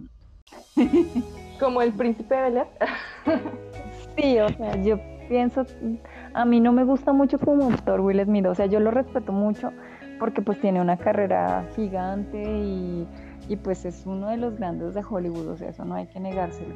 como 1.60 1.82
el 1.82 1.92
príncipe 1.92 2.34
de 2.34 2.50
Bel 2.50 2.64
sí, 4.16 4.38
o 4.38 4.48
sea, 4.48 4.76
yo 4.82 4.98
pienso, 5.28 5.64
a 6.34 6.44
mí 6.44 6.60
no 6.60 6.72
me 6.72 6.84
gusta 6.84 7.12
mucho 7.12 7.38
como 7.38 7.70
actor 7.70 8.00
Will 8.00 8.22
Smith, 8.24 8.46
o 8.46 8.54
sea, 8.54 8.66
yo 8.66 8.80
lo 8.80 8.90
respeto 8.90 9.32
mucho 9.32 9.72
porque 10.18 10.42
pues 10.42 10.60
tiene 10.60 10.80
una 10.80 10.96
carrera 10.96 11.64
gigante 11.76 12.42
y, 12.42 13.06
pues 13.62 13.84
es 13.84 14.04
uno 14.04 14.28
de 14.28 14.36
los 14.36 14.56
grandes 14.56 14.94
de 14.94 15.02
Hollywood, 15.08 15.48
o 15.48 15.56
sea, 15.56 15.70
eso 15.70 15.84
no 15.84 15.94
hay 15.94 16.06
que 16.06 16.20
negárselo. 16.20 16.74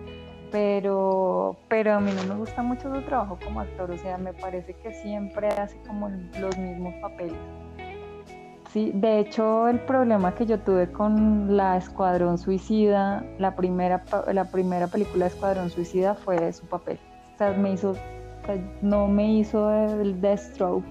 Pero, 0.51 1.57
pero 1.69 1.95
a 1.95 2.01
mí 2.01 2.11
no 2.15 2.35
me 2.35 2.39
gusta 2.39 2.63
mucho 2.63 2.95
su 2.95 3.03
trabajo 3.03 3.39
como 3.43 3.61
actor, 3.61 3.91
o 3.91 3.99
sea, 3.99 4.19
me 4.19 4.33
parece 4.33 4.75
que 4.75 4.93
siempre 4.93 5.49
hace 5.49 5.77
como 5.87 6.09
los 6.09 6.57
mismos 6.59 6.95
papeles. 7.01 7.37
Sí, 8.73 8.91
de 8.95 9.19
hecho 9.19 9.69
el 9.69 9.81
problema 9.81 10.35
que 10.35 10.47
yo 10.47 10.59
tuve 10.59 10.91
con 10.91 11.57
la 11.57 11.77
Escuadrón 11.77 12.39
Suicida, 12.39 13.23
la 13.39 13.55
primera, 13.55 14.03
la 14.33 14.51
primera 14.51 14.87
película 14.87 15.27
de 15.27 15.31
Escuadrón 15.31 15.69
Suicida 15.69 16.15
fue 16.15 16.53
su 16.55 16.65
papel. 16.67 16.99
O 17.35 17.39
sea, 17.39 17.53
me 17.53 17.73
hizo 17.73 17.95
no 18.81 19.07
me 19.09 19.35
hizo 19.35 19.71
el 19.71 20.21
Deathstroke 20.21 20.85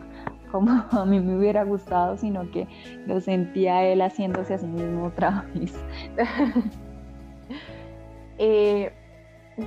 como 0.52 0.72
a 0.91 1.06
mí 1.06 1.20
me 1.20 1.38
hubiera 1.38 1.63
gustado, 1.63 2.17
sino 2.17 2.50
que 2.52 2.67
lo 3.08 3.20
sentía 3.20 3.84
él 3.86 4.02
haciéndose 4.02 4.54
a 4.54 4.58
sí 4.60 4.67
mismo 4.67 5.06
otra 5.06 5.46
vez. 5.56 5.74
Eh, 8.44 8.91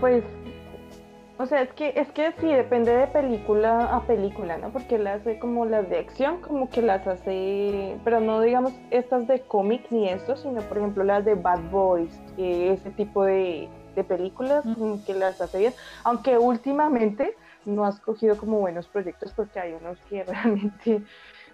pues, 0.01 0.25
o 1.37 1.47
sea, 1.47 1.63
es 1.63 1.73
que, 1.73 1.93
es 1.97 2.09
que 2.13 2.33
sí, 2.39 2.47
depende 2.47 2.95
de 2.95 3.09
película 3.09 3.87
a 3.87 4.03
película, 4.07 4.57
¿no? 4.57 4.71
Porque 4.71 4.97
él 4.97 5.07
hace 5.07 5.39
como 5.39 5.65
las 5.65 5.89
de 5.91 5.99
acción, 5.99 6.41
como 6.41 6.71
que 6.71 6.81
las 6.81 7.07
hace, 7.09 7.97
pero 8.05 8.21
no 8.21 8.41
digamos 8.41 8.73
estas 8.91 9.27
de 9.27 9.41
cómic 9.41 9.87
ni 9.91 10.09
esto, 10.09 10.37
sino 10.37 10.61
por 10.63 10.79
ejemplo 10.79 11.03
las 11.03 11.25
de 11.25 11.35
Bad 11.35 11.71
Boys, 11.71 12.21
ese 12.37 12.91
tipo 12.91 13.25
de, 13.25 13.69
películas, 14.09 14.65
que 15.07 15.15
las 15.15 15.41
hace 15.41 15.59
bien. 15.59 15.73
Aunque 16.05 16.39
últimamente 16.39 17.37
no 17.65 17.85
has 17.85 18.01
cogido 18.01 18.37
como 18.37 18.59
buenos 18.59 18.87
proyectos 18.89 19.33
porque 19.33 19.59
hay 19.59 19.73
unos 19.73 19.99
que 20.09 20.23
realmente, 20.25 21.03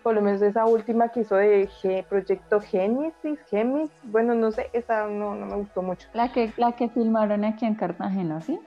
por 0.03 0.15
lo 0.15 0.21
menos 0.21 0.43
esa 0.43 0.67
última 0.67 1.09
que 1.09 1.21
hizo 1.21 1.37
de 1.37 1.69
Proyecto 2.09 2.61
Génesis, 2.61 3.39
Gemis, 3.51 3.91
bueno, 4.05 4.35
no 4.35 4.53
sé, 4.53 4.69
esa 4.73 5.07
no, 5.07 5.35
no 5.35 5.47
me 5.47 5.57
gustó 5.57 5.81
mucho. 5.81 6.07
La 6.13 6.33
que, 6.33 6.53
la 6.57 6.73
que 6.73 6.89
filmaron 6.91 7.45
aquí 7.45 7.65
en 7.65 7.75
Cartagena, 7.75 8.41
¿sí? 8.43 8.59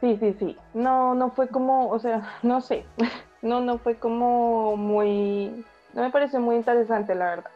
Sí, 0.00 0.16
sí, 0.18 0.34
sí. 0.38 0.56
No, 0.74 1.14
no 1.14 1.30
fue 1.30 1.48
como, 1.48 1.88
o 1.88 1.98
sea, 1.98 2.22
no 2.42 2.60
sé, 2.60 2.84
no, 3.42 3.60
no 3.60 3.78
fue 3.78 3.96
como 3.96 4.76
muy, 4.76 5.64
no 5.94 6.02
me 6.02 6.10
pareció 6.10 6.40
muy 6.40 6.56
interesante, 6.56 7.14
la 7.14 7.24
verdad. 7.26 7.50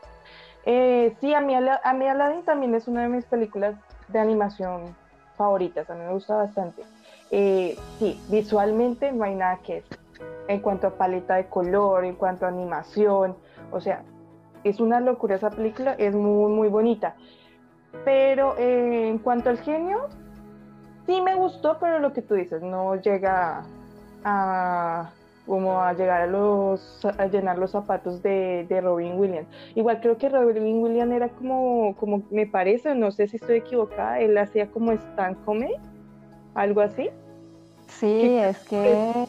Eh, 0.65 1.17
sí, 1.21 1.35
a 1.35 1.41
mí, 1.41 1.55
a 1.55 1.93
mí 1.93 2.07
Aladdin 2.07 2.45
también 2.45 2.75
es 2.75 2.87
una 2.87 3.03
de 3.03 3.09
mis 3.09 3.25
películas 3.25 3.75
de 4.09 4.19
animación 4.21 4.95
favoritas, 5.37 5.89
a 5.91 5.95
mí 5.95 6.05
me 6.05 6.13
gusta 6.13 6.37
bastante. 6.37 6.83
Eh, 7.31 7.77
sí, 7.99 8.21
visualmente 8.29 9.11
no 9.13 9.25
hay 9.25 9.35
nada 9.35 9.59
que 9.65 9.77
decir. 9.77 9.99
En 10.49 10.61
cuanto 10.61 10.87
a 10.87 10.91
paleta 10.91 11.37
de 11.37 11.47
color, 11.47 12.05
en 12.05 12.15
cuanto 12.15 12.47
a 12.47 12.49
animación, 12.49 13.37
o 13.73 13.81
sea, 13.81 14.03
es 14.65 14.81
una 14.81 15.01
locura 15.01 15.37
esa 15.37 15.51
película, 15.51 15.95
es 15.99 16.15
muy, 16.15 16.53
muy 16.53 16.69
bonita. 16.69 17.17
Pero 18.05 18.57
eh, 18.59 19.09
en 19.09 19.19
cuanto 19.19 19.51
al 19.51 19.59
genio, 19.59 20.09
sí 21.07 21.21
me 21.21 21.35
gustó, 21.35 21.79
pero 21.81 21.99
lo 21.99 22.12
que 22.12 22.23
tú 22.23 22.35
dices, 22.35 22.62
no 22.62 22.95
llega 22.97 23.65
a 24.25 25.11
como 25.47 25.83
a 25.83 25.93
llegar 25.93 26.23
a 26.23 26.27
los 26.27 27.05
a 27.05 27.27
llenar 27.27 27.59
los 27.59 27.73
zapatos 27.73 28.23
de, 28.23 28.65
de, 28.69 28.81
Robin 28.81 29.19
Williams. 29.19 29.49
Igual 29.75 30.01
creo 30.01 30.17
que 30.17 30.29
Robin 30.29 30.83
Williams 30.83 31.12
era 31.12 31.29
como, 31.31 31.97
como 31.97 32.23
me 32.31 32.47
parece, 32.47 32.95
no 32.95 33.11
sé 33.11 33.27
si 33.27 33.37
estoy 33.37 33.57
equivocada, 33.57 34.21
él 34.21 34.38
hacía 34.38 34.71
como 34.71 34.93
stand 34.93 35.45
comedy, 35.45 35.75
algo 36.55 36.81
así. 36.81 37.11
Sí, 37.88 38.37
es 38.37 38.59
que, 38.69 39.27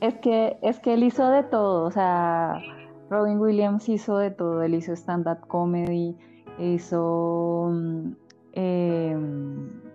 es 0.00 0.14
que, 0.18 0.56
es 0.62 0.78
que 0.78 0.94
él 0.94 1.02
hizo 1.04 1.28
de 1.30 1.42
todo, 1.42 1.84
o 1.86 1.90
sea, 1.90 2.60
Robin 3.08 3.40
Williams 3.40 3.88
hizo 3.88 4.18
de 4.18 4.30
todo, 4.30 4.62
él 4.62 4.74
hizo 4.74 4.92
stand-up 4.92 5.40
comedy, 5.48 6.16
hizo, 6.58 7.70
mm, 7.72 8.12
em, 8.52 9.89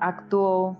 actuó, 0.00 0.76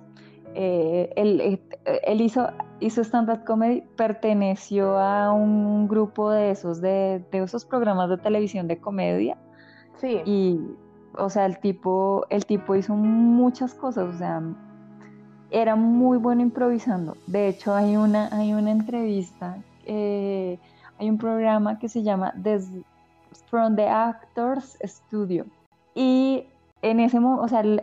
eh, 0.55 1.13
él, 1.17 1.61
él, 1.85 2.21
hizo, 2.21 2.49
hizo 2.81 3.03
stand-up 3.03 3.45
comedy, 3.45 3.83
perteneció 3.97 4.99
a 4.99 5.33
un 5.33 5.89
grupo 5.89 6.31
de 6.31 6.51
esos, 6.51 6.81
de, 6.81 7.25
de 7.31 7.39
esos 7.39 7.65
programas 7.65 8.11
de 8.11 8.19
televisión 8.19 8.69
de 8.69 8.79
comedia. 8.79 9.37
Sí. 9.97 10.21
Y, 10.25 10.61
o 11.17 11.29
sea, 11.31 11.47
el 11.47 11.59
tipo, 11.59 12.27
el 12.31 12.47
tipo 12.47 12.75
hizo 12.75 12.95
muchas 12.95 13.75
cosas, 13.75 14.15
o 14.15 14.19
sea, 14.19 14.43
era 15.51 15.77
muy 15.77 16.19
bueno 16.19 16.43
improvisando. 16.43 17.17
De 17.27 17.49
hecho, 17.49 17.75
hay 17.75 17.97
una, 17.97 18.29
hay 18.33 18.53
una 18.53 18.71
entrevista, 18.71 19.59
eh, 19.87 20.59
hay 20.99 21.11
un 21.11 21.19
programa 21.19 21.79
que 21.79 21.89
se 21.89 22.03
llama 22.03 22.35
From 23.47 23.77
the 23.77 23.89
Actors 23.89 24.79
Studio. 24.85 25.47
Y 25.95 26.45
en 26.83 27.01
ese 27.01 27.21
momento, 27.21 27.45
o 27.45 27.49
sea, 27.49 27.61
el, 27.61 27.81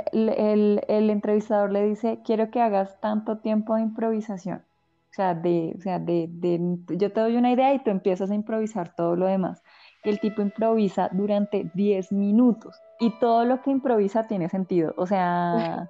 el, 0.88 1.10
entrevistador 1.10 1.72
le 1.72 1.86
dice, 1.86 2.20
quiero 2.24 2.50
que 2.50 2.62
hagas 2.62 3.00
tanto 3.02 3.40
tiempo 3.40 3.76
de 3.76 3.82
improvisación. 3.82 4.64
O 5.12 5.14
sea, 5.16 5.34
de, 5.34 5.74
o 5.78 5.82
sea 5.82 6.00
de, 6.00 6.28
de, 6.30 6.60
yo 6.98 7.12
te 7.12 7.22
doy 7.22 7.38
una 7.38 7.52
idea 7.52 7.74
y 7.74 7.84
tú 7.84 7.90
empiezas 7.90 8.32
a 8.32 8.36
improvisar 8.36 8.96
todo 8.96 9.16
lo 9.16 9.28
demás. 9.28 9.64
El 10.04 10.20
tipo 10.20 10.42
improvisa 10.42 11.10
durante 11.12 11.72
10 11.74 12.12
minutos 12.12 12.80
y 13.00 13.12
todo 13.20 13.46
lo 13.46 13.62
que 13.62 13.72
improvisa 13.72 14.28
tiene 14.28 14.50
sentido. 14.50 14.94
O 14.98 15.08
sea, 15.08 15.90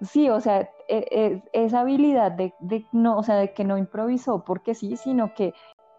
sí, 0.00 0.28
o 0.30 0.40
sea, 0.40 0.68
e, 0.88 1.06
e, 1.10 1.42
esa 1.52 1.80
habilidad 1.80 2.32
de, 2.32 2.54
de, 2.60 2.84
no, 2.92 3.16
o 3.18 3.22
sea, 3.22 3.36
de 3.36 3.52
que 3.52 3.64
no 3.64 3.78
improvisó 3.78 4.44
porque 4.44 4.74
sí, 4.74 4.96
sino 4.96 5.34
que 5.34 5.54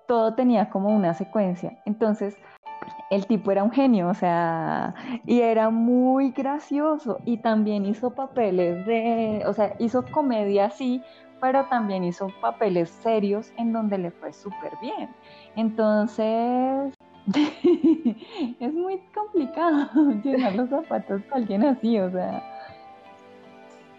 todo 0.08 0.34
tenía 0.34 0.70
como 0.70 0.90
una 0.90 1.14
secuencia. 1.14 1.82
Entonces, 1.86 2.36
el 3.10 3.26
tipo 3.26 3.52
era 3.52 3.64
un 3.64 3.72
genio, 3.72 4.10
o 4.10 4.14
sea, 4.14 4.94
y 5.26 5.42
era 5.42 5.70
muy 5.70 6.32
gracioso 6.32 7.20
y 7.26 7.38
también 7.38 7.86
hizo 7.86 8.12
papeles 8.12 8.86
de, 8.86 9.44
o 9.48 9.54
sea, 9.54 9.76
hizo 9.80 10.06
comedia 10.06 10.66
así, 10.66 11.02
pero 11.42 11.66
también 11.66 12.04
hizo 12.04 12.30
papeles 12.42 12.90
serios 12.90 13.52
en 13.58 13.74
donde 13.74 13.98
le 13.98 14.12
fue 14.12 14.32
súper 14.34 14.74
bien. 14.82 15.10
Entonces, 15.56 16.94
es 18.60 18.74
muy 18.74 19.00
complicado 19.14 19.88
llenar 20.24 20.56
los 20.56 20.70
zapatos 20.70 21.22
de 21.22 21.30
alguien 21.32 21.64
así, 21.64 22.00
o 22.00 22.12
sea. 22.12 22.44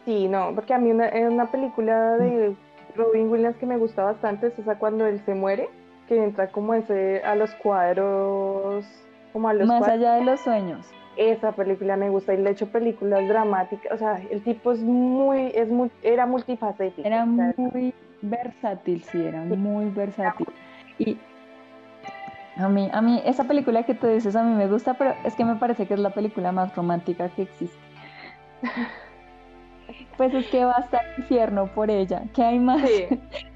Sí, 0.04 0.28
no, 0.28 0.54
porque 0.54 0.74
a 0.74 0.78
mí 0.78 0.90
una, 0.90 1.10
una 1.28 1.50
película 1.50 2.16
de 2.16 2.54
Robin 2.96 3.28
Williams 3.28 3.56
que 3.56 3.66
me 3.66 3.76
gusta 3.76 4.04
bastante 4.04 4.48
es 4.48 4.58
esa 4.58 4.78
cuando 4.78 5.06
él 5.06 5.20
se 5.24 5.34
muere, 5.34 5.68
que 6.10 6.24
entra 6.24 6.48
como 6.48 6.74
ese 6.74 7.22
a 7.22 7.36
los 7.36 7.54
cuadros, 7.54 8.84
como 9.32 9.48
a 9.48 9.54
los 9.54 9.68
Más 9.68 9.86
allá 9.86 10.14
de 10.14 10.24
los 10.24 10.40
sueños. 10.40 10.84
Esa 11.16 11.52
película 11.52 11.96
me 11.96 12.10
gusta 12.10 12.34
y 12.34 12.38
le 12.38 12.50
he 12.50 12.52
hecho 12.52 12.66
películas 12.66 13.28
dramáticas, 13.28 13.92
o 13.92 13.96
sea, 13.96 14.20
el 14.28 14.42
tipo 14.42 14.72
es 14.72 14.80
muy, 14.80 15.52
es 15.54 15.68
muy, 15.68 15.88
era 16.02 16.26
multifacético. 16.26 17.06
Era 17.06 17.24
muy 17.24 17.94
versátil, 18.22 19.04
sí, 19.04 19.24
era 19.24 19.44
muy 19.44 19.88
versátil. 19.90 20.48
Y 20.98 21.16
a 22.56 22.68
mí, 22.68 22.90
a 22.92 23.00
mí, 23.00 23.22
esa 23.24 23.44
película 23.44 23.84
que 23.84 23.94
tú 23.94 24.08
dices 24.08 24.34
a 24.34 24.42
mí 24.42 24.52
me 24.52 24.66
gusta, 24.66 24.94
pero 24.94 25.14
es 25.24 25.36
que 25.36 25.44
me 25.44 25.54
parece 25.56 25.86
que 25.86 25.94
es 25.94 26.00
la 26.00 26.10
película 26.10 26.50
más 26.50 26.74
romántica 26.74 27.28
que 27.28 27.42
existe. 27.42 27.78
Pues 30.16 30.34
es 30.34 30.46
que 30.48 30.66
va 30.66 30.72
hasta 30.72 30.98
el 30.98 31.22
infierno 31.22 31.66
por 31.68 31.90
ella. 31.90 32.24
¿Qué 32.34 32.42
hay 32.42 32.58
más? 32.58 32.82
Sí. 32.82 33.06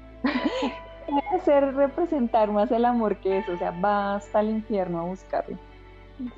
hacer 1.45 1.75
representar 1.75 2.51
más 2.51 2.71
el 2.71 2.85
amor 2.85 3.17
que 3.17 3.37
eso, 3.37 3.51
o 3.51 3.57
sea, 3.57 3.69
va 3.71 4.15
hasta 4.15 4.39
el 4.39 4.49
infierno 4.49 4.99
a 4.99 5.03
buscarlo. 5.03 5.57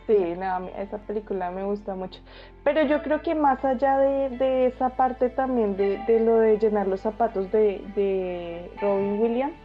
Sí, 0.05 0.33
no, 0.37 0.67
esa 0.77 0.97
película 0.97 1.49
me 1.49 1.63
gusta 1.63 1.95
mucho. 1.95 2.19
Pero 2.63 2.81
yo 2.83 3.01
creo 3.03 3.21
que 3.21 3.33
más 3.33 3.63
allá 3.63 3.99
de, 3.99 4.65
esa 4.67 4.89
parte 4.89 5.29
también 5.29 5.77
de, 5.77 6.19
lo 6.19 6.39
de 6.39 6.57
llenar 6.57 6.87
los 6.87 7.01
zapatos 7.01 7.49
de, 7.51 8.69
Robin 8.81 9.21
Williams, 9.21 9.55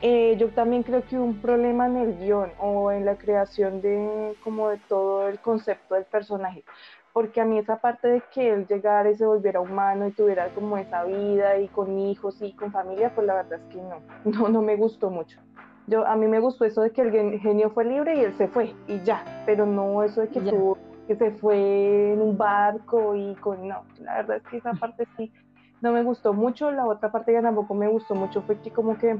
eh, 0.00 0.36
yo 0.36 0.48
también 0.48 0.82
creo 0.82 1.04
que 1.04 1.16
un 1.16 1.40
problema 1.40 1.86
en 1.86 1.96
el 1.98 2.18
guion 2.18 2.50
o 2.58 2.90
en 2.90 3.04
la 3.04 3.16
creación 3.16 3.80
de 3.82 4.34
como 4.42 4.70
de 4.70 4.78
todo 4.88 5.28
el 5.28 5.38
concepto 5.38 5.94
del 5.94 6.06
personaje 6.06 6.64
porque 7.12 7.40
a 7.40 7.44
mí 7.44 7.58
esa 7.58 7.76
parte 7.78 8.08
de 8.08 8.22
que 8.32 8.52
él 8.52 8.66
llegara 8.66 9.10
y 9.10 9.14
se 9.16 9.26
volviera 9.26 9.60
humano 9.60 10.06
y 10.06 10.12
tuviera 10.12 10.48
como 10.54 10.78
esa 10.78 11.04
vida 11.04 11.58
y 11.58 11.68
con 11.68 11.98
hijos 11.98 12.40
y 12.40 12.52
con 12.54 12.72
familia, 12.72 13.14
pues 13.14 13.26
la 13.26 13.34
verdad 13.34 13.60
es 13.60 13.74
que 13.74 13.82
no, 13.82 14.00
no, 14.24 14.48
no 14.48 14.62
me 14.62 14.76
gustó 14.76 15.10
mucho. 15.10 15.38
Yo, 15.86 16.06
a 16.06 16.16
mí 16.16 16.26
me 16.28 16.38
gustó 16.38 16.64
eso 16.64 16.82
de 16.82 16.90
que 16.90 17.02
el 17.02 17.40
genio 17.40 17.70
fue 17.70 17.84
libre 17.84 18.16
y 18.16 18.20
él 18.20 18.32
se 18.34 18.48
fue 18.48 18.74
y 18.86 19.00
ya, 19.00 19.24
pero 19.46 19.66
no 19.66 20.02
eso 20.04 20.20
de 20.20 20.28
que, 20.28 20.40
tuvo, 20.40 20.78
que 21.08 21.16
se 21.16 21.32
fue 21.32 22.12
en 22.12 22.22
un 22.22 22.38
barco 22.38 23.16
y 23.16 23.34
con, 23.36 23.66
no, 23.66 23.82
la 24.00 24.18
verdad 24.18 24.36
es 24.36 24.42
que 24.44 24.56
esa 24.58 24.72
parte 24.74 25.06
sí 25.16 25.32
no 25.80 25.92
me 25.92 26.04
gustó 26.04 26.32
mucho, 26.32 26.70
la 26.70 26.86
otra 26.86 27.10
parte 27.10 27.32
que 27.32 27.42
tampoco 27.42 27.74
me 27.74 27.88
gustó 27.88 28.14
mucho 28.14 28.42
fue 28.42 28.56
que 28.60 28.70
como 28.70 28.96
que, 28.96 29.18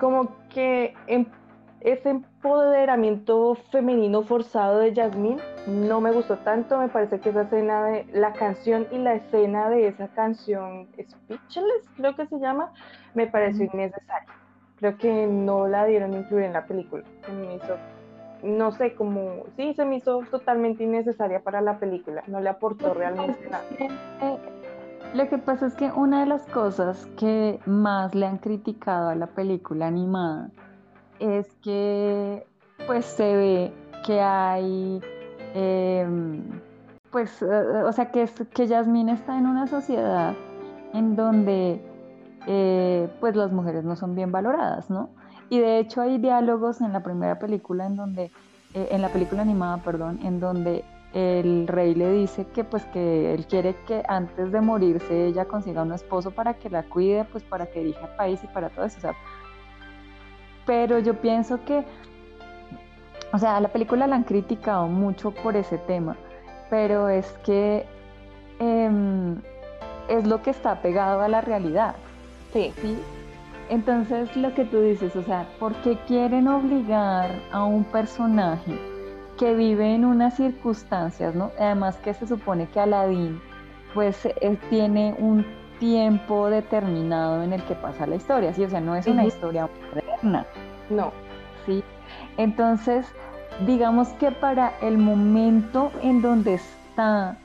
como 0.00 0.36
que 0.48 0.94
en 1.06 1.26
ese 1.80 2.10
empoderamiento 2.10 3.54
femenino 3.70 4.22
forzado 4.22 4.78
de 4.78 4.94
Jasmine 4.94 5.40
no 5.66 6.00
me 6.00 6.12
gustó 6.12 6.36
tanto, 6.38 6.78
me 6.78 6.88
parece 6.88 7.20
que 7.20 7.30
esa 7.30 7.42
escena 7.42 7.84
de 7.84 8.06
la 8.12 8.32
canción 8.32 8.86
y 8.90 8.98
la 8.98 9.14
escena 9.14 9.70
de 9.70 9.88
esa 9.88 10.08
canción 10.08 10.88
Speechless, 10.92 11.88
creo 11.96 12.14
que 12.16 12.26
se 12.26 12.38
llama, 12.38 12.72
me 13.14 13.26
pareció 13.26 13.68
innecesaria. 13.72 14.28
Creo 14.76 14.96
que 14.96 15.26
no 15.26 15.68
la 15.68 15.84
dieron 15.84 16.14
incluir 16.14 16.46
en 16.46 16.54
la 16.54 16.66
película. 16.66 17.04
Se 17.26 17.32
me 17.32 17.54
hizo, 17.54 17.76
no 18.42 18.72
sé, 18.72 18.94
como, 18.94 19.44
sí, 19.56 19.74
se 19.74 19.84
me 19.84 19.96
hizo 19.96 20.22
totalmente 20.30 20.84
innecesaria 20.84 21.40
para 21.40 21.60
la 21.60 21.78
película, 21.78 22.22
no 22.26 22.40
le 22.40 22.48
aportó 22.48 22.94
realmente 22.94 23.48
nada. 23.50 23.64
Lo 25.14 25.28
que 25.28 25.38
pasa 25.38 25.66
es 25.66 25.74
que 25.74 25.90
una 25.90 26.20
de 26.20 26.26
las 26.26 26.46
cosas 26.46 27.06
que 27.18 27.58
más 27.66 28.14
le 28.14 28.26
han 28.26 28.38
criticado 28.38 29.08
a 29.08 29.14
la 29.14 29.26
película 29.26 29.88
animada 29.88 30.50
es 31.20 31.46
que 31.62 32.44
pues 32.86 33.04
se 33.04 33.36
ve 33.36 33.72
que 34.04 34.20
hay, 34.20 35.00
em, 35.54 36.42
pues, 37.10 37.42
eh, 37.42 37.46
o 37.84 37.92
sea, 37.92 38.10
que, 38.10 38.28
que 38.52 38.66
Yasmín 38.66 39.08
está 39.08 39.38
en 39.38 39.46
una 39.46 39.66
sociedad 39.66 40.34
en 40.94 41.16
donde 41.16 41.80
eh, 42.46 43.08
pues 43.20 43.36
las 43.36 43.52
mujeres 43.52 43.84
no 43.84 43.96
son 43.96 44.14
bien 44.14 44.32
valoradas, 44.32 44.90
¿no? 44.90 45.10
Y 45.50 45.58
de 45.58 45.78
hecho 45.78 46.00
hay 46.00 46.18
diálogos 46.18 46.80
en 46.80 46.92
la 46.92 47.02
primera 47.02 47.38
película 47.38 47.86
en 47.86 47.96
donde, 47.96 48.30
eh, 48.74 48.88
en 48.90 49.02
la 49.02 49.08
película 49.08 49.42
animada, 49.42 49.78
perdón, 49.78 50.20
en 50.24 50.40
donde 50.40 50.84
el 51.12 51.66
rey 51.66 51.94
le 51.94 52.12
dice 52.12 52.46
que 52.46 52.62
pues 52.62 52.84
que 52.86 53.34
él 53.34 53.44
quiere 53.46 53.74
que 53.86 54.04
antes 54.06 54.52
de 54.52 54.60
morirse 54.60 55.26
ella 55.26 55.44
consiga 55.46 55.82
un 55.82 55.92
esposo 55.92 56.30
para 56.30 56.54
que 56.54 56.70
la 56.70 56.84
cuide, 56.84 57.24
pues 57.24 57.42
para 57.42 57.66
que 57.66 57.80
dirija 57.80 58.06
el 58.06 58.16
país 58.16 58.40
y 58.44 58.46
para 58.46 58.70
todo 58.70 58.84
eso. 58.84 59.10
Pero 60.70 61.00
yo 61.00 61.14
pienso 61.14 61.64
que, 61.64 61.84
o 63.32 63.38
sea, 63.38 63.56
a 63.56 63.60
la 63.60 63.70
película 63.70 64.06
la 64.06 64.14
han 64.14 64.22
criticado 64.22 64.86
mucho 64.86 65.32
por 65.32 65.56
ese 65.56 65.78
tema, 65.78 66.16
pero 66.70 67.08
es 67.08 67.26
que 67.44 67.84
em, 68.60 69.40
es 70.08 70.28
lo 70.28 70.42
que 70.42 70.50
está 70.50 70.80
pegado 70.80 71.22
a 71.22 71.28
la 71.28 71.40
realidad. 71.40 71.96
Sí. 72.52 72.72
¿sí? 72.80 72.96
Entonces, 73.68 74.36
lo 74.36 74.54
que 74.54 74.64
tú 74.64 74.80
dices, 74.80 75.16
o 75.16 75.24
sea, 75.24 75.48
¿por 75.58 75.74
qué 75.82 75.98
quieren 76.06 76.46
obligar 76.46 77.32
a 77.50 77.64
un 77.64 77.82
personaje 77.82 78.78
que 79.40 79.54
vive 79.54 79.92
en 79.92 80.04
unas 80.04 80.36
circunstancias, 80.36 81.34
¿no? 81.34 81.50
Además 81.58 81.96
que 81.96 82.14
se 82.14 82.28
supone 82.28 82.68
que 82.68 82.78
Aladdin, 82.78 83.40
pues, 83.92 84.24
él 84.40 84.56
tiene 84.70 85.16
un 85.18 85.44
tiempo 85.80 86.48
determinado 86.48 87.42
en 87.42 87.54
el 87.54 87.64
que 87.64 87.74
pasa 87.74 88.06
la 88.06 88.14
historia, 88.14 88.54
¿sí? 88.54 88.62
O 88.62 88.70
sea, 88.70 88.80
no 88.80 88.94
es 88.94 89.08
una 89.08 89.24
historia 89.24 89.68
moderna. 89.88 90.46
No. 90.90 91.12
¿Sí? 91.66 91.82
Entonces, 92.36 93.06
digamos 93.66 94.08
que 94.14 94.32
para 94.32 94.72
el 94.80 94.98
momento 94.98 95.90
en 96.02 96.22
donde 96.22 96.54
está 96.54 97.36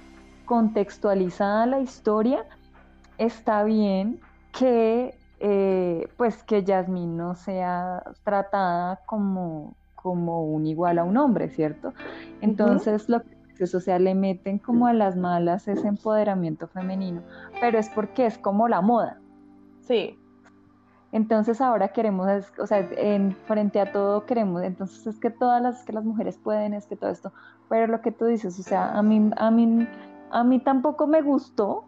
contextualizada 0.45 1.65
la 1.65 1.79
historia, 1.79 2.45
está 3.17 3.63
bien 3.63 4.19
que 4.57 5.17
eh, 5.39 6.07
pues 6.17 6.43
que 6.43 6.63
Yasmín 6.63 7.17
no 7.17 7.35
sea 7.35 8.03
tratada 8.23 9.01
como, 9.05 9.75
como 9.95 10.45
un 10.45 10.65
igual 10.65 10.97
a 10.97 11.03
un 11.03 11.17
hombre, 11.17 11.49
¿cierto? 11.49 11.93
Entonces, 12.41 13.09
lo 13.09 13.21
que 13.21 13.35
o 13.63 13.79
sea, 13.79 13.99
le 13.99 14.15
meten 14.15 14.59
como 14.59 14.87
a 14.87 14.93
las 14.93 15.15
malas 15.15 15.67
ese 15.67 15.87
empoderamiento 15.87 16.67
femenino, 16.67 17.21
pero 17.61 17.79
es 17.79 17.89
porque 17.89 18.25
es 18.25 18.37
como 18.37 18.67
la 18.67 18.81
moda. 18.81 19.19
Sí. 19.81 20.19
Entonces 21.11 21.61
ahora 21.61 21.89
queremos, 21.89 22.27
o 22.59 22.67
sea, 22.67 22.79
en, 22.79 23.35
frente 23.45 23.79
a 23.79 23.91
todo 23.91 24.25
queremos, 24.25 24.63
entonces 24.63 25.07
es 25.07 25.19
que 25.19 25.29
todas 25.29 25.61
las, 25.61 25.83
que 25.85 25.93
las 25.93 26.03
mujeres 26.03 26.37
pueden, 26.37 26.73
es 26.73 26.87
que 26.87 26.95
todo 26.95 27.09
esto, 27.09 27.31
pero 27.69 27.87
lo 27.87 28.01
que 28.01 28.11
tú 28.11 28.25
dices, 28.25 28.59
o 28.59 28.63
sea, 28.63 28.91
a 28.91 29.01
mí, 29.01 29.31
a 29.37 29.51
mí, 29.51 29.87
a 30.31 30.43
mí 30.43 30.59
tampoco 30.59 31.07
me 31.07 31.21
gustó, 31.21 31.85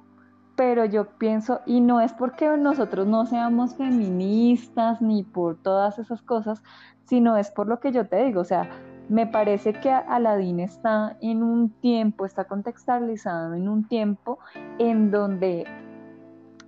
pero 0.56 0.86
yo 0.86 1.08
pienso, 1.18 1.62
y 1.66 1.82
no 1.82 2.00
es 2.02 2.14
porque 2.14 2.56
nosotros 2.58 3.06
no 3.06 3.26
seamos 3.26 3.76
feministas 3.76 5.02
ni 5.02 5.24
por 5.24 5.58
todas 5.58 6.00
esas 6.00 6.22
cosas, 6.22 6.64
sino 7.06 7.38
es 7.38 7.52
por 7.52 7.68
lo 7.68 7.80
que 7.80 7.92
yo 7.92 8.08
te 8.08 8.24
digo, 8.24 8.42
o 8.42 8.46
sea, 8.46 8.70
me 9.10 9.26
parece 9.26 9.74
que 9.74 9.90
Aladín 9.90 10.60
está 10.60 11.18
en 11.22 11.44
un 11.44 11.70
tiempo, 11.70 12.26
está 12.26 12.46
contextualizado 12.46 13.54
en 13.54 13.70
un 13.70 13.88
tiempo 13.88 14.40
en 14.80 15.12
donde 15.12 15.66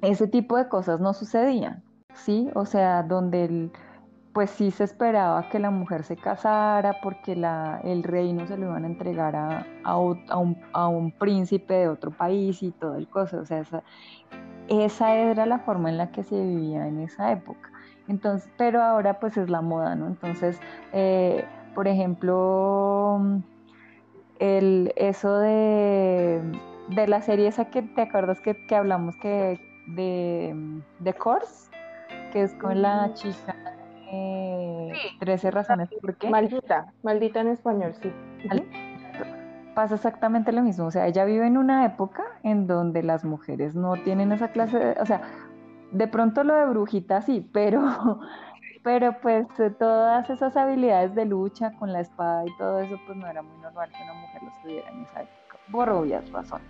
ese 0.01 0.27
tipo 0.27 0.55
de 0.55 0.69
cosas 0.69 0.99
no 0.99 1.13
sucedían, 1.13 1.83
¿sí? 2.13 2.49
O 2.55 2.65
sea, 2.65 3.03
donde 3.03 3.45
el, 3.45 3.71
pues 4.33 4.51
sí 4.51 4.71
se 4.71 4.83
esperaba 4.83 5.49
que 5.49 5.59
la 5.59 5.71
mujer 5.71 6.03
se 6.03 6.15
casara 6.15 6.97
porque 7.01 7.35
la, 7.35 7.81
el 7.83 8.03
reino 8.03 8.47
se 8.47 8.57
lo 8.57 8.67
iban 8.67 8.83
a 8.83 8.87
entregar 8.87 9.35
a, 9.35 9.65
a, 9.83 9.97
un, 9.97 10.57
a, 10.73 10.87
un, 10.87 11.11
príncipe 11.11 11.73
de 11.73 11.87
otro 11.89 12.11
país 12.11 12.61
y 12.63 12.71
todo 12.71 12.95
el 12.95 13.07
cosa. 13.07 13.41
O 13.41 13.45
sea, 13.45 13.59
esa, 13.59 13.83
esa 14.67 15.15
era 15.15 15.45
la 15.45 15.59
forma 15.59 15.89
en 15.89 15.97
la 15.97 16.11
que 16.11 16.23
se 16.23 16.39
vivía 16.39 16.87
en 16.87 16.99
esa 16.99 17.31
época. 17.31 17.71
Entonces, 18.07 18.49
pero 18.57 18.81
ahora 18.81 19.19
pues 19.19 19.37
es 19.37 19.49
la 19.49 19.61
moda, 19.61 19.95
¿no? 19.95 20.07
Entonces, 20.07 20.59
eh, 20.93 21.45
por 21.75 21.87
ejemplo, 21.87 23.19
el, 24.39 24.93
eso 24.95 25.37
de, 25.39 26.41
de, 26.89 27.07
la 27.07 27.21
serie 27.21 27.47
esa 27.47 27.65
que 27.65 27.83
te 27.83 28.01
acuerdas 28.01 28.41
que, 28.41 28.65
que 28.65 28.75
hablamos 28.75 29.15
que 29.17 29.59
de, 29.87 30.81
de 30.99 31.13
Course, 31.13 31.68
que 32.31 32.43
es 32.43 32.53
con 32.55 32.81
la 32.81 33.13
chica 33.13 33.55
de 34.11 34.93
13 35.19 35.51
razones 35.51 35.89
por 36.01 36.15
qué. 36.15 36.29
Maldita, 36.29 36.93
maldita 37.03 37.41
en 37.41 37.49
español, 37.49 37.93
sí. 38.01 38.11
Pasa 39.75 39.95
exactamente 39.95 40.51
lo 40.51 40.61
mismo, 40.61 40.87
o 40.87 40.91
sea, 40.91 41.07
ella 41.07 41.25
vive 41.25 41.47
en 41.47 41.57
una 41.57 41.85
época 41.85 42.23
en 42.43 42.67
donde 42.67 43.03
las 43.03 43.23
mujeres 43.23 43.75
no 43.75 43.93
tienen 44.03 44.31
esa 44.31 44.49
clase, 44.49 44.77
de, 44.77 44.91
o 44.99 45.05
sea, 45.05 45.21
de 45.91 46.07
pronto 46.07 46.43
lo 46.43 46.55
de 46.55 46.65
brujita 46.65 47.21
sí, 47.21 47.47
pero, 47.53 47.81
pero 48.83 49.15
pues 49.21 49.47
todas 49.77 50.29
esas 50.29 50.57
habilidades 50.57 51.15
de 51.15 51.25
lucha 51.25 51.71
con 51.77 51.93
la 51.93 52.01
espada 52.01 52.45
y 52.45 52.57
todo 52.57 52.79
eso, 52.79 52.97
pues 53.05 53.17
no 53.17 53.27
era 53.27 53.41
muy 53.41 53.57
normal 53.61 53.89
que 53.91 54.03
una 54.03 54.13
mujer 54.13 54.43
lo 54.43 54.51
tuviera 54.61 54.89
en 54.89 55.03
esa 55.03 55.21
época, 55.21 55.57
por 55.71 55.89
obvias 55.89 56.29
razones. 56.31 56.67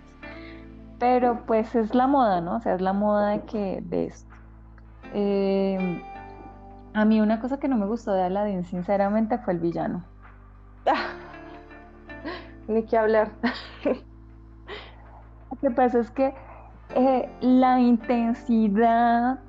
Pero 0.98 1.46
pues 1.46 1.74
es 1.74 1.94
la 1.94 2.06
moda, 2.06 2.42
¿no? 2.42 2.56
O 2.56 2.60
sea, 2.60 2.74
es 2.74 2.82
la 2.82 2.92
moda 2.92 3.30
de 3.30 3.40
que 3.40 3.80
de 3.82 4.04
esto. 4.04 4.29
Eh, 5.14 6.02
a 6.94 7.04
mí 7.04 7.20
una 7.20 7.40
cosa 7.40 7.58
que 7.58 7.68
no 7.68 7.76
me 7.76 7.86
gustó 7.86 8.12
de 8.12 8.22
Aladdin, 8.22 8.64
sinceramente, 8.64 9.38
fue 9.38 9.54
el 9.54 9.60
villano. 9.60 10.04
Ni 12.68 12.84
que 12.84 12.96
hablar. 12.96 13.30
Lo 15.50 15.56
que 15.60 15.70
pasa 15.70 15.98
es 16.00 16.10
que 16.10 16.34
eh, 16.94 17.28
la 17.40 17.80
intensidad 17.80 19.40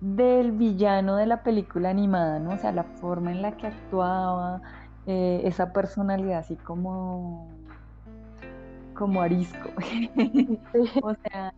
del 0.00 0.52
villano 0.52 1.16
de 1.16 1.26
la 1.26 1.42
película 1.42 1.90
animada, 1.90 2.38
¿no? 2.38 2.50
O 2.50 2.58
sea, 2.58 2.72
la 2.72 2.84
forma 2.84 3.32
en 3.32 3.42
la 3.42 3.52
que 3.56 3.66
actuaba, 3.66 4.62
eh, 5.06 5.42
esa 5.44 5.72
personalidad 5.72 6.40
así 6.40 6.56
como 6.56 7.48
como 8.94 9.22
arisco. 9.22 9.70
o 11.02 11.14
sea, 11.14 11.54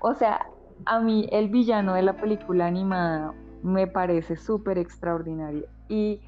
o 0.00 0.14
sea, 0.14 0.46
a 0.86 1.00
mí 1.00 1.28
el 1.32 1.48
villano 1.48 1.94
de 1.94 2.02
la 2.02 2.14
película 2.14 2.66
animada 2.66 3.32
me 3.62 3.86
parece 3.86 4.36
súper 4.36 4.78
extraordinario 4.78 5.66
y 5.88 6.20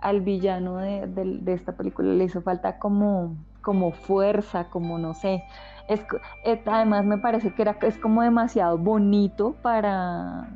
al 0.00 0.20
villano 0.20 0.76
de, 0.76 1.42
esta 1.46 1.72
película 1.72 2.12
le 2.12 2.24
hizo 2.24 2.40
falta 2.42 2.78
como, 2.78 3.36
como 3.62 3.92
fuerza, 3.92 4.68
como 4.70 4.98
no 4.98 5.14
sé. 5.14 5.42
Es, 5.88 6.00
eh, 6.44 6.62
además 6.66 7.04
me 7.04 7.18
parece 7.18 7.52
que 7.54 7.62
era, 7.62 7.76
es 7.82 7.98
como 7.98 8.22
demasiado 8.22 8.78
bonito 8.78 9.56
para 9.62 10.48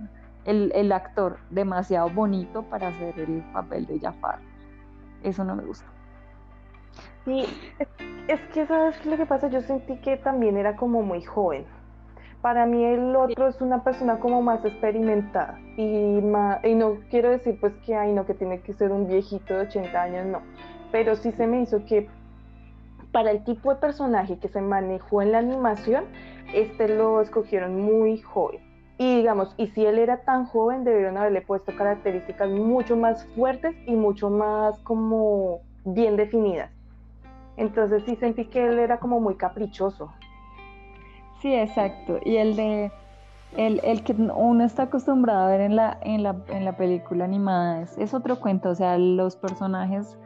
el, 0.44 0.70
el 0.74 0.92
actor, 0.92 1.38
demasiado 1.50 2.10
bonito 2.10 2.62
para 2.62 2.88
hacer 2.88 3.18
el 3.18 3.42
papel 3.52 3.86
de 3.86 3.98
Jafar. 3.98 4.38
Eso 5.22 5.44
no 5.44 5.56
me 5.56 5.64
gusta. 5.64 5.86
Sí, 7.24 7.44
es, 8.26 8.40
que 8.52 8.66
sabes 8.66 9.04
lo 9.06 9.16
que 9.16 9.26
pasa, 9.26 9.48
yo 9.48 9.60
sentí 9.60 9.96
que 9.98 10.16
también 10.16 10.56
era 10.56 10.76
como 10.76 11.02
muy 11.02 11.22
joven. 11.22 11.64
Para 12.42 12.66
mí 12.66 12.84
el 12.84 13.14
otro 13.14 13.48
es 13.48 13.60
una 13.60 13.84
persona 13.84 14.18
como 14.18 14.42
más 14.42 14.64
experimentada 14.64 15.58
y, 15.76 16.18
y 16.18 16.74
no 16.74 16.98
quiero 17.08 17.30
decir 17.30 17.56
pues 17.60 17.72
que 17.86 17.94
ay 17.94 18.12
no 18.12 18.26
que 18.26 18.34
tiene 18.34 18.60
que 18.60 18.72
ser 18.72 18.90
un 18.90 19.06
viejito 19.06 19.54
de 19.54 19.60
80 19.60 20.02
años, 20.02 20.26
no, 20.26 20.42
pero 20.90 21.14
sí 21.14 21.30
se 21.32 21.46
me 21.46 21.62
hizo 21.62 21.84
que 21.84 22.08
para 23.12 23.30
el 23.30 23.44
tipo 23.44 23.72
de 23.72 23.80
personaje 23.80 24.38
que 24.38 24.48
se 24.48 24.60
manejó 24.60 25.22
en 25.22 25.32
la 25.32 25.38
animación, 25.38 26.04
este 26.54 26.88
lo 26.88 27.20
escogieron 27.20 27.80
muy 27.80 28.18
joven. 28.18 28.60
Y 28.98 29.16
digamos, 29.16 29.54
y 29.56 29.68
si 29.68 29.84
él 29.84 29.98
era 29.98 30.22
tan 30.24 30.46
joven, 30.46 30.84
debieron 30.84 31.16
haberle 31.16 31.42
puesto 31.42 31.74
características 31.76 32.50
mucho 32.50 32.96
más 32.96 33.24
fuertes 33.34 33.74
y 33.86 33.92
mucho 33.94 34.30
más 34.30 34.78
como 34.80 35.60
bien 35.84 36.16
definidas. 36.16 36.70
Entonces 37.56 38.02
sí 38.06 38.16
sentí 38.16 38.46
que 38.46 38.66
él 38.66 38.78
era 38.78 38.98
como 38.98 39.20
muy 39.20 39.36
caprichoso. 39.36 40.12
Sí, 41.42 41.52
exacto. 41.52 42.18
Y 42.24 42.36
el 42.36 42.54
de 42.54 42.92
el, 43.56 43.80
el, 43.84 44.02
que 44.02 44.12
uno 44.12 44.64
está 44.64 44.84
acostumbrado 44.84 45.44
a 45.44 45.48
ver 45.48 45.60
en 45.60 45.76
la, 45.76 45.98
en 46.00 46.22
la, 46.22 46.36
en 46.48 46.64
la 46.64 46.76
película 46.76 47.24
animada 47.24 47.82
es, 47.82 47.98
es, 47.98 48.14
otro 48.14 48.40
cuento. 48.40 48.70
O 48.70 48.74
sea, 48.74 48.96
los 48.96 49.36
personajes, 49.36 50.16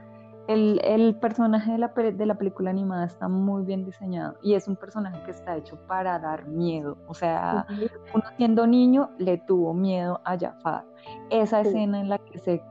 el, 0.47 0.81
el 0.85 1.17
personaje 1.17 1.73
de 1.73 1.79
la, 1.79 1.89
de 1.89 2.27
la, 2.27 2.35
película 2.37 2.71
animada 2.71 3.07
está 3.07 3.27
muy 3.29 3.65
bien 3.65 3.85
diseñado 3.85 4.37
y 4.43 4.55
es 4.55 4.69
un 4.69 4.77
personaje 4.77 5.21
que 5.25 5.33
está 5.33 5.57
hecho 5.57 5.77
para 5.89 6.19
dar 6.21 6.47
miedo. 6.47 6.99
O 7.09 7.15
sea, 7.15 7.67
uno 8.15 8.25
siendo 8.37 8.67
niño 8.67 9.11
le 9.19 9.39
tuvo 9.39 9.75
miedo 9.75 10.21
a 10.25 10.39
Jafar. 10.39 10.85
Esa 11.31 11.63
escena 11.63 12.01
en 12.01 12.11
la 12.11 12.19
que 12.19 12.39
se, 12.39 12.63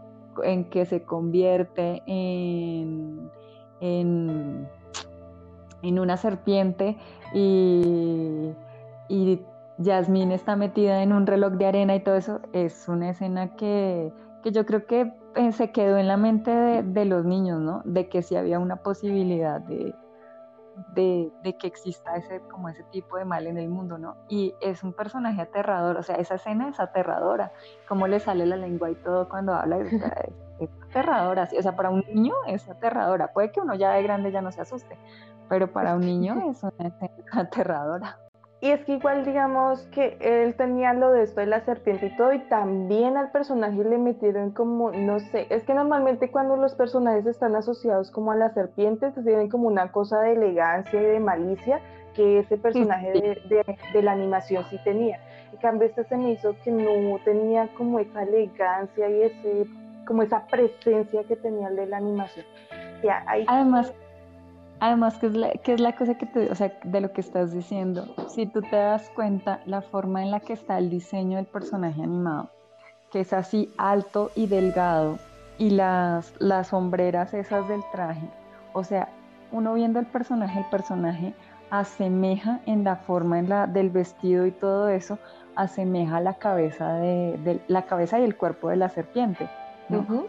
en 0.44 0.70
que 0.70 0.86
se 0.86 1.04
convierte 1.04 2.02
en 2.06 3.30
en, 3.80 4.68
una 5.84 6.18
serpiente 6.18 6.98
y, 7.34 8.54
y 9.08 9.46
Yasmín 9.78 10.32
está 10.32 10.56
metida 10.56 11.04
en 11.04 11.12
un 11.12 11.28
reloj 11.28 11.54
de 11.54 11.66
arena 11.68 11.96
y 11.96 12.00
todo 12.00 12.16
eso, 12.16 12.40
es 12.54 12.88
una 12.88 13.10
escena 13.10 13.56
que, 13.56 14.12
yo 14.44 14.66
creo 14.66 14.86
que 14.86 15.12
eh, 15.36 15.52
se 15.52 15.72
quedó 15.72 15.98
en 15.98 16.08
la 16.08 16.18
mente 16.18 16.52
de, 16.52 17.06
los 17.06 17.26
niños, 17.26 17.60
¿no? 17.60 17.82
De 17.84 18.08
que 18.08 18.22
si 18.22 18.36
había 18.36 18.60
una 18.60 18.78
posibilidad 18.78 19.60
de, 19.60 19.94
de, 20.94 21.56
que 21.58 21.68
exista 21.68 22.16
ese, 22.16 22.40
como 22.42 22.70
ese 22.70 22.84
tipo 22.84 23.18
de 23.18 23.26
mal 23.26 23.48
en 23.48 23.58
el 23.58 23.70
mundo, 23.70 23.98
¿no? 23.98 24.16
Y 24.30 24.54
es 24.62 24.84
un 24.84 24.94
personaje 24.94 25.42
aterrador, 25.42 25.98
o 25.98 26.04
sea, 26.04 26.16
esa 26.16 26.36
escena 26.36 26.70
es 26.70 26.80
aterradora, 26.80 27.52
cómo 27.88 28.08
le 28.08 28.20
sale 28.20 28.46
la 28.46 28.56
lengua 28.56 28.90
y 28.92 28.96
todo 28.96 29.28
cuando 29.28 29.54
habla, 29.54 29.80
es, 29.80 29.92
es 30.60 30.70
aterradora, 30.90 31.50
o 31.58 31.62
sea, 31.62 31.76
para 31.76 31.90
un 31.90 32.06
niño 32.14 32.34
es 32.48 32.70
aterradora, 32.70 33.34
puede 33.34 33.52
que 33.52 33.60
uno 33.60 33.76
ya 33.76 33.92
de 33.92 34.04
grande 34.04 34.32
ya 34.32 34.42
no 34.42 34.52
se 34.52 34.62
asuste, 34.62 34.98
pero 35.50 35.72
para 35.72 35.96
un 35.96 36.02
niño 36.02 36.50
es 36.50 36.64
una 36.64 36.88
escena 36.88 37.12
aterradora. 37.32 38.20
Y 38.62 38.72
es 38.72 38.84
que 38.86 38.94
igual 38.94 39.26
digamos 39.26 39.82
que 39.92 40.18
él 40.22 40.56
tenía 40.56 40.94
lo 40.94 41.12
de 41.12 41.24
esto 41.24 41.42
de 41.42 41.46
la 41.46 41.64
serpiente 41.66 42.08
y 42.08 42.18
todo, 42.18 42.34
y 42.34 42.40
también 42.48 43.16
al 43.18 43.30
personaje 43.32 43.84
le 43.84 43.98
metieron 43.98 44.52
como, 44.52 44.92
no 44.92 45.20
sé, 45.20 45.46
es 45.50 45.64
que 45.66 45.74
normalmente 45.74 46.32
cuando 46.32 46.56
los 46.56 46.74
personajes 46.74 47.26
están 47.28 47.56
asociados 47.56 48.10
como 48.12 48.32
a 48.32 48.36
las 48.36 48.54
serpientes, 48.54 49.14
tienen 49.14 49.50
como 49.50 49.68
una 49.68 49.92
cosa 49.92 50.22
de 50.22 50.34
elegancia 50.34 51.00
y 51.00 51.06
de 51.06 51.20
malicia 51.20 51.80
que 52.16 52.40
ese 52.40 52.58
personaje 52.58 53.12
de, 53.12 53.78
de, 53.94 54.02
la 54.02 54.14
animación 54.14 54.64
sí 54.70 54.80
tenía. 54.84 55.20
En 55.52 55.60
cambio, 55.60 55.88
este 55.88 56.06
se 56.06 56.18
me 56.18 56.32
hizo 56.32 56.56
que 56.64 56.72
no 56.72 57.20
tenía 57.24 57.68
como 57.78 58.00
esa 58.00 58.24
elegancia 58.24 59.10
y 59.10 59.22
ese, 59.22 59.68
como 60.08 60.24
esa 60.24 60.48
presencia 60.48 61.24
que 61.26 61.36
tenía 61.36 61.68
el 61.68 61.76
de 61.76 61.86
la 61.88 61.98
animación. 61.98 62.46
Además, 63.48 63.94
Además, 64.86 65.18
que 65.18 65.26
es, 65.26 65.36
la, 65.36 65.50
que 65.50 65.74
es 65.74 65.80
la 65.80 65.96
cosa 65.96 66.14
que 66.16 66.28
te, 66.28 66.52
o 66.52 66.54
sea, 66.54 66.72
de 66.84 67.02
lo 67.02 67.12
que 67.12 67.22
estás 67.22 67.52
diciendo, 67.52 68.06
si 68.30 68.46
tú 68.46 68.62
te 68.62 68.76
das 68.76 69.10
cuenta, 69.16 69.60
la 69.66 69.82
forma 69.82 70.22
en 70.22 70.30
la 70.30 70.42
que 70.42 70.54
está 70.54 70.78
el 70.78 70.92
diseño 70.92 71.38
del 71.38 71.48
personaje 71.48 72.04
animado, 72.04 72.52
que 73.12 73.22
es 73.22 73.34
así 73.34 73.74
alto 73.80 74.30
y 74.36 74.46
delgado, 74.46 75.18
y 75.58 75.72
las, 75.72 76.36
las 76.38 76.68
sombreras 76.68 77.34
esas 77.34 77.68
del 77.68 77.82
traje, 77.92 78.30
o 78.74 78.84
sea, 78.84 79.10
uno 79.52 79.74
viendo 79.74 79.98
el 79.98 80.06
personaje, 80.06 80.60
el 80.60 80.66
personaje 80.66 81.34
asemeja 81.72 82.60
en 82.68 82.84
la 82.84 82.98
forma 82.98 83.40
en 83.40 83.50
la, 83.50 83.66
del 83.66 83.90
vestido 83.90 84.46
y 84.46 84.52
todo 84.52 84.90
eso, 84.90 85.18
asemeja 85.56 86.20
la 86.20 86.36
cabeza, 86.36 86.94
de, 86.94 87.40
de 87.44 87.60
la 87.70 87.88
cabeza 87.88 88.20
y 88.20 88.24
el 88.24 88.38
cuerpo 88.38 88.70
de 88.70 88.76
la 88.76 88.90
serpiente 88.90 89.50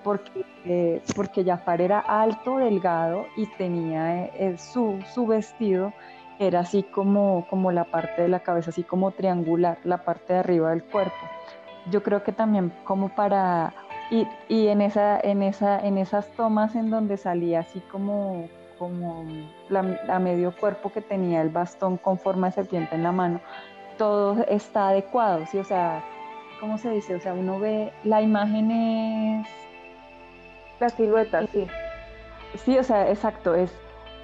porque, 0.03 0.45
eh, 0.65 1.03
porque 1.15 1.45
Jafar 1.45 1.81
era 1.81 2.01
alto, 2.01 2.59
delgado 2.59 3.27
y 3.37 3.47
tenía 3.57 4.27
eh, 4.27 4.57
su, 4.59 4.99
su, 5.15 5.27
vestido, 5.27 5.93
era 6.39 6.61
así 6.61 6.83
como, 6.83 7.47
como 7.49 7.73
la 7.73 7.85
parte 7.85 8.23
de 8.23 8.29
la 8.29 8.41
cabeza, 8.41 8.71
así 8.71 8.83
como 8.83 9.13
triangular, 9.13 9.79
la 9.85 9.99
parte 9.99 10.35
de 10.35 10.39
arriba 10.41 10.71
del 10.71 10.85
cuerpo. 10.85 11.17
Yo 11.91 12.03
creo 12.03 12.23
que 12.23 12.33
también 12.33 12.73
como 12.85 13.09
para... 13.09 13.73
Y, 14.11 14.29
y 14.49 14.69
en, 14.69 14.83
esa, 14.83 15.19
en, 15.19 15.43
esa, 15.43 15.81
en 15.81 15.99
esas 15.99 16.29
tomas 16.33 16.77
en 16.77 16.91
donde 16.91 17.17
salía 17.17 17.61
así 17.61 17.81
como, 17.91 18.49
como 18.79 19.25
la, 19.69 19.99
a 20.09 20.19
medio 20.21 20.55
cuerpo 20.55 20.93
que 20.93 21.01
tenía 21.01 21.43
el 21.43 21.49
bastón 21.49 21.97
con 21.97 22.17
forma 22.19 22.49
de 22.49 22.53
serpiente 22.53 22.95
en 22.95 23.03
la 23.03 23.11
mano, 23.11 23.41
todo 23.99 24.45
está 24.49 24.91
adecuado, 24.91 25.45
¿sí? 25.47 25.59
O 25.59 25.65
sea, 25.65 26.05
¿cómo 26.67 26.79
se 26.79 26.91
dice? 26.91 27.15
O 27.15 27.21
sea, 27.21 27.33
uno 27.33 27.61
ve, 27.61 27.93
la 28.03 28.21
imagen 28.23 28.73
es... 28.73 29.47
La 30.81 30.89
silueta, 30.89 31.47
sí. 31.47 31.65
Sí, 32.57 32.77
o 32.77 32.83
sea, 32.83 33.09
exacto, 33.09 33.55
es, 33.55 33.73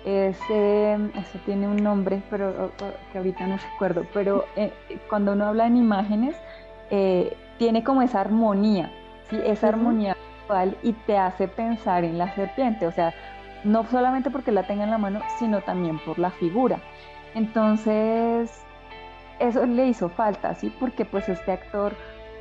es 0.04 0.36
em, 0.50 1.12
eso 1.14 1.38
tiene 1.46 1.68
un 1.68 1.76
nombre, 1.76 2.20
pero 2.30 2.72
que 3.12 3.18
ahorita 3.18 3.46
no 3.46 3.58
recuerdo, 3.58 4.04
pero 4.12 4.44
eh, 4.56 4.72
cuando 5.08 5.34
uno 5.34 5.46
habla 5.46 5.68
en 5.68 5.76
imágenes, 5.76 6.34
eh, 6.90 7.36
tiene 7.58 7.84
como 7.84 8.02
esa 8.02 8.20
armonía, 8.20 8.90
¿sí? 9.30 9.38
esa 9.44 9.68
armonía 9.68 10.16
visual 10.40 10.76
y 10.82 10.94
te 10.94 11.16
hace 11.16 11.46
pensar 11.46 12.02
en 12.02 12.18
la 12.18 12.34
serpiente, 12.34 12.88
o 12.88 12.92
sea, 12.92 13.14
no 13.62 13.86
solamente 13.86 14.30
porque 14.30 14.50
la 14.50 14.66
tenga 14.66 14.82
en 14.82 14.90
la 14.90 14.98
mano, 14.98 15.20
sino 15.38 15.60
también 15.60 16.00
por 16.00 16.18
la 16.18 16.32
figura. 16.32 16.80
Entonces, 17.36 18.50
eso 19.38 19.64
le 19.64 19.86
hizo 19.86 20.08
falta, 20.08 20.54
¿sí? 20.56 20.74
Porque 20.80 21.04
pues 21.04 21.28
este 21.28 21.52
actor 21.52 21.94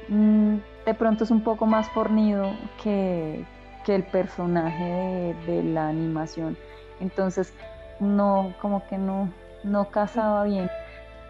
mm, 0.09 0.55
de 0.85 0.93
pronto 0.93 1.23
es 1.23 1.31
un 1.31 1.41
poco 1.41 1.65
más 1.65 1.89
fornido 1.89 2.51
que, 2.83 3.45
el 3.87 4.03
personaje 4.03 5.35
de, 5.45 5.63
la 5.63 5.89
animación. 5.89 6.55
Entonces, 7.01 7.53
no, 7.99 8.53
como 8.61 8.87
que 8.87 8.97
no, 8.97 9.29
no 9.65 9.89
casaba 9.89 10.45
bien. 10.45 10.69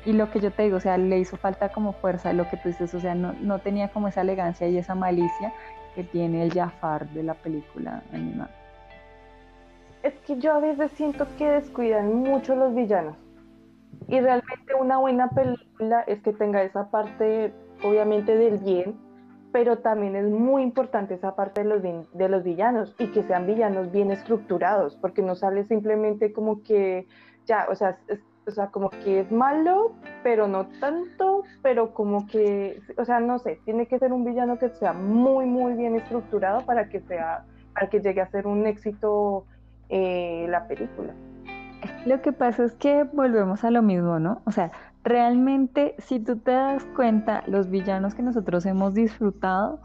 Y 0.06 0.14
lo 0.14 0.30
que 0.30 0.42
yo 0.42 0.52
te 0.52 0.64
digo, 0.64 0.78
o 0.78 0.80
sea, 0.80 1.00
le 1.00 1.18
hizo 1.18 1.38
falta 1.38 1.70
como 1.70 1.94
fuerza, 1.94 2.34
lo 2.34 2.48
que 2.50 2.58
tú 2.58 2.70
dices, 2.70 2.94
o 2.94 3.00
sea, 3.00 3.16
no, 3.16 3.34
no 3.42 3.58
tenía 3.58 3.88
como 3.88 4.10
esa 4.10 4.22
elegancia 4.22 4.68
y 4.68 4.78
esa 4.78 4.94
malicia 4.94 5.54
que 5.96 6.04
tiene 6.04 6.44
el 6.44 6.54
Jafar 6.54 7.10
de 7.10 7.24
la 7.24 7.34
película 7.34 8.04
animada. 8.14 8.52
Es 10.04 10.14
que 10.26 10.38
yo 10.38 10.54
a 10.54 10.60
veces 10.60 10.92
siento 10.92 11.28
que 11.38 11.48
descuidan 11.48 12.14
mucho 12.14 12.56
los 12.56 12.74
villanos. 12.74 13.16
Y 14.08 14.20
realmente 14.20 14.74
una 14.80 14.98
buena 14.98 15.30
película 15.30 16.02
es 16.02 16.22
que 16.22 16.34
tenga 16.34 16.64
esa 16.64 16.90
parte, 16.90 17.54
obviamente, 17.84 18.36
del 18.36 18.58
bien, 18.60 18.96
pero 19.52 19.80
también 19.80 20.16
es 20.16 20.30
muy 20.30 20.64
importante 20.64 21.16
esa 21.16 21.36
parte 21.36 21.64
de 21.64 21.70
los, 21.70 21.82
de 21.82 22.30
los 22.30 22.44
villanos 22.44 22.96
y 22.98 23.08
que 23.08 23.24
sean 23.24 23.48
villanos 23.48 23.92
bien 23.92 24.12
estructurados, 24.12 24.96
porque 24.98 25.22
no 25.22 25.36
sale 25.36 25.66
simplemente 25.66 26.32
como 26.32 26.64
que, 26.64 27.08
ya, 27.46 27.68
o 27.70 27.76
sea, 27.76 27.98
o 28.48 28.52
sea, 28.52 28.68
como 28.68 28.90
que 28.90 29.20
es 29.20 29.32
malo, 29.32 29.94
pero 30.24 30.48
no 30.48 30.66
tanto, 30.80 31.44
pero 31.62 31.94
como 31.94 32.26
que, 32.28 32.82
o 32.98 33.06
sea, 33.06 33.20
no 33.20 33.40
sé, 33.40 33.60
tiene 33.66 33.88
que 33.88 34.00
ser 34.00 34.14
un 34.14 34.26
villano 34.26 34.58
que 34.58 34.70
sea 34.70 34.94
muy, 34.94 35.46
muy 35.46 35.74
bien 35.74 35.96
estructurado 35.96 36.66
para 36.66 36.90
que 36.90 37.02
sea, 37.02 37.46
para 37.74 37.90
que 37.90 38.00
llegue 38.00 38.22
a 38.22 38.28
ser 38.28 38.48
un 38.48 38.66
éxito 38.66 39.46
eh, 39.90 40.48
la 40.50 40.68
película. 40.68 41.14
Lo 42.06 42.22
que 42.22 42.32
pasa 42.32 42.64
es 42.64 42.74
que 42.74 43.04
volvemos 43.04 43.64
a 43.64 43.72
lo 43.72 43.82
mismo, 43.82 44.20
¿no? 44.20 44.42
O 44.46 44.52
sea, 44.52 44.72
realmente 45.04 45.96
si 46.00 46.20
tú 46.20 46.38
te 46.38 46.52
das 46.52 46.84
cuenta, 46.96 47.44
los 47.48 47.70
villanos 47.70 48.14
que 48.14 48.22
nosotros 48.22 48.66
hemos 48.66 48.94
disfrutado 48.94 49.82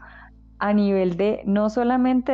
a 0.59 0.73
nivel 0.73 1.17
de, 1.17 1.41
no 1.45 1.69
solamente 1.69 2.31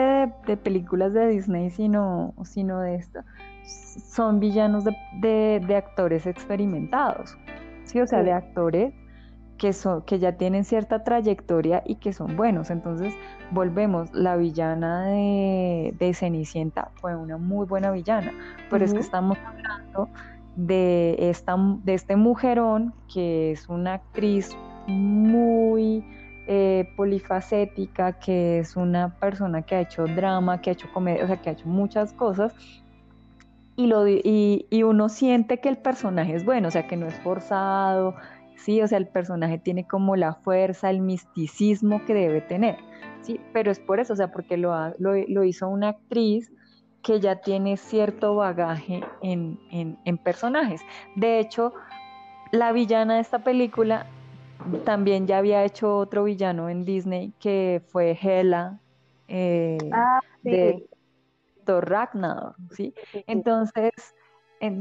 de, 0.48 0.58
películas 0.58 1.14
de 1.14 1.28
Disney, 1.28 1.70
sino, 1.70 2.34
sino 2.44 2.80
de 2.80 2.96
esto, 2.96 3.20
son 3.66 4.40
villanos 4.40 4.86
de, 4.86 5.76
actores 5.76 6.26
experimentados, 6.26 7.38
¿sí? 7.84 8.00
O 8.00 8.08
sea, 8.08 8.24
de 8.24 8.32
actores 8.32 8.94
que, 9.58 9.74
son, 9.74 10.02
que 10.04 10.20
ya 10.20 10.34
tienen 10.34 10.64
cierta 10.64 11.04
trayectoria 11.04 11.84
y 11.86 11.96
que 11.96 12.14
son 12.14 12.36
buenos. 12.36 12.70
Entonces, 12.70 13.14
volvemos, 13.52 14.14
la 14.14 14.36
villana 14.36 15.08
de, 15.08 16.12
Cenicienta 16.14 16.92
fue 16.96 17.16
una 17.16 17.38
muy 17.38 17.66
buena 17.66 17.92
villana, 17.92 18.32
pero 18.70 18.86
es 18.86 18.94
que 18.94 19.00
estamos 19.00 19.38
hablando 19.46 20.10
de, 20.56 21.16
esta, 21.30 21.56
de 21.84 21.94
este 21.94 22.16
mujerón 22.16 22.94
que 23.12 23.52
es 23.52 23.70
una 23.70 23.96
actriz 23.96 24.56
muy 24.88 26.06
eh, 26.48 26.90
polifacética, 26.98 28.20
que 28.20 28.60
es 28.60 28.76
una 28.76 29.18
persona 29.20 29.62
que 29.62 29.76
ha 29.76 29.82
hecho 29.82 30.06
drama, 30.06 30.62
que 30.62 30.72
ha 30.72 30.74
hecho 30.74 30.88
comedia, 30.94 31.24
o 31.24 31.28
sea, 31.28 31.42
que 31.42 31.50
ha 31.50 31.54
hecho 31.54 31.68
muchas 31.68 32.14
cosas. 32.14 32.54
Y, 33.76 33.88
lo, 33.88 34.08
y, 34.08 34.68
y 34.70 34.84
uno 34.84 35.10
siente 35.10 35.60
que 35.60 35.70
el 35.70 35.78
personaje 35.78 36.36
es 36.36 36.46
bueno, 36.46 36.68
o 36.68 36.72
sea, 36.72 36.86
que 36.86 36.96
no 36.96 37.08
es 37.08 37.16
forzado, 37.22 38.16
¿sí? 38.64 38.82
O 38.82 38.88
sea, 38.88 38.98
el 38.98 39.08
personaje 39.08 39.58
tiene 39.58 39.86
como 39.86 40.16
la 40.16 40.36
fuerza, 40.36 40.90
el 40.90 41.02
misticismo 41.02 42.04
que 42.06 42.14
debe 42.14 42.42
tener, 42.42 42.78
¿sí? 43.22 43.40
Pero 43.52 43.72
es 43.72 43.80
por 43.80 44.00
eso, 44.00 44.14
o 44.14 44.16
sea, 44.16 44.32
porque 44.32 44.58
lo, 44.58 44.74
lo, 45.00 45.44
hizo 45.44 45.68
una 45.68 45.90
actriz 45.90 46.52
que 47.04 47.20
ya 47.20 47.36
tiene 47.36 47.78
cierto 47.78 48.36
bagaje 48.36 49.04
en, 49.22 49.58
personajes. 50.24 50.82
De 51.16 51.40
hecho, 51.40 51.74
la 52.52 52.72
villana 52.72 53.16
de 53.16 53.22
esta 53.22 53.44
película 53.44 54.08
también 54.86 55.28
ya 55.28 55.40
había 55.40 55.64
hecho 55.66 55.98
otro 55.98 56.24
villano 56.24 56.70
en 56.70 56.86
Disney 56.86 57.34
que 57.40 57.82
fue 57.88 58.18
Hela 58.20 58.80
eh, 59.28 59.78
ah, 59.92 60.22
de 60.42 60.88
Thor 61.66 61.90
Ragnarok, 61.90 62.56
¿sí? 62.72 62.94
Entonces, 63.28 63.92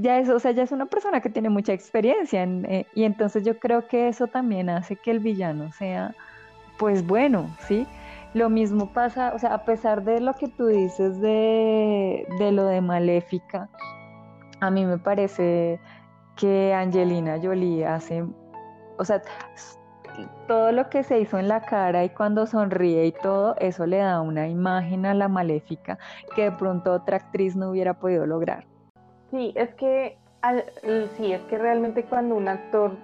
ya 0.00 0.20
es, 0.20 0.28
o 0.28 0.38
sea, 0.38 0.52
ya 0.52 0.62
es 0.62 0.70
una 0.70 0.86
persona 0.86 1.20
que 1.20 1.30
tiene 1.30 1.48
mucha 1.48 1.72
experiencia 1.72 2.44
eh, 2.44 2.86
y 2.94 3.02
entonces 3.02 3.44
yo 3.44 3.58
creo 3.58 3.88
que 3.88 4.08
eso 4.08 4.28
también 4.28 4.70
hace 4.70 4.96
que 4.96 5.10
el 5.10 5.18
villano 5.18 5.72
sea, 5.72 6.14
pues 6.78 7.04
bueno, 7.04 7.54
¿sí? 7.66 7.86
Lo 8.34 8.48
mismo 8.48 8.92
pasa, 8.92 9.32
o 9.34 9.38
sea, 9.38 9.54
a 9.54 9.64
pesar 9.64 10.04
de 10.04 10.20
lo 10.20 10.32
que 10.34 10.48
tú 10.48 10.66
dices 10.66 11.20
de, 11.20 12.26
de 12.38 12.52
lo 12.52 12.64
de 12.64 12.80
Maléfica, 12.80 13.68
a 14.60 14.70
mí 14.70 14.86
me 14.86 14.96
parece 14.96 15.78
que 16.36 16.72
Angelina 16.72 17.38
Jolie 17.42 17.84
hace, 17.84 18.24
o 18.96 19.04
sea, 19.04 19.20
todo 20.46 20.72
lo 20.72 20.88
que 20.88 21.02
se 21.02 21.20
hizo 21.20 21.38
en 21.38 21.48
la 21.48 21.60
cara 21.60 22.04
y 22.04 22.10
cuando 22.10 22.46
sonríe 22.46 23.06
y 23.06 23.12
todo, 23.12 23.54
eso 23.58 23.86
le 23.86 23.98
da 23.98 24.20
una 24.20 24.48
imagen 24.48 25.06
a 25.06 25.14
la 25.14 25.28
maléfica 25.28 25.98
que 26.34 26.44
de 26.44 26.52
pronto 26.52 26.92
otra 26.92 27.16
actriz 27.18 27.56
no 27.56 27.70
hubiera 27.70 27.94
podido 27.94 28.26
lograr. 28.26 28.64
Sí, 29.30 29.52
es 29.56 29.74
que 29.74 30.18
sí, 31.16 31.32
es 31.32 31.40
que 31.42 31.58
realmente 31.58 32.04
cuando 32.04 32.34
un 32.36 32.48
actor 32.48 32.96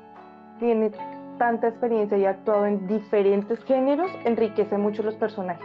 tiene 0.59 0.91
tanta 1.39 1.69
experiencia 1.69 2.19
y 2.19 2.25
ha 2.25 2.31
actuado 2.31 2.67
en 2.67 2.87
diferentes 2.87 3.63
géneros, 3.65 4.11
enriquece 4.25 4.77
mucho 4.77 5.03
los 5.03 5.15
personajes. 5.15 5.65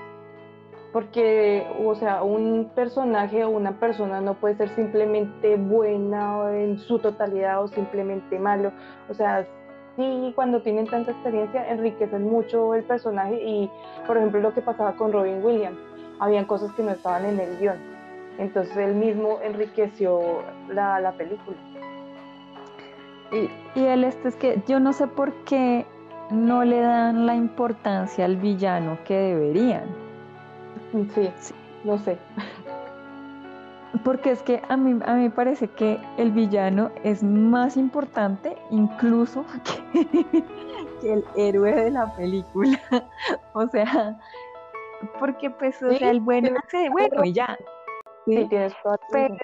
Porque, 0.91 1.65
o 1.83 1.95
sea, 1.95 2.21
un 2.23 2.71
personaje 2.75 3.43
o 3.43 3.49
una 3.49 3.79
persona 3.79 4.21
no 4.21 4.35
puede 4.35 4.55
ser 4.55 4.69
simplemente 4.69 5.55
buena 5.55 6.55
en 6.55 6.77
su 6.77 6.99
totalidad 6.99 7.63
o 7.63 7.67
simplemente 7.67 8.37
malo. 8.37 8.71
O 9.09 9.13
sea, 9.15 9.47
sí, 9.95 10.31
cuando 10.35 10.61
tienen 10.61 10.85
tanta 10.85 11.11
experiencia, 11.11 11.67
enriquecen 11.67 12.23
mucho 12.23 12.75
el 12.75 12.83
personaje 12.83 13.41
y, 13.43 13.71
por 14.05 14.17
ejemplo, 14.17 14.39
lo 14.39 14.53
que 14.53 14.61
pasaba 14.61 14.95
con 14.95 15.11
Robin 15.11 15.43
Williams, 15.43 15.79
habían 16.19 16.45
cosas 16.45 16.71
que 16.73 16.83
no 16.83 16.91
estaban 16.91 17.25
en 17.25 17.39
el 17.39 17.57
guion 17.57 17.93
entonces 18.37 18.75
él 18.77 18.95
mismo 18.95 19.39
enriqueció 19.43 20.43
la, 20.69 21.13
película. 21.17 21.57
Y, 23.33 23.49
y 23.79 23.85
el 23.85 24.03
este 24.03 24.29
es 24.29 24.35
que 24.35 24.61
yo 24.67 24.79
no 24.79 24.93
sé 24.93 25.07
por 25.07 25.33
qué 25.45 25.85
no 26.29 26.63
le 26.63 26.81
dan 26.81 27.25
la 27.25 27.35
importancia 27.35 28.25
al 28.25 28.37
villano 28.37 28.97
que 29.05 29.15
deberían. 29.15 29.85
Sí, 31.13 31.31
no 31.83 31.97
sé. 31.97 32.17
Porque 34.03 34.31
es 34.31 34.41
que 34.41 34.61
a 34.69 34.75
mí, 34.75 34.99
a 35.05 35.13
mí 35.13 35.23
me 35.23 35.29
parece 35.29 35.67
que 35.67 35.99
el 36.17 36.31
villano 36.31 36.91
es 37.03 37.23
más 37.23 37.77
importante 37.77 38.57
incluso 38.71 39.45
que, 40.31 40.43
el 41.03 41.23
héroe 41.35 41.73
de 41.73 41.91
la 41.91 42.15
película. 42.15 42.79
o 43.53 43.67
sea, 43.67 44.19
porque 45.19 45.49
pues, 45.51 45.81
o 45.83 45.91
sea, 45.91 46.09
el 46.09 46.21
bueno 46.21 46.51
bueno 46.91 47.23
y 47.23 47.33
ya. 47.33 47.57
Sí, 48.25 48.45
tienes 48.49 48.73
pero, 49.11 49.35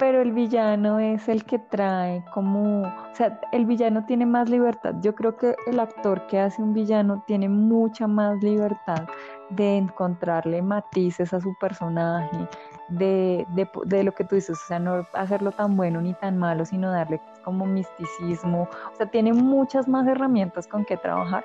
pero 0.00 0.22
el 0.22 0.32
villano 0.32 0.98
es 0.98 1.28
el 1.28 1.44
que 1.44 1.58
trae 1.58 2.24
como, 2.32 2.84
o 2.84 3.14
sea, 3.14 3.38
el 3.52 3.66
villano 3.66 4.06
tiene 4.06 4.24
más 4.24 4.48
libertad. 4.48 4.94
Yo 5.02 5.14
creo 5.14 5.36
que 5.36 5.54
el 5.66 5.78
actor 5.78 6.26
que 6.26 6.40
hace 6.40 6.62
un 6.62 6.72
villano 6.72 7.22
tiene 7.26 7.50
mucha 7.50 8.06
más 8.06 8.42
libertad 8.42 9.06
de 9.50 9.76
encontrarle 9.76 10.62
matices 10.62 11.34
a 11.34 11.40
su 11.42 11.54
personaje, 11.60 12.48
de, 12.88 13.46
de, 13.84 14.02
lo 14.02 14.12
que 14.12 14.24
tú 14.24 14.36
dices, 14.36 14.58
o 14.58 14.66
sea, 14.68 14.78
no 14.78 15.06
hacerlo 15.12 15.52
tan 15.52 15.76
bueno 15.76 16.00
ni 16.00 16.14
tan 16.14 16.38
malo, 16.38 16.64
sino 16.64 16.90
darle 16.90 17.20
como 17.44 17.66
misticismo, 17.66 18.70
o 18.90 18.96
sea, 18.96 19.04
tiene 19.04 19.34
muchas 19.34 19.86
más 19.86 20.08
herramientas 20.08 20.66
con 20.66 20.86
que 20.86 20.96
trabajar 20.96 21.44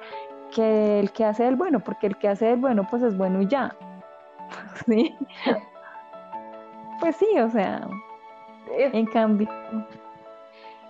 que 0.54 1.02
el 1.02 1.12
que 1.12 1.26
hace 1.26 1.46
el 1.46 1.58
bueno, 1.58 1.82
porque 1.82 2.08
el 2.08 2.18
que 2.18 2.30
hace 2.30 2.54
el 2.54 2.62
bueno, 2.62 2.88
pues 2.90 3.04
es 3.04 3.18
bueno 3.18 3.42
y 3.42 3.48
ya. 3.48 3.76
¿Sí? 4.86 5.14
Pues 7.02 7.18
sí, 7.18 7.28
o 7.38 7.50
sea, 7.50 7.86
en 8.72 9.06
cambio. 9.08 9.50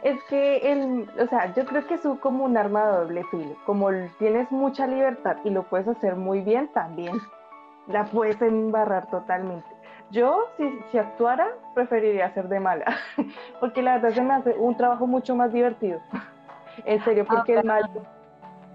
Es 0.03 0.21
que, 0.25 0.57
el, 0.57 1.09
o 1.19 1.27
sea, 1.27 1.53
yo 1.55 1.65
creo 1.65 1.87
que 1.87 1.95
es 1.95 2.01
como 2.21 2.45
un 2.45 2.57
arma 2.57 2.85
de 2.85 2.97
doble 2.97 3.23
filo. 3.31 3.55
Como 3.65 3.89
tienes 4.19 4.51
mucha 4.51 4.85
libertad 4.85 5.37
y 5.43 5.49
lo 5.49 5.63
puedes 5.63 5.87
hacer 5.87 6.15
muy 6.15 6.41
bien, 6.41 6.67
también 6.73 7.17
la 7.87 8.05
puedes 8.05 8.39
embarrar 8.41 9.07
totalmente. 9.09 9.67
Yo, 10.11 10.45
si, 10.57 10.79
si 10.91 10.99
actuara, 10.99 11.47
preferiría 11.73 12.31
ser 12.33 12.47
de 12.49 12.59
mala, 12.59 12.85
porque 13.59 13.81
la 13.81 13.93
verdad 13.95 14.11
se 14.11 14.21
me 14.21 14.33
hace 14.35 14.53
un 14.53 14.77
trabajo 14.77 15.07
mucho 15.07 15.35
más 15.35 15.51
divertido. 15.51 15.99
en 16.85 17.03
serio, 17.03 17.25
porque 17.25 17.55
el 17.55 17.65
malo, 17.65 17.87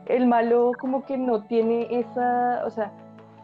el 0.06 0.26
malo 0.26 0.72
como 0.80 1.04
que 1.04 1.16
no 1.16 1.44
tiene 1.44 1.86
esa, 1.90 2.62
o 2.66 2.70
sea, 2.70 2.90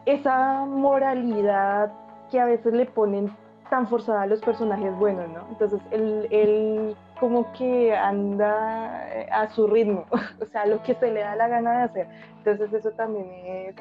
esa 0.05 0.65
moralidad 0.65 1.91
que 2.31 2.39
a 2.39 2.45
veces 2.45 2.73
le 2.73 2.85
ponen 2.85 3.31
tan 3.69 3.87
forzada 3.87 4.23
a 4.23 4.27
los 4.27 4.41
personajes 4.41 4.95
buenos, 4.97 5.27
¿no? 5.29 5.41
Entonces 5.49 5.81
él, 5.91 6.95
como 7.19 7.51
que 7.53 7.95
anda 7.95 9.07
eh, 9.13 9.29
a 9.31 9.49
su 9.49 9.67
ritmo, 9.67 10.05
o 10.41 10.45
sea, 10.45 10.65
lo 10.65 10.81
que 10.83 10.95
se 10.95 11.11
le 11.11 11.21
da 11.21 11.35
la 11.35 11.47
gana 11.47 11.77
de 11.77 11.83
hacer. 11.83 12.07
Entonces 12.37 12.73
eso 12.73 12.91
también 12.91 13.27
es, 13.45 13.75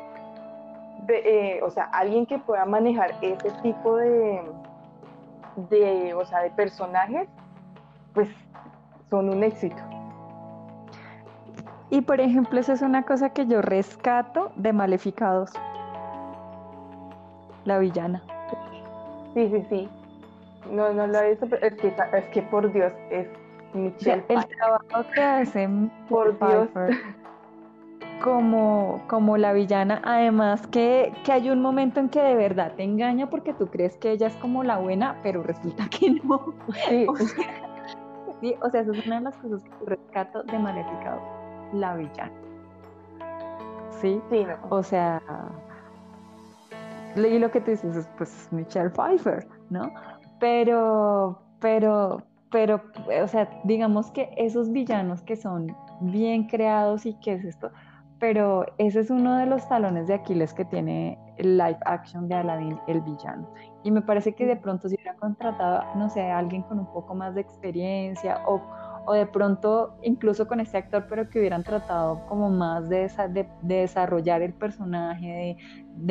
eh, 1.08 1.60
o 1.62 1.70
sea, 1.70 1.84
alguien 1.84 2.26
que 2.26 2.38
pueda 2.38 2.64
manejar 2.64 3.14
ese 3.20 3.50
tipo 3.62 3.96
de, 3.96 4.42
de, 5.70 6.14
o 6.14 6.24
sea, 6.24 6.40
de 6.40 6.50
personajes, 6.50 7.28
pues 8.14 8.28
son 9.10 9.28
un 9.28 9.44
éxito. 9.44 9.82
Y 11.90 12.00
por 12.00 12.20
ejemplo, 12.20 12.58
esa 12.58 12.72
es 12.72 12.82
una 12.82 13.04
cosa 13.04 13.30
que 13.30 13.46
yo 13.46 13.62
rescato 13.62 14.50
de 14.56 14.72
Maleficados. 14.72 15.50
La 17.64 17.78
villana. 17.78 18.22
Sí, 19.36 19.50
sí, 19.50 19.66
sí. 19.68 19.88
No, 20.72 20.94
no 20.94 21.06
lo 21.06 21.18
he 21.20 21.30
visto, 21.32 21.46
pero 21.46 21.66
es 21.66 21.74
que, 21.74 21.88
es 21.88 22.24
que 22.32 22.40
por 22.40 22.72
Dios, 22.72 22.90
es 23.10 23.28
Michelle. 23.74 24.24
el 24.30 24.46
trabajo 24.46 25.10
que 25.14 25.20
hacen 25.20 25.92
por 26.08 26.38
Dios. 26.38 26.70
Como, 28.24 29.02
como 29.08 29.36
la 29.36 29.52
villana, 29.52 30.00
además 30.04 30.66
que, 30.68 31.12
que, 31.22 31.32
hay 31.32 31.50
un 31.50 31.60
momento 31.60 32.00
en 32.00 32.08
que 32.08 32.22
de 32.22 32.34
verdad 32.34 32.72
te 32.76 32.82
engaña 32.84 33.28
porque 33.28 33.52
tú 33.52 33.66
crees 33.66 33.98
que 33.98 34.10
ella 34.10 34.28
es 34.28 34.36
como 34.36 34.64
la 34.64 34.78
buena, 34.78 35.20
pero 35.22 35.42
resulta 35.42 35.86
que 35.90 36.10
no. 36.24 36.54
Sí. 36.88 37.06
O 37.06 37.16
sea, 37.16 37.46
sí, 38.40 38.54
o 38.62 38.70
sea, 38.70 38.80
eso 38.80 38.92
es 38.92 39.06
una 39.06 39.16
de 39.16 39.24
las 39.24 39.36
cosas 39.36 39.62
que 39.62 39.84
rescato 39.84 40.44
de 40.44 40.58
Maleficado, 40.58 41.20
la 41.74 41.94
villana. 41.94 42.32
Sí, 44.00 44.18
sí 44.30 44.46
o 44.70 44.82
sea, 44.82 45.20
y 47.16 47.38
lo 47.38 47.50
que 47.50 47.60
tú 47.60 47.70
dices 47.70 47.96
es 47.96 48.08
pues 48.18 48.48
Michelle 48.50 48.90
Pfeiffer, 48.90 49.46
¿no? 49.70 49.92
Pero, 50.38 51.40
pero, 51.60 52.22
pero, 52.50 52.82
o 53.22 53.28
sea, 53.28 53.48
digamos 53.64 54.10
que 54.10 54.30
esos 54.36 54.70
villanos 54.70 55.22
que 55.22 55.36
son 55.36 55.74
bien 56.00 56.46
creados 56.46 57.06
y 57.06 57.14
qué 57.20 57.34
es 57.34 57.44
esto, 57.44 57.70
pero 58.18 58.64
ese 58.78 59.00
es 59.00 59.10
uno 59.10 59.36
de 59.36 59.46
los 59.46 59.68
talones 59.68 60.08
de 60.08 60.14
Aquiles 60.14 60.54
que 60.54 60.64
tiene 60.64 61.18
el 61.36 61.58
live 61.58 61.78
action 61.84 62.28
de 62.28 62.34
Aladdin, 62.34 62.78
el 62.86 63.00
villano. 63.02 63.48
Y 63.82 63.90
me 63.90 64.00
parece 64.00 64.34
que 64.34 64.46
de 64.46 64.56
pronto 64.56 64.88
si 64.88 64.96
hubiera 64.96 65.14
contratado, 65.16 65.84
no 65.96 66.08
sé, 66.08 66.22
a 66.22 66.38
alguien 66.38 66.62
con 66.62 66.78
un 66.78 66.86
poco 66.92 67.14
más 67.14 67.34
de 67.34 67.42
experiencia 67.42 68.42
o, 68.46 68.60
o 69.06 69.14
de 69.14 69.26
pronto 69.26 69.96
incluso 70.02 70.46
con 70.46 70.60
este 70.60 70.78
actor, 70.78 71.06
pero 71.08 71.28
que 71.28 71.38
hubieran 71.38 71.62
tratado 71.62 72.26
como 72.26 72.50
más 72.50 72.88
de, 72.88 73.10
de, 73.30 73.48
de 73.62 73.74
desarrollar 73.76 74.42
el 74.42 74.52
personaje, 74.52 75.26
de, 75.26 75.56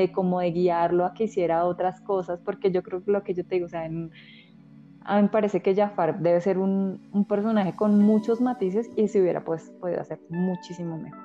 de 0.03 0.11
como 0.11 0.39
de 0.39 0.51
guiarlo 0.51 1.05
a 1.05 1.13
que 1.13 1.25
hiciera 1.25 1.65
otras 1.65 2.01
cosas, 2.01 2.39
porque 2.39 2.71
yo 2.71 2.81
creo 2.81 3.03
que 3.03 3.11
lo 3.11 3.23
que 3.23 3.33
yo 3.33 3.45
te 3.45 3.55
digo, 3.55 3.67
o 3.67 3.69
sea, 3.69 3.83
a 3.83 3.89
mí 3.89 5.21
me 5.21 5.29
parece 5.29 5.61
que 5.61 5.75
Jafar 5.75 6.19
debe 6.19 6.41
ser 6.41 6.57
un, 6.57 7.07
un 7.13 7.25
personaje 7.25 7.75
con 7.75 7.99
muchos 8.01 8.41
matices 8.41 8.89
y 8.95 9.07
se 9.07 9.21
hubiera 9.21 9.43
pues 9.43 9.69
podido 9.79 10.01
hacer 10.01 10.19
muchísimo 10.29 10.97
mejor. 10.97 11.19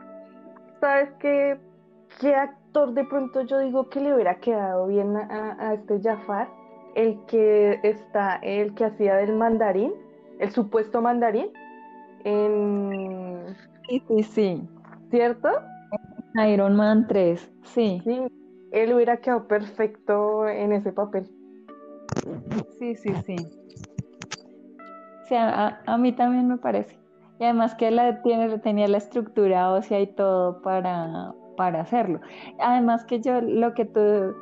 ¿Sabes 0.81 1.11
qué, 1.19 1.59
qué 2.21 2.35
actor 2.35 2.93
de 2.93 3.05
pronto 3.05 3.43
yo 3.43 3.59
digo 3.59 3.89
que 3.89 4.01
le 4.01 4.15
hubiera 4.15 4.35
quedado 4.37 4.87
bien 4.87 5.17
a, 5.17 5.57
a 5.59 5.75
este 5.75 6.01
Jafar? 6.01 6.49
El 6.95 7.25
que 7.27 7.79
está, 7.83 8.37
el 8.43 8.75
que 8.75 8.85
hacía 8.85 9.15
del 9.17 9.37
mandarín, 9.37 9.93
el 10.41 10.51
supuesto 10.51 11.01
mandarín, 11.01 11.51
en... 12.25 13.57
Sí, 13.89 14.03
sí, 14.09 14.23
sí. 14.23 14.69
¿Cierto? 15.11 15.49
Iron 16.47 16.77
Man 16.77 17.07
3, 17.09 17.51
sí. 17.63 18.01
Sí, 18.05 18.21
él 18.73 18.95
hubiera 18.95 19.19
quedado 19.19 19.47
perfecto 19.47 20.49
en 20.49 20.73
ese 20.73 20.93
papel. 20.93 21.29
Sí, 22.79 22.95
sí, 22.95 23.13
sí. 23.27 23.37
O 25.23 25.27
sea, 25.27 25.81
a, 25.87 25.99
mí 25.99 26.13
también 26.13 26.49
me 26.49 26.57
parece. 26.57 26.97
Y 27.39 27.45
además 27.45 27.75
que 27.75 27.89
él 27.89 28.01
tiene, 28.23 28.59
tenía 28.59 28.89
la 28.89 28.99
estructura 28.99 29.73
ósea 29.73 30.01
y 30.01 30.07
todo 30.07 30.63
para, 30.63 31.33
para 31.57 31.81
hacerlo. 31.83 32.21
Además 32.59 33.05
que 33.05 33.21
yo 33.21 33.41
lo 33.41 33.75
que 33.75 33.85
tú, 33.85 34.35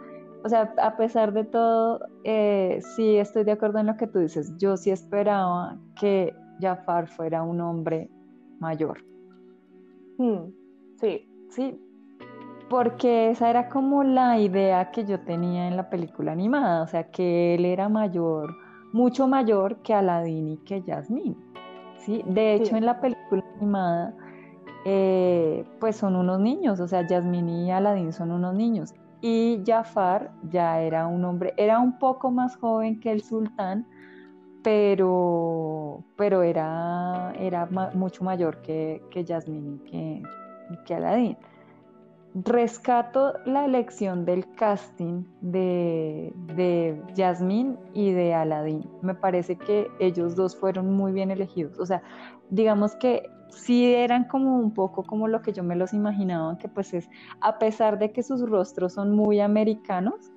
o 0.45 0.49
sea, 0.49 0.75
a 0.81 0.97
pesar 0.97 1.33
de 1.33 1.45
todo, 1.45 2.01
eh, 2.25 2.81
sí 2.97 3.17
estoy 3.17 3.45
de 3.45 3.53
acuerdo 3.53 3.79
en 3.79 3.87
lo 3.87 3.97
que 3.97 4.07
tú 4.07 4.19
dices. 4.21 4.53
Yo 4.59 4.77
sí 4.77 4.91
esperaba 4.91 5.79
que 5.99 6.35
Jafar 6.61 7.09
fuera 7.09 7.43
un 7.43 7.61
hombre 7.61 8.11
mayor. 8.61 9.05
Hmm, 10.19 10.51
sí. 11.01 11.25
Sí, 11.51 11.81
porque 12.69 13.31
esa 13.31 13.49
era 13.51 13.69
como 13.69 14.05
la 14.05 14.39
idea 14.39 14.91
que 14.91 15.05
yo 15.05 15.21
tenía 15.21 15.69
en 15.69 15.77
la 15.77 15.89
película 15.89 16.33
animada, 16.33 16.83
o 16.83 16.87
sea, 16.87 17.11
que 17.11 17.55
él 17.55 17.65
era 17.65 17.89
mayor, 17.89 18.55
mucho 18.93 19.27
mayor 19.27 19.79
que 19.83 19.95
Aladdin 19.95 20.49
y 20.49 20.57
que 20.59 20.83
Jasmine. 20.83 21.37
¿sí? 21.99 22.23
De 22.27 22.55
hecho, 22.55 22.77
en 22.77 22.85
la 22.85 23.01
película 23.01 23.45
animada, 23.57 24.15
eh, 24.85 25.65
pues 25.81 25.97
son 25.97 26.17
unos 26.17 26.41
niños, 26.41 26.81
o 26.81 26.89
sea, 26.89 27.07
Jasmine 27.09 27.65
y 27.65 27.71
Aladdin 27.71 28.13
son 28.13 28.31
unos 28.31 28.55
niños. 28.55 28.95
Y 29.21 29.63
Jafar 29.67 30.31
ya 30.51 30.81
era 30.81 31.07
un 31.07 31.25
hombre, 31.25 31.55
era 31.57 31.81
un 31.81 31.99
poco 31.99 32.31
más 32.31 32.57
joven 32.57 33.01
que 33.01 33.11
el 33.11 33.23
sultán, 33.23 33.87
pero, 34.63 36.05
pero 36.17 36.43
era, 36.43 37.33
era 37.39 37.67
mucho 37.95 38.25
mayor 38.25 38.61
que, 38.63 39.03
que 39.11 39.25
Jasmine 39.25 39.77
y 39.77 39.91
que, 39.91 40.23
que 40.85 40.95
Aladdin 40.95 41.37
rescato 42.45 43.35
la 43.47 43.65
elección 43.65 44.25
del 44.25 44.47
casting 44.55 45.25
de, 45.41 46.33
de 46.55 47.01
Jasmine 47.17 47.77
y 47.95 48.13
de 48.13 48.35
Aladdin. 48.35 48.89
Me 49.03 49.15
parece 49.15 49.57
que 49.57 49.89
ellos 49.99 50.37
dos 50.37 50.57
fueron 50.57 50.93
muy 50.93 51.13
bien 51.13 51.31
elegidos. 51.31 51.79
O 51.79 51.87
sea, 51.87 52.03
digamos 52.51 52.95
que 52.97 53.29
sí 53.51 53.95
eran 53.95 54.25
como 54.25 54.59
un 54.59 54.73
poco 54.73 55.03
como 55.03 55.29
lo 55.29 55.43
que 55.43 55.53
yo 55.53 55.63
me 55.63 55.77
los 55.77 55.93
imaginaba, 55.93 56.59
que 56.59 56.69
pues 56.69 56.95
es, 56.95 57.09
a 57.41 57.59
pesar 57.59 57.99
de 57.99 58.13
que 58.13 58.23
sus 58.23 58.49
rostros 58.49 58.95
son 58.95 59.15
muy 59.15 59.41
americanos, 59.41 60.33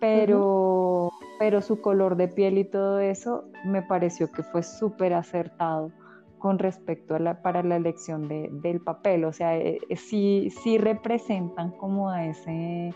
pero, 0.00 1.10
pero 1.38 1.62
su 1.62 1.80
color 1.80 2.16
de 2.16 2.28
piel 2.28 2.58
y 2.58 2.64
todo 2.64 2.98
eso 2.98 3.44
me 3.64 3.82
pareció 3.82 4.30
que 4.32 4.42
fue 4.42 4.62
súper 4.62 5.14
acertado 5.14 5.92
con 6.38 6.58
respecto 6.58 7.14
a 7.14 7.20
la, 7.20 7.40
para 7.40 7.62
la 7.62 7.76
elección 7.76 8.26
de, 8.26 8.48
del 8.50 8.80
papel, 8.80 9.24
o 9.24 9.32
sea, 9.32 9.56
eh, 9.56 9.78
eh, 9.88 9.96
sí, 9.96 10.50
sí 10.62 10.76
representan 10.76 11.70
como 11.70 12.10
a 12.10 12.26
ese, 12.26 12.92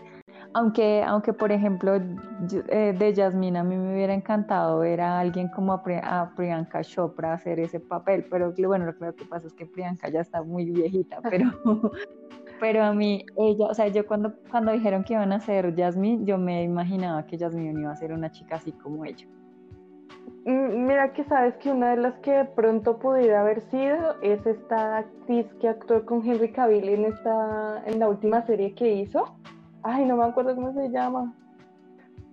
aunque, 0.53 1.03
aunque 1.03 1.33
por 1.33 1.51
ejemplo 1.51 1.95
eh, 1.95 2.95
de 2.97 3.13
Yasmina 3.13 3.61
a 3.61 3.63
mí 3.63 3.75
me 3.75 3.93
hubiera 3.93 4.13
encantado 4.13 4.79
ver 4.79 5.01
a 5.01 5.19
alguien 5.19 5.49
como 5.49 5.73
a, 5.73 5.83
Priyanka 6.35 6.81
Chopra 6.83 7.33
hacer 7.33 7.59
ese 7.59 7.79
papel, 7.79 8.25
pero 8.29 8.53
bueno, 8.65 8.85
lo 8.85 8.95
que 9.15 9.25
pasa 9.25 9.47
es 9.47 9.53
que 9.53 9.65
Priyanka 9.65 10.09
ya 10.09 10.21
está 10.21 10.41
muy 10.43 10.65
viejita, 10.65 11.19
pero, 11.29 11.51
pero 12.59 12.83
a 12.83 12.93
mí, 12.93 13.25
ella, 13.37 13.67
o 13.67 13.73
sea, 13.73 13.87
yo 13.87 14.05
cuando, 14.07 14.33
cuando 14.49 14.71
dijeron 14.71 15.03
que 15.03 15.13
iban 15.13 15.31
a 15.31 15.39
ser 15.39 15.75
Jasmine, 15.75 16.25
yo 16.25 16.37
me 16.37 16.63
imaginaba 16.63 17.25
que 17.25 17.37
Jasmine 17.37 17.79
iba 17.79 17.91
a 17.91 17.95
ser 17.95 18.13
una 18.13 18.31
chica 18.31 18.55
así 18.55 18.71
como 18.71 19.05
ella. 19.05 19.27
Mm, 20.47 20.85
mira 20.85 21.11
que 21.11 21.25
sabes 21.25 21.55
que 21.57 21.69
una 21.69 21.91
de 21.91 21.97
las 21.97 22.13
que 22.19 22.31
de 22.31 22.45
pronto 22.45 22.99
pudiera 22.99 23.41
haber 23.41 23.61
sido 23.69 24.15
es 24.21 24.45
esta 24.45 24.99
actriz 24.99 25.45
que 25.59 25.67
actuó 25.67 26.05
con 26.05 26.25
Henry 26.25 26.53
Cavill 26.53 26.87
en 26.87 27.03
esta 27.03 27.83
en 27.85 27.99
la 27.99 28.07
última 28.07 28.45
serie 28.45 28.73
que 28.73 28.93
hizo. 28.93 29.25
Ay, 29.89 30.03
no 30.03 30.17
me 30.17 30.25
acuerdo 30.25 30.53
cómo 30.53 30.73
se 30.73 30.89
llama. 30.89 31.33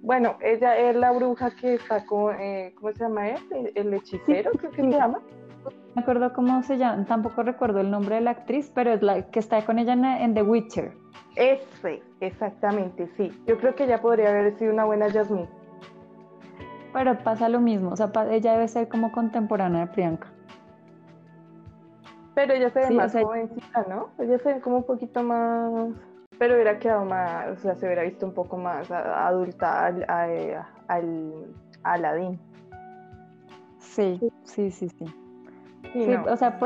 Bueno, 0.02 0.34
ella 0.40 0.76
es 0.76 0.96
la 0.96 1.12
bruja 1.12 1.52
que 1.52 1.74
está 1.74 2.04
con, 2.04 2.34
eh, 2.40 2.74
¿cómo 2.76 2.92
se 2.92 2.98
llama 2.98 3.28
él? 3.28 3.72
El, 3.76 3.94
hechicero, 3.94 4.50
creo 4.58 4.72
que 4.72 4.82
se 4.82 4.90
llama. 4.90 5.20
No 5.64 5.70
me 5.94 6.02
acuerdo 6.02 6.32
cómo 6.32 6.64
se 6.64 6.78
llama, 6.78 7.04
tampoco 7.04 7.44
recuerdo 7.44 7.80
el 7.80 7.92
nombre 7.92 8.16
de 8.16 8.22
la 8.22 8.32
actriz, 8.32 8.72
pero 8.74 8.92
es 8.92 9.02
la 9.02 9.30
que 9.30 9.38
está 9.38 9.64
con 9.64 9.78
ella 9.78 9.92
en, 10.20 10.34
The 10.34 10.42
Witcher. 10.42 10.94
Ese, 11.36 12.02
exactamente, 12.18 13.08
sí. 13.16 13.30
Yo 13.46 13.56
creo 13.58 13.76
que 13.76 13.84
ella 13.84 14.02
podría 14.02 14.30
haber 14.30 14.58
sido 14.58 14.72
una 14.72 14.84
buena 14.84 15.08
Jasmine. 15.08 15.48
Pero 16.92 17.16
pasa 17.18 17.48
lo 17.48 17.60
mismo, 17.60 17.90
o 17.90 17.96
sea, 17.96 18.10
ella 18.30 18.54
debe 18.54 18.66
ser 18.66 18.88
como 18.88 19.12
contemporánea 19.12 19.86
de 19.86 19.92
Priyanka. 19.92 20.26
Pero 22.34 22.52
ella 22.52 22.68
se 22.70 22.80
ve 22.80 22.90
más 22.90 23.12
jovencita, 23.12 23.86
¿no? 23.88 24.08
Ella 24.18 24.38
se 24.38 24.54
ve 24.54 24.60
como 24.60 24.78
un 24.78 24.84
poquito 24.84 25.22
más. 25.22 25.94
Pero 26.44 26.56
hubiera 26.56 26.78
quedado 26.78 27.06
más, 27.06 27.48
o 27.48 27.56
sea, 27.56 27.74
se 27.74 27.86
hubiera 27.86 28.02
visto 28.02 28.26
un 28.26 28.34
poco 28.34 28.58
más 28.58 28.90
adulta 28.90 29.86
al, 29.86 30.04
al, 30.88 31.32
Aladdin. 31.82 32.38
Sí, 33.78 34.20
sí, 34.42 34.70
sí, 34.70 34.90
sí. 34.90 35.06
sí, 35.94 36.14
O 36.30 36.36
sea, 36.36 36.58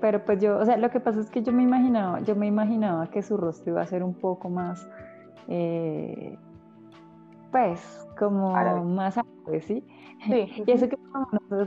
pero, 0.00 0.24
pues 0.24 0.40
yo, 0.40 0.56
o 0.56 0.64
sea, 0.64 0.78
lo 0.78 0.88
que 0.88 1.00
pasa 1.00 1.20
es 1.20 1.28
que 1.28 1.42
yo 1.42 1.52
me 1.52 1.62
imaginaba, 1.62 2.20
yo 2.20 2.34
me 2.36 2.46
imaginaba 2.46 3.10
que 3.10 3.20
su 3.20 3.36
rostro 3.36 3.72
iba 3.72 3.82
a 3.82 3.86
ser 3.86 4.02
un 4.02 4.14
poco 4.14 4.48
más, 4.48 4.88
eh, 5.48 6.38
pues, 7.52 8.08
como 8.18 8.52
más 8.82 9.20
¿sí? 9.60 9.84
Y 10.66 10.70
eso 10.70 10.88
que 10.88 10.96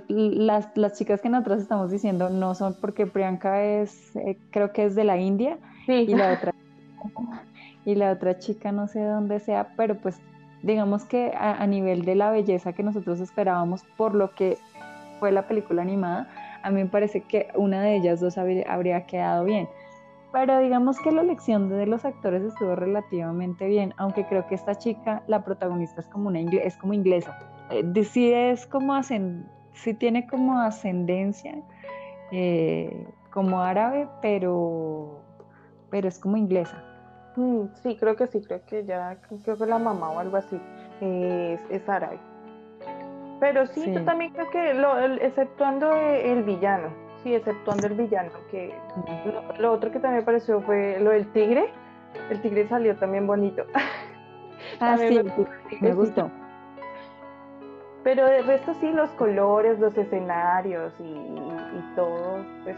las, 0.07 0.75
las 0.75 0.97
chicas 0.97 1.21
que 1.21 1.29
nosotros 1.29 1.61
estamos 1.61 1.91
diciendo 1.91 2.31
no 2.31 2.55
son 2.55 2.75
porque 2.81 3.05
Priyanka 3.05 3.63
es, 3.63 4.15
eh, 4.15 4.39
creo 4.49 4.73
que 4.73 4.85
es 4.85 4.95
de 4.95 5.03
la 5.03 5.19
India, 5.19 5.59
y 5.87 6.07
la 6.15 6.33
otra 6.33 6.53
y 7.85 7.95
la 7.95 8.11
otra 8.11 8.37
chica 8.37 8.71
no 8.71 8.87
sé 8.87 9.03
dónde 9.03 9.39
sea, 9.39 9.73
pero 9.75 9.99
pues 9.99 10.21
digamos 10.61 11.05
que 11.05 11.31
a, 11.35 11.65
nivel 11.67 12.03
de 12.03 12.15
la 12.15 12.31
belleza 12.31 12.73
que 12.73 12.83
nosotros 12.83 13.19
esperábamos 13.19 13.83
por 13.97 14.13
lo 14.13 14.31
que 14.35 14.57
fue 15.19 15.31
la 15.31 15.47
película 15.47 15.81
animada, 15.81 16.29
a 16.63 16.69
mí 16.69 16.83
me 16.83 16.89
parece 16.89 17.21
que 17.21 17.47
una 17.55 17.81
de 17.81 17.95
ellas 17.95 18.19
dos 18.19 18.37
habría, 18.37 19.05
quedado 19.05 19.45
bien. 19.45 19.67
Pero 20.31 20.59
digamos 20.59 20.99
que 20.99 21.11
la 21.11 21.21
elección 21.21 21.69
de 21.69 21.87
los 21.87 22.05
actores 22.05 22.43
estuvo 22.43 22.75
relativamente 22.75 23.67
bien, 23.67 23.93
aunque 23.97 24.25
creo 24.25 24.45
que 24.47 24.55
esta 24.55 24.75
chica, 24.75 25.23
la 25.27 25.43
protagonista 25.43 26.01
es 26.01 26.07
como 26.07 26.27
una 26.27 26.39
es 26.39 26.77
como 26.77 26.93
inglesa. 26.93 27.37
Eh, 27.71 28.03
sí 28.03 28.31
es 28.31 28.67
como 28.67 29.01
sí 29.03 29.93
tiene 29.93 30.27
como 30.27 30.59
ascendencia 30.59 31.55
eh, 32.31 33.07
como 33.31 33.61
árabe, 33.61 34.07
pero 34.21 35.19
pero 35.89 36.07
es 36.07 36.19
como 36.19 36.37
inglesa. 36.37 36.83
Mm, 37.39 37.69
sí, 37.83 37.95
creo 37.95 38.17
que 38.17 38.27
sí, 38.27 38.41
creo 38.41 38.59
que 38.65 38.83
ya, 38.83 39.15
creo 39.45 39.57
que 39.57 39.65
la 39.65 39.79
mamá 39.79 40.09
o 40.09 40.19
algo 40.19 40.35
así 40.35 40.59
es, 40.99 41.87
árabe. 41.87 42.19
Pero 43.39 43.65
sí, 43.67 43.93
yo 43.93 44.03
también 44.03 44.33
creo 44.33 44.49
que, 44.49 44.73
lo, 44.73 44.99
exceptuando 44.99 45.89
el 45.95 46.43
villano, 46.43 46.89
sí, 47.23 47.33
exceptuando 47.33 47.87
el 47.87 47.93
villano, 47.93 48.31
que 48.51 48.75
lo, 49.57 49.71
otro 49.71 49.89
que 49.89 49.99
también 49.99 50.25
pareció 50.25 50.59
fue 50.63 50.99
lo 50.99 51.11
del 51.11 51.31
tigre, 51.31 51.71
el 52.29 52.41
tigre 52.41 52.67
salió 52.67 52.95
también 52.97 53.25
bonito. 53.25 53.63
Ah, 54.81 54.97
sí, 54.97 55.19
me, 55.79 55.93
gustó. 55.93 56.29
Pero 58.03 58.25
de 58.25 58.41
resto 58.41 58.73
sí, 58.79 58.91
los 58.91 59.09
colores, 59.11 59.79
los 59.79 59.97
escenarios 59.97 60.93
y, 60.99 61.95
todo, 61.95 62.45
pues 62.63 62.75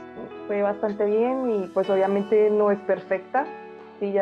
fue 0.48 0.62
bastante 0.62 1.06
bien 1.06 1.50
y 1.50 1.68
pues 1.70 1.90
obviamente 1.90 2.50
no 2.52 2.72
es 2.72 2.80
perfecta, 2.82 3.46
sí, 4.02 4.14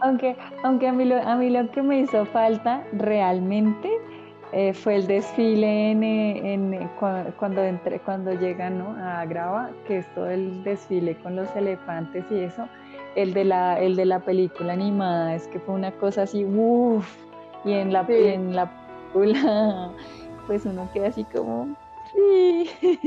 Aunque, 0.00 0.36
aunque 0.64 0.88
a, 0.88 0.92
mí 0.92 1.04
lo, 1.04 1.16
a 1.16 1.36
mí 1.36 1.50
lo 1.50 1.70
que 1.70 1.82
me 1.82 2.00
hizo 2.00 2.26
falta 2.26 2.82
realmente 2.92 3.88
eh, 4.52 4.74
fue 4.74 4.96
el 4.96 5.06
desfile 5.06 5.92
en, 5.92 6.02
en, 6.02 6.90
cuando, 7.38 7.62
entre, 7.62 8.00
cuando 8.00 8.32
llegan 8.32 8.82
a 8.98 9.24
Grava, 9.24 9.70
que 9.86 9.98
es 9.98 10.14
todo 10.14 10.28
el 10.28 10.62
desfile 10.64 11.16
con 11.22 11.36
los 11.36 11.54
elefantes 11.56 12.24
y 12.30 12.40
eso. 12.40 12.68
El 13.14 13.32
de 13.32 13.44
la, 13.44 13.78
el 13.78 13.94
de 13.94 14.04
la 14.04 14.20
película 14.20 14.72
animada, 14.72 15.34
es 15.34 15.46
que 15.48 15.60
fue 15.60 15.74
una 15.74 15.92
cosa 15.92 16.22
así, 16.22 16.44
uff, 16.44 17.16
y 17.64 17.72
en 17.72 17.92
la, 17.92 18.04
en 18.08 18.56
la 18.56 18.70
película, 19.12 19.90
pues 20.46 20.66
uno 20.66 20.88
queda 20.92 21.08
así 21.08 21.24
como, 21.24 21.74
sí. 22.12 22.70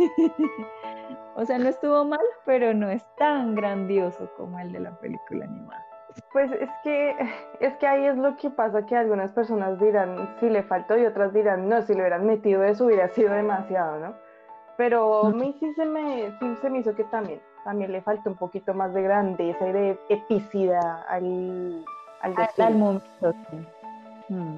o 1.35 1.45
sea, 1.45 1.57
no 1.57 1.67
estuvo 1.67 2.05
mal, 2.05 2.21
pero 2.45 2.73
no 2.73 2.89
es 2.89 3.05
tan 3.17 3.55
grandioso 3.55 4.29
como 4.37 4.57
el 4.59 4.71
de 4.71 4.79
la 4.79 4.91
película 4.99 5.45
animada. 5.45 5.85
Pues 6.31 6.49
es 6.53 6.69
que, 6.81 7.13
es 7.59 7.73
que 7.75 7.87
ahí 7.87 8.05
es 8.05 8.15
lo 8.15 8.37
que 8.37 8.49
pasa, 8.49 8.85
que 8.85 8.95
algunas 8.95 9.31
personas 9.31 9.77
dirán 9.79 10.33
si 10.39 10.49
le 10.49 10.63
faltó 10.63 10.97
y 10.97 11.05
otras 11.05 11.33
dirán 11.33 11.67
no, 11.67 11.81
si 11.81 11.93
le 11.93 11.99
hubieran 11.99 12.25
metido 12.25 12.63
eso 12.63 12.85
hubiera 12.85 13.09
sido 13.09 13.33
demasiado, 13.33 13.99
¿no? 13.99 14.13
Pero 14.77 15.25
a 15.25 15.31
mí 15.31 15.55
sí 15.59 15.73
se 15.73 15.85
me, 15.85 16.31
sí 16.39 16.55
se 16.61 16.69
me 16.69 16.79
hizo 16.79 16.95
que 16.95 17.03
también, 17.05 17.41
también 17.63 17.91
le 17.91 18.01
falta 18.01 18.29
un 18.29 18.35
poquito 18.37 18.73
más 18.73 18.93
de 18.93 19.01
grandeza 19.01 19.67
y 19.67 19.71
de 19.71 19.99
epicidad 20.09 21.05
al, 21.09 21.85
al, 22.21 22.33
al 22.57 22.75
momento. 22.75 23.33
Mm. 24.29 24.57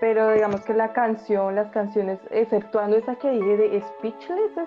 Pero 0.00 0.32
digamos 0.32 0.60
que 0.62 0.74
la 0.74 0.92
canción, 0.92 1.54
las 1.54 1.70
canciones, 1.70 2.18
exceptuando 2.30 2.96
esa 2.96 3.14
que 3.16 3.30
dije 3.30 3.56
de 3.56 3.80
Speechless, 3.80 4.52
esa, 4.52 4.66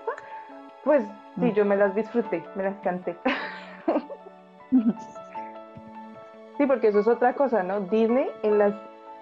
pues 0.84 1.06
sí, 1.40 1.52
yo 1.54 1.66
me 1.66 1.76
las 1.76 1.96
disfruté, 1.96 2.44
me 2.56 2.64
las 2.64 2.76
canté. 2.80 3.16
Sí, 6.60 6.66
porque 6.66 6.90
eso 6.90 7.00
es 7.00 7.08
otra 7.08 7.36
cosa, 7.36 7.64
¿no? 7.64 7.80
Disney 7.80 8.28
en 8.44 8.58
las, 8.58 8.74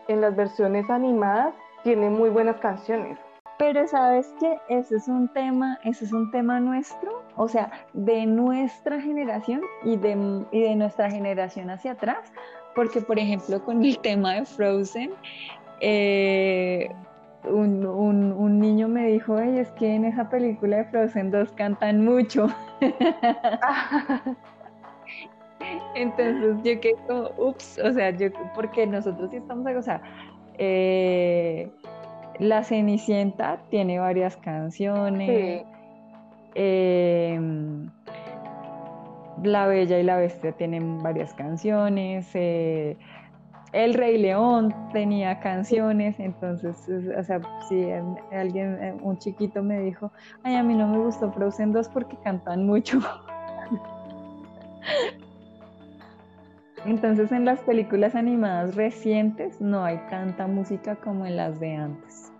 en 0.07 0.21
las 0.21 0.35
versiones 0.35 0.89
animadas 0.89 1.53
tiene 1.83 2.09
muy 2.09 2.31
buenas 2.31 2.57
canciones. 2.57 3.19
Pero 3.59 3.87
sabes 3.87 4.33
que 4.39 4.57
ese 4.69 4.95
es 4.95 5.07
un 5.07 5.27
tema, 5.27 5.77
ese 5.83 6.05
es 6.05 6.13
un 6.13 6.31
tema 6.31 6.59
nuestro, 6.59 7.23
o 7.35 7.47
sea, 7.47 7.71
de 7.93 8.25
nuestra 8.25 8.99
generación 8.99 9.61
y 9.83 9.97
de, 9.97 10.45
y 10.51 10.61
de 10.61 10.75
nuestra 10.75 11.11
generación 11.11 11.69
hacia 11.69 11.91
atrás, 11.91 12.33
porque 12.73 13.01
por 13.01 13.19
ejemplo 13.19 13.63
con 13.63 13.85
el 13.85 13.99
tema 13.99 14.33
de 14.33 14.45
Frozen, 14.45 15.11
eh, 15.79 16.89
un, 17.51 17.85
un, 17.85 18.31
un, 18.33 18.59
niño 18.59 18.87
me 18.87 19.07
dijo, 19.07 19.33
oye, 19.33 19.61
es 19.61 19.71
que 19.71 19.93
en 19.95 20.05
esa 20.05 20.29
película 20.29 20.77
de 20.77 20.85
Frozen 20.85 21.31
2 21.31 21.51
cantan 21.53 22.03
mucho. 22.03 22.47
Entonces 25.95 26.57
yo 26.63 26.79
quedé 26.79 26.95
como, 27.07 27.29
ups, 27.37 27.79
o 27.79 27.91
sea, 27.93 28.11
yo, 28.11 28.27
porque 28.53 28.85
nosotros 28.87 29.29
sí 29.31 29.37
estamos, 29.37 29.65
o 29.75 29.81
sea, 29.81 30.01
eh, 30.57 31.69
La 32.39 32.63
Cenicienta 32.63 33.59
tiene 33.69 33.99
varias 33.99 34.37
canciones. 34.37 35.63
Em, 36.55 37.89
la 39.43 39.67
Bella 39.67 39.99
y 39.99 40.03
la 40.03 40.17
Bestia 40.17 40.51
tienen 40.53 41.01
varias 41.03 41.33
canciones. 41.33 42.29
Eh, 42.33 42.97
el 43.73 43.93
Rey 43.93 44.17
León 44.17 44.73
tenía 44.93 45.39
canciones, 45.39 46.19
entonces, 46.19 46.77
o 47.17 47.23
sea, 47.23 47.41
si 47.67 47.85
alguien, 48.31 48.77
eh, 48.81 48.97
un 49.01 49.17
chiquito 49.17 49.61
me 49.61 49.79
dijo, 49.81 50.11
ay, 50.43 50.55
a 50.55 50.63
mí 50.63 50.73
no 50.73 50.87
me 50.87 50.99
gustó 50.99 51.31
Frozen 51.31 51.73
2 51.73 51.89
porque 51.89 52.17
cantan 52.23 52.65
mucho. 52.65 52.99
Entonces 56.85 57.31
en 57.31 57.43
las 57.43 57.59
películas 57.59 58.15
animadas 58.15 58.75
recientes 58.75 59.59
no 59.59 59.83
hay 59.83 59.97
tanta 60.09 60.47
música 60.47 60.95
como 60.95 61.25
en 61.25 61.35
las 61.35 61.59
de 61.59 61.75
antes. 61.75 62.31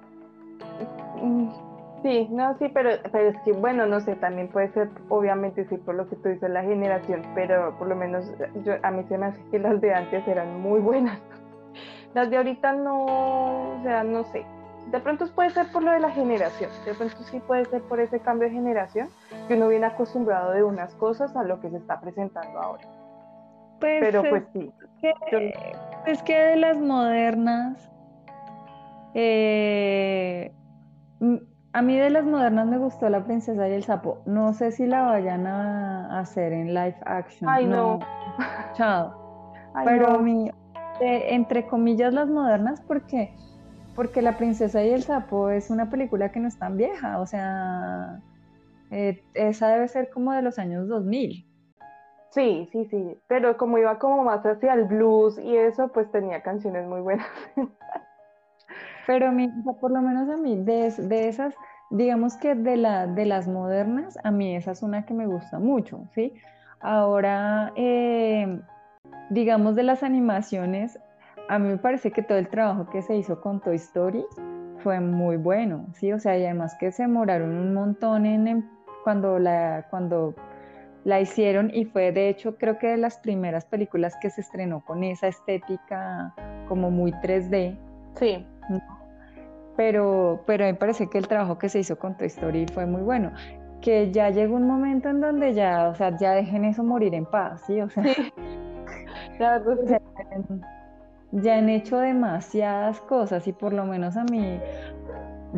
Sí, 2.03 2.27
no, 2.31 2.55
sí, 2.57 2.69
pero, 2.73 2.91
pero 3.11 3.29
es 3.29 3.37
que 3.41 3.53
bueno, 3.53 3.85
no 3.87 3.99
sé, 3.99 4.15
también 4.15 4.49
puede 4.49 4.69
ser, 4.69 4.89
obviamente 5.09 5.65
sí, 5.67 5.77
por 5.77 5.95
lo 5.95 6.07
que 6.07 6.15
tú 6.17 6.29
dices, 6.29 6.49
la 6.49 6.61
generación, 6.61 7.23
pero 7.33 7.75
por 7.77 7.87
lo 7.87 7.95
menos 7.95 8.31
yo, 8.63 8.73
a 8.83 8.91
mí 8.91 9.03
se 9.09 9.17
me 9.17 9.27
hace 9.27 9.41
que 9.49 9.59
las 9.59 9.81
de 9.81 9.93
antes 9.93 10.27
eran 10.27 10.61
muy 10.61 10.79
buenas. 10.79 11.19
Las 12.13 12.29
de 12.31 12.37
ahorita 12.37 12.73
no, 12.73 13.03
o 13.05 13.79
sea, 13.83 14.03
no 14.03 14.23
sé. 14.23 14.43
De 14.89 14.99
pronto 14.99 15.27
puede 15.35 15.49
ser 15.51 15.67
por 15.71 15.83
lo 15.83 15.91
de 15.91 15.99
la 15.99 16.09
generación, 16.09 16.71
de 16.85 16.93
pronto 16.93 17.17
sí 17.23 17.39
puede 17.41 17.65
ser 17.65 17.81
por 17.83 17.99
ese 17.99 18.19
cambio 18.21 18.47
de 18.47 18.55
generación, 18.55 19.09
que 19.47 19.55
uno 19.55 19.67
viene 19.67 19.85
acostumbrado 19.85 20.51
de 20.51 20.63
unas 20.63 20.95
cosas 20.95 21.35
a 21.35 21.43
lo 21.43 21.59
que 21.59 21.69
se 21.69 21.77
está 21.77 21.99
presentando 21.99 22.59
ahora. 22.59 22.87
Pues 23.79 23.99
pero 23.99 24.23
pues 24.27 24.43
sí. 24.53 24.71
es 26.07 26.23
que 26.23 26.35
de 26.35 26.55
las 26.55 26.77
modernas, 26.77 27.91
eh, 29.13 30.53
a 31.77 31.81
mí 31.83 31.95
de 31.95 32.09
las 32.09 32.25
modernas 32.25 32.65
me 32.65 32.79
gustó 32.79 33.07
La 33.07 33.23
Princesa 33.23 33.69
y 33.69 33.73
el 33.73 33.83
Sapo. 33.83 34.23
No 34.25 34.51
sé 34.53 34.71
si 34.71 34.87
la 34.87 35.03
vayan 35.03 35.45
a 35.45 36.19
hacer 36.19 36.51
en 36.51 36.73
live 36.73 36.97
action. 37.05 37.47
Ay, 37.47 37.67
no. 37.67 37.99
Chao. 38.73 39.53
pero 39.85 40.17
mi, 40.19 40.49
entre 40.99 41.67
comillas 41.67 42.15
las 42.15 42.29
modernas 42.29 42.81
porque 42.81 43.31
porque 43.95 44.23
La 44.23 44.37
Princesa 44.37 44.83
y 44.83 44.89
el 44.89 45.03
Sapo 45.03 45.49
es 45.51 45.69
una 45.69 45.89
película 45.89 46.31
que 46.31 46.39
no 46.39 46.47
es 46.47 46.57
tan 46.57 46.77
vieja, 46.77 47.19
o 47.19 47.27
sea, 47.27 48.21
eh, 48.89 49.23
esa 49.35 49.69
debe 49.69 49.87
ser 49.87 50.09
como 50.09 50.33
de 50.33 50.41
los 50.41 50.57
años 50.57 50.87
2000. 50.87 51.45
Sí, 52.31 52.69
sí, 52.71 52.85
sí, 52.85 53.19
pero 53.27 53.55
como 53.55 53.77
iba 53.77 53.99
como 53.99 54.23
más 54.23 54.43
hacia 54.43 54.73
el 54.73 54.85
blues 54.85 55.37
y 55.37 55.55
eso, 55.55 55.89
pues 55.89 56.11
tenía 56.11 56.41
canciones 56.41 56.87
muy 56.87 57.01
buenas. 57.01 57.27
pero 59.07 59.31
mi, 59.31 59.47
por 59.79 59.89
lo 59.89 60.01
menos 60.01 60.29
a 60.29 60.35
mí, 60.35 60.57
de, 60.57 60.91
de, 60.91 61.29
esas, 61.29 61.55
digamos 61.89 62.35
que 62.35 62.55
de, 62.55 62.75
la, 62.75 63.07
de 63.07 63.25
las 63.25 63.47
modernas, 63.47 64.19
a 64.23 64.31
mí 64.31 64.53
esa 64.53 64.71
es 64.71 64.83
una 64.83 65.05
que 65.05 65.13
me 65.13 65.25
gusta 65.25 65.59
mucho, 65.59 66.01
¿sí? 66.13 66.33
Ahora, 66.81 67.71
eh, 67.77 68.59
digamos 69.29 69.75
de 69.75 69.83
las 69.83 70.03
animaciones, 70.03 70.99
a 71.47 71.57
mí 71.57 71.69
me 71.69 71.77
parece 71.77 72.11
que 72.11 72.21
todo 72.21 72.37
el 72.37 72.49
trabajo 72.49 72.89
que 72.89 73.01
se 73.01 73.15
hizo 73.15 73.39
con 73.39 73.61
Toy 73.61 73.77
Story 73.77 74.25
fue 74.83 74.99
muy 74.99 75.37
bueno, 75.37 75.85
¿sí? 75.93 76.11
O 76.11 76.19
sea, 76.19 76.37
y 76.37 76.43
además 76.43 76.75
que 76.77 76.91
se 76.91 77.03
demoraron 77.03 77.57
un 77.57 77.73
montón 77.73 78.25
en, 78.25 78.69
cuando 79.05 79.39
la, 79.39 79.87
cuando 79.89 80.35
la 81.05 81.21
hicieron 81.21 81.71
y 81.73 81.85
fue 81.85 82.11
de 82.11 82.27
hecho 82.27 82.57
creo 82.57 82.77
que 82.77 82.87
de 82.87 82.97
las 82.97 83.17
primeras 83.19 83.63
películas 83.63 84.17
que 84.21 84.29
se 84.29 84.41
estrenó 84.41 84.83
con 84.83 85.05
esa 85.05 85.29
estética 85.29 86.33
como 86.67 86.91
muy 86.91 87.13
3D. 87.13 87.77
Sí. 88.15 88.45
Pero, 89.77 90.43
pero 90.45 90.65
me 90.65 90.73
parece 90.73 91.07
que 91.07 91.17
el 91.17 91.27
trabajo 91.27 91.57
que 91.57 91.69
se 91.69 91.79
hizo 91.79 91.97
con 91.97 92.17
Toy 92.17 92.27
Story 92.27 92.65
fue 92.73 92.85
muy 92.85 93.01
bueno. 93.01 93.31
Que 93.81 94.11
ya 94.11 94.31
llegó 94.31 94.55
un 94.55 94.67
momento 94.67 95.09
en 95.09 95.21
donde 95.21 95.53
ya, 95.53 95.89
o 95.89 95.95
sea, 95.95 96.17
ya 96.17 96.33
dejen 96.33 96.65
eso 96.65 96.83
morir 96.83 97.13
en 97.13 97.25
paz, 97.25 97.61
¿sí? 97.67 97.79
O 97.81 97.89
sea, 97.89 99.61
ya 101.31 101.57
han 101.57 101.69
hecho 101.69 101.99
demasiadas 101.99 102.99
cosas 103.01 103.47
y 103.47 103.53
por 103.53 103.71
lo 103.71 103.85
menos 103.85 104.17
a 104.17 104.23
mí 104.23 104.59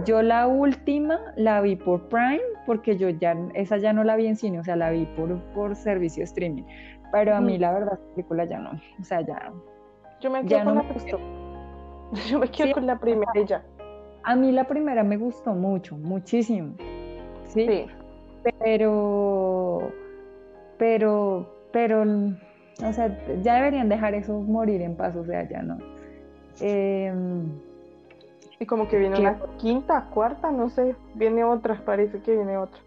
yo 0.05 0.21
la 0.21 0.47
última 0.47 1.19
la 1.35 1.61
vi 1.61 1.75
por 1.75 2.07
Prime, 2.09 2.41
porque 2.65 2.97
yo 2.97 3.09
ya, 3.09 3.35
esa 3.53 3.77
ya 3.77 3.93
no 3.93 4.03
la 4.03 4.15
vi 4.15 4.27
en 4.27 4.35
cine, 4.35 4.59
o 4.59 4.63
sea, 4.63 4.75
la 4.75 4.91
vi 4.91 5.05
por, 5.05 5.39
por 5.53 5.75
servicio 5.75 6.23
streaming. 6.23 6.63
Pero 7.11 7.35
a 7.35 7.41
mí 7.41 7.57
la 7.57 7.71
verdad, 7.73 7.93
la 7.93 8.13
película 8.15 8.45
ya 8.45 8.59
no, 8.59 8.71
o 8.99 9.03
sea, 9.03 9.21
ya. 9.21 9.51
Yo 10.21 10.29
me 10.29 10.45
quedo 10.45 10.65
con 10.65 10.75
la 10.75 10.81
gustó. 10.93 11.19
Yo 12.29 12.39
me 12.39 12.47
quedo 12.49 12.73
con 12.73 12.85
la 12.85 12.99
primera 12.99 13.31
ya. 13.47 13.63
A 14.23 14.35
mí 14.35 14.51
la 14.51 14.65
primera 14.65 15.03
me 15.03 15.17
gustó 15.17 15.53
mucho, 15.53 15.97
muchísimo. 15.97 16.73
Sí. 17.45 17.85
Pero, 18.63 19.91
pero, 20.77 21.49
pero, 21.71 22.03
o 22.03 22.93
sea, 22.93 23.17
ya 23.41 23.55
deberían 23.55 23.89
dejar 23.89 24.13
eso 24.13 24.39
morir 24.39 24.81
en 24.81 24.95
paz, 24.95 25.15
o 25.15 25.25
sea, 25.25 25.47
ya 25.47 25.61
no. 25.61 25.77
Em, 26.61 27.49
y 28.59 28.65
como 28.65 28.87
que 28.87 28.97
viene 28.97 29.19
una 29.19 29.39
quinta, 29.57 30.09
cuarta, 30.13 30.51
no 30.51 30.69
sé, 30.69 30.95
viene 31.15 31.43
otra, 31.43 31.81
parece 31.85 32.19
que 32.19 32.35
viene 32.35 32.57
otra. 32.57 32.79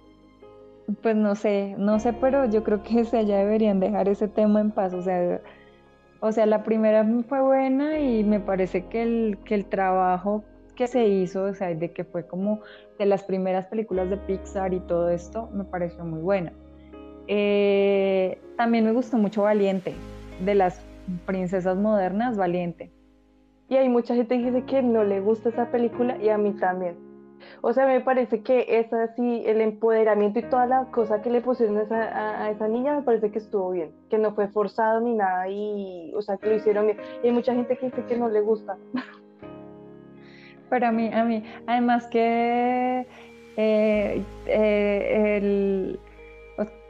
Pues 1.02 1.16
no 1.16 1.34
sé, 1.34 1.74
no 1.78 1.98
sé, 1.98 2.12
pero 2.12 2.44
yo 2.46 2.64
creo 2.64 2.82
que 2.82 3.04
ya 3.04 3.38
deberían 3.38 3.80
dejar 3.80 4.08
ese 4.08 4.28
tema 4.28 4.60
en 4.60 4.70
paz, 4.70 4.92
o 4.94 5.02
sea, 5.02 5.40
o 6.20 6.30
sea, 6.30 6.46
la 6.46 6.62
primera 6.62 7.04
fue 7.28 7.40
buena 7.40 7.98
y 7.98 8.22
me 8.22 8.40
parece 8.40 8.86
que 8.86 9.02
el, 9.02 9.38
que 9.44 9.54
el 9.54 9.64
trabajo 9.64 10.44
que 10.74 10.86
se 10.86 11.06
hizo, 11.06 11.44
o 11.44 11.54
sea, 11.54 11.74
de 11.74 11.92
que 11.92 12.04
fue 12.04 12.26
como 12.26 12.60
de 12.98 13.06
las 13.06 13.24
primeras 13.24 13.66
películas 13.66 14.10
de 14.10 14.16
Pixar 14.16 14.72
y 14.74 14.80
todo 14.80 15.10
esto, 15.10 15.48
me 15.52 15.64
pareció 15.64 16.04
muy 16.04 16.20
buena. 16.20 16.52
Eh, 17.28 18.40
también 18.56 18.84
me 18.84 18.92
gustó 18.92 19.16
mucho 19.16 19.42
Valiente, 19.42 19.94
de 20.44 20.54
las 20.54 20.84
princesas 21.26 21.76
modernas, 21.76 22.36
Valiente. 22.36 22.90
Y 23.68 23.76
hay 23.76 23.88
mucha 23.88 24.14
gente 24.14 24.38
que 24.38 24.50
dice 24.50 24.64
que 24.66 24.82
no 24.82 25.04
le 25.04 25.20
gusta 25.20 25.48
esa 25.48 25.70
película 25.70 26.16
y 26.22 26.28
a 26.28 26.38
mí 26.38 26.52
también. 26.52 26.96
O 27.60 27.72
sea, 27.72 27.86
me 27.86 28.00
parece 28.00 28.42
que 28.42 28.66
es 28.68 28.92
así, 28.92 29.42
el 29.46 29.60
empoderamiento 29.60 30.38
y 30.38 30.42
toda 30.42 30.66
la 30.66 30.84
cosa 30.86 31.22
que 31.22 31.30
le 31.30 31.40
pusieron 31.40 31.78
a 31.78 31.82
esa, 31.82 32.42
a, 32.44 32.50
esa, 32.50 32.68
niña, 32.68 32.96
me 32.96 33.02
parece 33.02 33.30
que 33.30 33.38
estuvo 33.38 33.70
bien, 33.70 33.92
que 34.10 34.18
no 34.18 34.34
fue 34.34 34.48
forzado 34.48 35.00
ni 35.00 35.14
nada, 35.14 35.48
y, 35.48 36.12
o 36.14 36.22
sea, 36.22 36.36
que 36.36 36.48
lo 36.48 36.56
hicieron 36.56 36.86
bien. 36.86 36.98
Y 37.22 37.28
hay 37.28 37.32
mucha 37.32 37.54
gente 37.54 37.76
que 37.76 37.86
dice 37.86 38.04
que 38.04 38.16
no 38.16 38.28
le 38.28 38.40
gusta. 38.40 38.76
Pero 40.72 40.86
a 40.86 40.90
mí, 40.90 41.10
a 41.12 41.22
mí, 41.22 41.44
además 41.66 42.06
que 42.06 43.06
eh, 43.58 44.22
eh, 44.46 45.36
el 45.36 46.00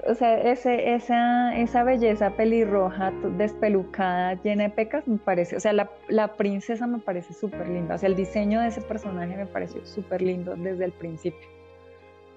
o 0.06 0.14
sea, 0.14 0.38
ese, 0.40 0.94
esa, 0.94 1.58
esa 1.58 1.82
belleza 1.82 2.30
pelirroja, 2.30 3.10
despelucada, 3.36 4.34
llena 4.44 4.64
de 4.64 4.70
pecas, 4.70 5.08
me 5.08 5.18
parece, 5.18 5.56
o 5.56 5.60
sea, 5.60 5.72
la, 5.72 5.90
la 6.08 6.36
princesa 6.36 6.86
me 6.86 6.98
parece 6.98 7.34
súper 7.34 7.66
linda, 7.68 7.96
o 7.96 7.98
sea, 7.98 8.08
el 8.08 8.14
diseño 8.14 8.60
de 8.60 8.68
ese 8.68 8.82
personaje 8.82 9.36
me 9.36 9.46
pareció 9.46 9.84
súper 9.84 10.22
lindo 10.22 10.54
desde 10.54 10.84
el 10.84 10.92
principio. 10.92 11.48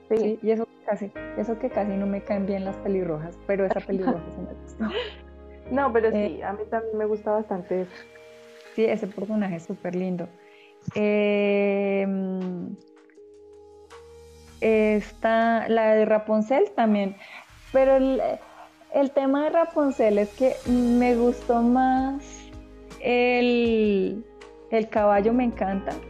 Sí. 0.10 0.40
Y 0.42 0.50
eso 0.50 0.68
casi, 0.88 1.12
eso 1.38 1.60
que 1.60 1.70
casi 1.70 1.92
no 1.92 2.08
me 2.08 2.22
caen 2.22 2.48
bien 2.48 2.66
las 2.66 2.76
pelirrojas, 2.78 3.38
pero 3.46 3.68
esa 3.68 3.82
pelirroja 3.82 4.24
sí 4.32 4.42
me 4.42 4.62
gustó. 4.62 4.86
No, 5.72 5.94
pero 5.94 6.10
sí, 6.10 6.18
eh, 6.18 6.44
a 6.44 6.54
mí 6.54 6.64
también 6.72 6.98
me 6.98 7.06
gusta 7.06 7.32
bastante 7.32 7.82
eso. 7.82 7.92
Sí, 8.76 8.86
ese 8.86 9.06
personaje 9.06 9.56
es 9.56 9.64
súper 9.64 9.96
lindo. 9.96 10.28
Eh, 10.94 12.06
está 14.62 15.68
la 15.70 15.94
de 15.94 16.06
Rapunzel 16.06 16.72
también. 16.76 17.16
Pero 17.72 17.96
el, 17.98 19.12
tema 19.12 19.44
de 19.44 19.50
Rapunzel 19.50 20.18
es 20.20 20.30
que 20.36 20.56
me 20.70 21.16
gustó 21.16 21.62
más 21.62 22.24
el, 23.02 24.24
caballo, 24.90 25.34
me 25.34 25.46
encanta. 25.46 25.92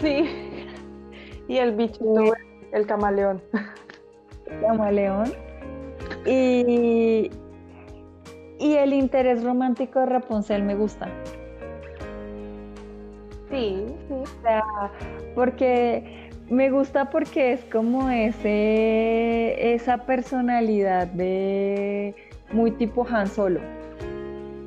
Sí. 0.00 0.24
Y 1.48 1.56
el 1.56 1.72
bicho, 1.72 2.04
el 2.72 2.86
camaleón. 2.86 3.42
El 4.46 4.60
camaleón. 4.60 5.34
Y, 6.24 7.28
y 8.60 8.74
el 8.74 8.92
interés 8.92 9.42
romántico 9.42 9.98
de 9.98 10.06
Rapunzel 10.06 10.62
me 10.62 10.76
gusta. 10.76 11.08
Sí, 13.50 13.86
sí. 14.08 14.14
O 14.14 14.42
sea, 14.42 14.64
porque 15.34 16.30
me 16.48 16.70
gusta 16.70 17.10
porque 17.10 17.52
es 17.52 17.64
como 17.66 18.10
ese, 18.10 19.74
esa 19.74 19.98
personalidad 19.98 21.06
de 21.08 22.14
muy 22.52 22.72
tipo 22.72 23.06
Han 23.08 23.28
Solo. 23.28 23.60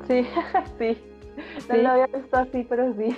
Sí, 0.08 0.26
sí. 0.78 0.98
No 1.68 1.76
lo 1.76 1.88
había 1.90 2.06
visto 2.06 2.36
así, 2.36 2.66
pero 2.68 2.94
sí. 2.94 3.16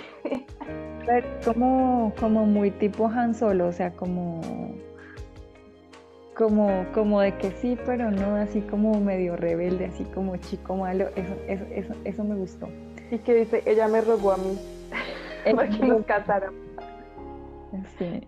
como, 1.45 2.13
como 2.19 2.45
muy 2.45 2.71
tipo 2.71 3.07
Han 3.07 3.35
Solo, 3.35 3.67
o 3.67 3.71
sea, 3.71 3.91
como, 3.91 4.41
como, 6.35 6.85
como 6.93 7.21
de 7.21 7.35
que 7.37 7.51
sí, 7.51 7.77
pero 7.85 8.11
no, 8.11 8.35
así 8.35 8.61
como 8.61 8.99
medio 8.99 9.35
rebelde, 9.35 9.85
así 9.85 10.03
como 10.05 10.35
chico 10.37 10.75
malo, 10.75 11.09
eso, 11.15 11.35
eso, 11.47 11.65
eso, 11.71 11.93
eso 12.03 12.23
me 12.23 12.35
gustó. 12.35 12.67
Y 13.11 13.19
que 13.19 13.33
dice, 13.33 13.63
ella 13.65 13.87
me 13.87 14.01
robó 14.01 14.33
a 14.33 14.37
mí, 14.37 14.57
para 15.55 15.69
que 15.69 15.85
nos 15.85 16.05
casaran. 16.05 16.53
Sí. 17.97 18.27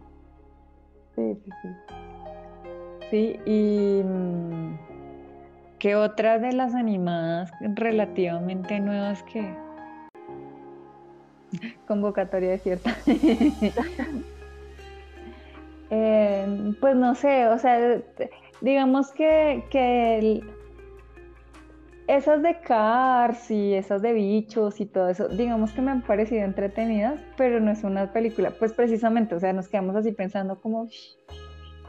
Sí, 1.15 1.36
sí, 1.43 1.51
sí. 1.61 1.70
Sí, 3.09 3.39
y 3.45 4.03
mm, 4.03 4.78
¿qué 5.80 5.95
otra 5.95 6.38
de 6.38 6.53
las 6.53 6.76
animadas 6.76 7.51
relativamente 7.59 8.80
nuevas 8.80 9.24
que 9.24 9.51
convocatoria 11.88 12.59
cierta? 12.59 12.95
eh, 15.89 16.74
pues 16.80 16.95
no 16.95 17.15
sé, 17.15 17.47
o 17.47 17.57
sea, 17.57 17.99
digamos 18.61 19.11
que, 19.13 19.65
que 19.72 20.43
esas 22.10 22.41
de 22.41 22.60
Cars 22.62 23.51
y 23.51 23.76
esas 23.76 24.01
de 24.01 24.14
bichos 24.14 24.82
y 24.82 24.88
todo 24.88 25.10
eso, 25.10 25.28
digamos 25.28 25.72
que 25.72 25.82
me 25.82 25.91
han 25.91 26.01
parecido 26.01 26.43
entretenidas, 26.43 27.20
pero 27.38 27.60
no 27.60 27.70
es 27.70 27.84
una 27.84 28.12
película, 28.12 28.49
pues 28.49 28.74
precisamente, 28.74 29.36
o 29.36 29.39
sea, 29.39 29.53
nos 29.53 29.68
quedamos 29.68 29.95
así 29.95 30.12
pensando 30.12 30.60
como, 30.60 30.88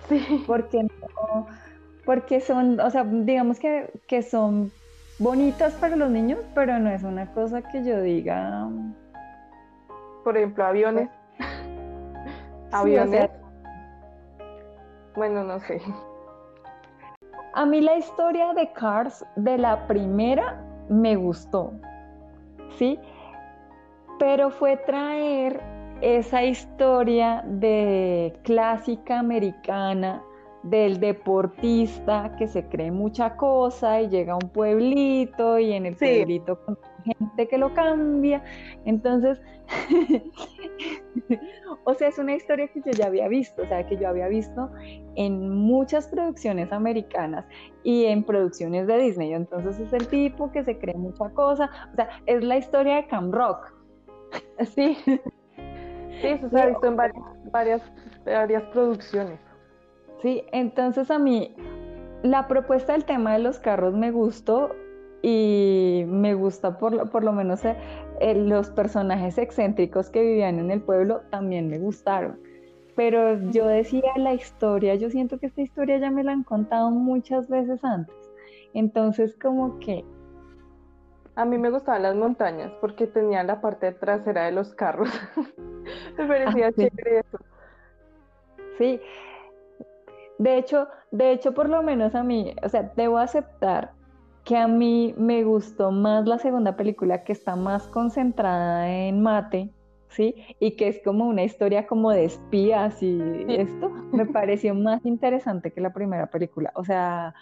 sí, 0.09 0.45
porque 0.47 0.83
no, 0.83 1.47
porque 2.05 2.41
son, 2.41 2.81
o 2.81 2.91
sea, 2.91 3.05
digamos 3.05 3.59
que, 3.59 3.91
que 4.07 4.23
son 4.23 4.71
bonitas 5.19 5.73
para 5.75 5.97
los 5.97 6.11
niños, 6.11 6.41
pero 6.55 6.79
no 6.79 6.91
es 6.91 7.03
una 7.03 7.33
cosa 7.33 7.63
que 7.63 7.83
yo 7.83 8.03
diga. 8.03 8.69
Por 10.23 10.37
ejemplo, 10.37 10.67
aviones. 10.67 11.09
aviones. 12.73 13.31
Bueno, 15.17 15.45
no 15.45 15.59
sé. 15.61 15.81
A 17.55 17.67
mí 17.67 17.81
la 17.81 17.97
historia 17.97 18.55
de 18.55 18.73
Cars 18.73 19.25
de 19.37 19.59
la 19.59 19.87
primera 19.87 20.63
me 20.89 21.17
gustó, 21.17 21.73
¿sí? 22.77 22.99
Pero 24.19 24.51
fue 24.51 24.77
traer 24.77 25.61
esa 26.01 26.45
historia 26.45 27.43
de 27.47 28.39
clásica 28.45 29.19
americana 29.19 30.23
del 30.63 31.01
deportista 31.01 32.37
que 32.37 32.47
se 32.47 32.65
cree 32.67 32.91
mucha 32.91 33.37
cosa 33.37 34.01
y 34.01 34.09
llega 34.09 34.35
a 34.35 34.37
un 34.37 34.51
pueblito 34.51 35.59
y 35.59 35.73
en 35.73 35.87
el 35.87 35.97
pueblito 35.97 36.65
con 36.65 36.79
gente 37.05 37.49
que 37.49 37.59
lo 37.59 37.73
cambia. 37.75 38.43
Entonces, 38.85 39.41
o 41.85 41.95
sea, 41.95 42.09
es 42.09 42.19
una 42.19 42.35
historia 42.35 42.69
que 42.69 42.81
yo 42.81 42.91
ya 42.93 43.07
había 43.07 43.29
visto, 43.29 43.63
o 43.63 43.67
sea, 43.67 43.87
que 43.87 43.97
yo 43.97 44.09
había 44.09 44.29
visto 44.29 44.71
en 45.17 45.51
muchas 45.51 46.09
producciones 46.09 46.73
americanas 46.73 47.47
y 47.83 48.05
en 48.07 48.25
producciones 48.25 48.87
de 48.87 48.99
Disney. 48.99 49.33
Entonces 49.33 49.79
es 49.81 49.93
el 49.93 50.09
tipo 50.09 50.51
que 50.53 50.65
se 50.65 50.79
cree 50.79 50.97
mucha 50.97 51.31
cosa, 51.31 51.71
o 51.93 51.97
sea, 51.97 52.09
es 52.27 52.45
la 52.45 52.57
historia 52.57 52.97
de 52.97 53.07
Cam 53.07 53.33
Rock. 53.33 53.73
Sí, 54.75 54.97
sí, 55.05 55.21
eso 56.23 56.51
se 56.51 56.61
ha 56.61 56.67
visto 56.67 56.87
en 56.87 56.95
varias, 56.97 57.83
varias 58.25 58.63
producciones. 58.65 59.41
Sí, 60.21 60.45
entonces 60.53 61.11
a 61.11 61.19
mí 61.19 61.57
la 62.23 62.47
propuesta 62.47 62.93
del 62.93 63.07
tema 63.07 63.33
de 63.33 63.39
los 63.39 63.59
carros 63.59 63.95
me 63.95 64.11
gustó 64.11 64.71
y 65.23 66.05
me 66.07 66.35
gusta 66.35 66.79
por, 66.79 67.11
por 67.11 67.25
lo 67.25 67.33
menos 67.33 67.63
eh, 68.21 68.35
los 68.35 68.71
personajes 68.71 69.39
excéntricos 69.39 70.11
que 70.11 70.21
vivían 70.21 70.59
en 70.59 70.71
el 70.71 70.83
pueblo 70.83 71.23
también 71.31 71.69
me 71.69 71.79
gustaron. 71.79 72.39
Pero 72.95 73.41
yo 73.51 73.67
decía 73.67 74.13
la 74.17 74.35
historia, 74.35 74.95
yo 74.95 75.11
siento 75.11 75.39
que 75.39 75.47
esta 75.47 75.63
historia 75.63 75.99
ya 75.99 76.11
me 76.11 76.23
la 76.23 76.33
han 76.33 76.45
contado 76.45 76.91
muchas 76.91 77.49
veces 77.49 77.83
antes. 77.83 78.15
Entonces 78.75 79.37
como 79.37 79.79
que... 79.79 80.05
A 81.37 81.45
mí 81.47 81.57
me 81.57 81.71
gustaban 81.71 82.03
las 82.03 82.15
montañas 82.15 82.73
porque 82.81 83.07
tenían 83.07 83.47
la 83.47 83.61
parte 83.63 83.93
trasera 83.93 84.45
de 84.45 84.53
los 84.53 84.75
carros. 84.75 85.09
me 86.19 86.27
parecía 86.27 86.67
ah, 86.67 86.73
chévere 86.73 87.21
eso. 87.21 87.39
Sí, 88.77 89.01
de 90.37 90.59
hecho, 90.59 90.89
de 91.11 91.33
hecho, 91.33 91.55
por 91.55 91.69
lo 91.69 91.83
menos 91.83 92.15
a 92.15 92.23
mí, 92.23 92.55
o 92.63 92.69
sea, 92.69 92.93
debo 92.97 93.19
aceptar 93.19 93.93
que 94.51 94.57
a 94.57 94.67
mí 94.67 95.15
me 95.17 95.45
gustó 95.45 95.93
más 95.93 96.27
la 96.27 96.37
segunda 96.37 96.77
película 96.77 97.23
que 97.23 97.31
está 97.31 97.55
más 97.55 97.87
concentrada 97.87 98.91
en 98.91 99.23
mate, 99.23 99.71
¿sí? 100.09 100.35
Y 100.59 100.73
que 100.73 100.89
es 100.89 101.01
como 101.05 101.29
una 101.29 101.45
historia 101.45 101.87
como 101.87 102.11
de 102.11 102.25
espías 102.25 103.01
y 103.01 103.21
esto, 103.47 103.91
me 104.13 104.27
pareció 104.27 104.75
más 104.75 105.07
interesante 105.07 105.71
que 105.71 105.81
la 105.81 105.93
primera 105.93 106.27
película. 106.27 106.73
O 106.75 106.85
sea, 106.85 107.33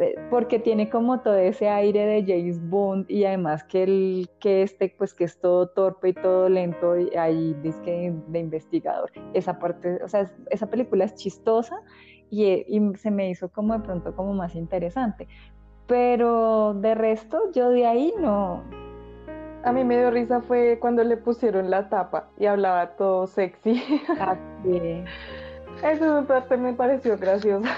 eh, 0.00 0.16
porque 0.30 0.58
tiene 0.58 0.90
como 0.90 1.20
todo 1.20 1.36
ese 1.36 1.68
aire 1.68 2.04
de 2.06 2.24
James 2.26 2.60
Bond 2.68 3.08
y 3.08 3.24
además 3.24 3.62
que 3.62 3.84
el 3.84 4.28
que 4.40 4.62
este 4.62 4.92
pues 4.98 5.14
que 5.14 5.24
es 5.24 5.40
todo 5.40 5.68
torpe 5.68 6.08
y 6.08 6.12
todo 6.12 6.48
lento 6.48 6.98
y 6.98 7.14
ahí 7.16 7.54
dice 7.62 8.12
de 8.26 8.38
investigador 8.38 9.10
esa 9.32 9.58
parte 9.58 10.02
o 10.04 10.08
sea 10.08 10.30
esa 10.50 10.68
película 10.68 11.04
es 11.04 11.14
chistosa 11.14 11.80
y, 12.30 12.44
y, 12.68 12.94
se 12.96 13.10
me 13.10 13.30
hizo 13.30 13.48
como 13.48 13.72
de 13.72 13.80
pronto 13.80 14.14
como 14.14 14.34
más 14.34 14.54
interesante 14.54 15.26
pero 15.88 16.74
de 16.74 16.94
resto 16.94 17.50
yo 17.52 17.70
de 17.70 17.86
ahí 17.86 18.14
no. 18.20 18.62
A 19.64 19.72
mí 19.72 19.82
me 19.82 19.98
dio 19.98 20.10
risa 20.10 20.40
fue 20.42 20.78
cuando 20.80 21.02
le 21.02 21.16
pusieron 21.16 21.70
la 21.70 21.88
tapa 21.88 22.28
y 22.38 22.46
hablaba 22.46 22.90
todo 22.90 23.26
sexy. 23.26 23.82
Así. 24.20 25.02
Eso 25.82 26.24
parte 26.26 26.56
me 26.56 26.72
pareció 26.74 27.18
gracioso. 27.18 27.68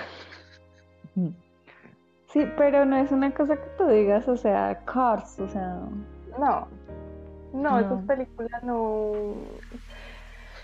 Sí, 2.26 2.46
pero 2.56 2.84
no 2.84 2.96
es 2.96 3.10
una 3.10 3.32
cosa 3.32 3.56
que 3.56 3.68
tú 3.76 3.86
digas, 3.86 4.28
o 4.28 4.36
sea, 4.36 4.82
Cars, 4.84 5.40
o 5.40 5.48
sea. 5.48 5.80
No, 6.38 6.68
no, 7.52 7.78
esas 7.78 8.04
películas 8.04 8.62
no. 8.62 9.12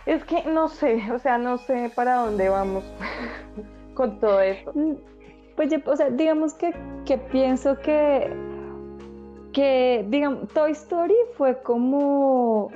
Es 0.05 0.25
que 0.25 0.45
no 0.45 0.69
sé, 0.69 1.11
o 1.13 1.19
sea, 1.19 1.39
no 1.39 1.59
sé 1.59 1.91
para 1.95 2.17
dónde 2.17 2.49
vamos 2.49 2.85
con 3.95 4.21
todo 4.21 4.41
eso. 4.41 4.73
Pues, 5.57 5.71
o 5.87 5.97
sea, 5.97 6.11
digamos 6.11 6.55
que, 6.55 6.73
que 7.05 7.19
pienso 7.19 7.79
que, 7.79 8.31
que, 9.53 10.07
digamos, 10.09 10.49
Toy 10.53 10.73
Story 10.73 11.15
fue 11.37 11.63
como 11.63 12.71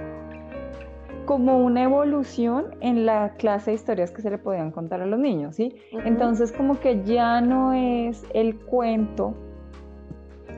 como 1.31 1.65
una 1.65 1.85
evolución 1.85 2.75
en 2.81 3.07
la 3.07 3.35
clase 3.35 3.71
de 3.71 3.77
historias 3.77 4.11
que 4.11 4.21
se 4.21 4.31
le 4.31 4.39
podían 4.39 4.73
contar 4.73 5.01
a 5.01 5.07
los 5.07 5.21
niños, 5.21 5.55
¿sí? 5.55 5.77
Entonces 6.05 6.51
como 6.51 6.81
que 6.81 7.05
ya 7.05 7.41
no 7.41 7.73
es 7.73 8.25
el 8.35 8.59
cuento, 8.59 9.35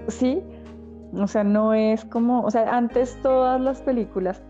¿sí? 0.09 0.43
O 1.15 1.27
sea, 1.27 1.45
no 1.45 1.75
es 1.75 2.07
como, 2.07 2.43
o 2.43 2.51
sea, 2.51 2.75
antes 2.75 3.19
todas 3.21 3.61
las 3.61 3.83
películas, 3.83 4.43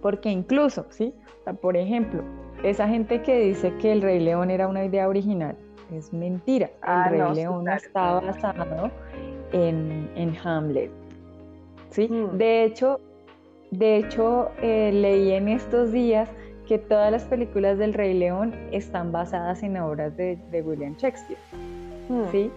porque 0.00 0.30
incluso, 0.30 0.86
¿sí? 0.90 1.12
por 1.60 1.76
ejemplo, 1.76 2.22
esa 2.62 2.86
gente 2.86 3.22
que 3.22 3.40
dice 3.40 3.74
que 3.78 3.90
el 3.90 4.02
Rey 4.02 4.20
León 4.20 4.52
era 4.52 4.68
una 4.68 4.84
idea 4.84 5.08
original, 5.08 5.56
es 5.92 6.12
mentira. 6.12 6.66
el 6.66 6.72
ah, 6.82 7.08
Rey 7.08 7.34
León 7.34 7.68
estaba 7.68 8.20
basado 8.20 8.90
en, 9.52 10.10
en 10.16 10.36
Hamlet, 10.44 10.90
¿sí? 11.90 12.08
Mm. 12.08 12.38
De 12.38 12.64
hecho, 12.64 13.00
de 13.78 13.96
hecho, 13.96 14.52
eh, 14.62 14.92
leí 14.92 15.32
en 15.32 15.48
estos 15.48 15.90
días 15.90 16.28
que 16.68 16.78
todas 16.78 17.10
las 17.10 17.24
películas 17.24 17.76
del 17.76 17.92
Rey 17.92 18.14
León 18.14 18.54
están 18.70 19.10
basadas 19.10 19.64
en 19.64 19.76
obras 19.78 20.16
de, 20.16 20.38
William 20.64 20.94
Shakespeare. 20.96 21.40
Hmm. 22.08 22.24
¿sí? 22.30 22.52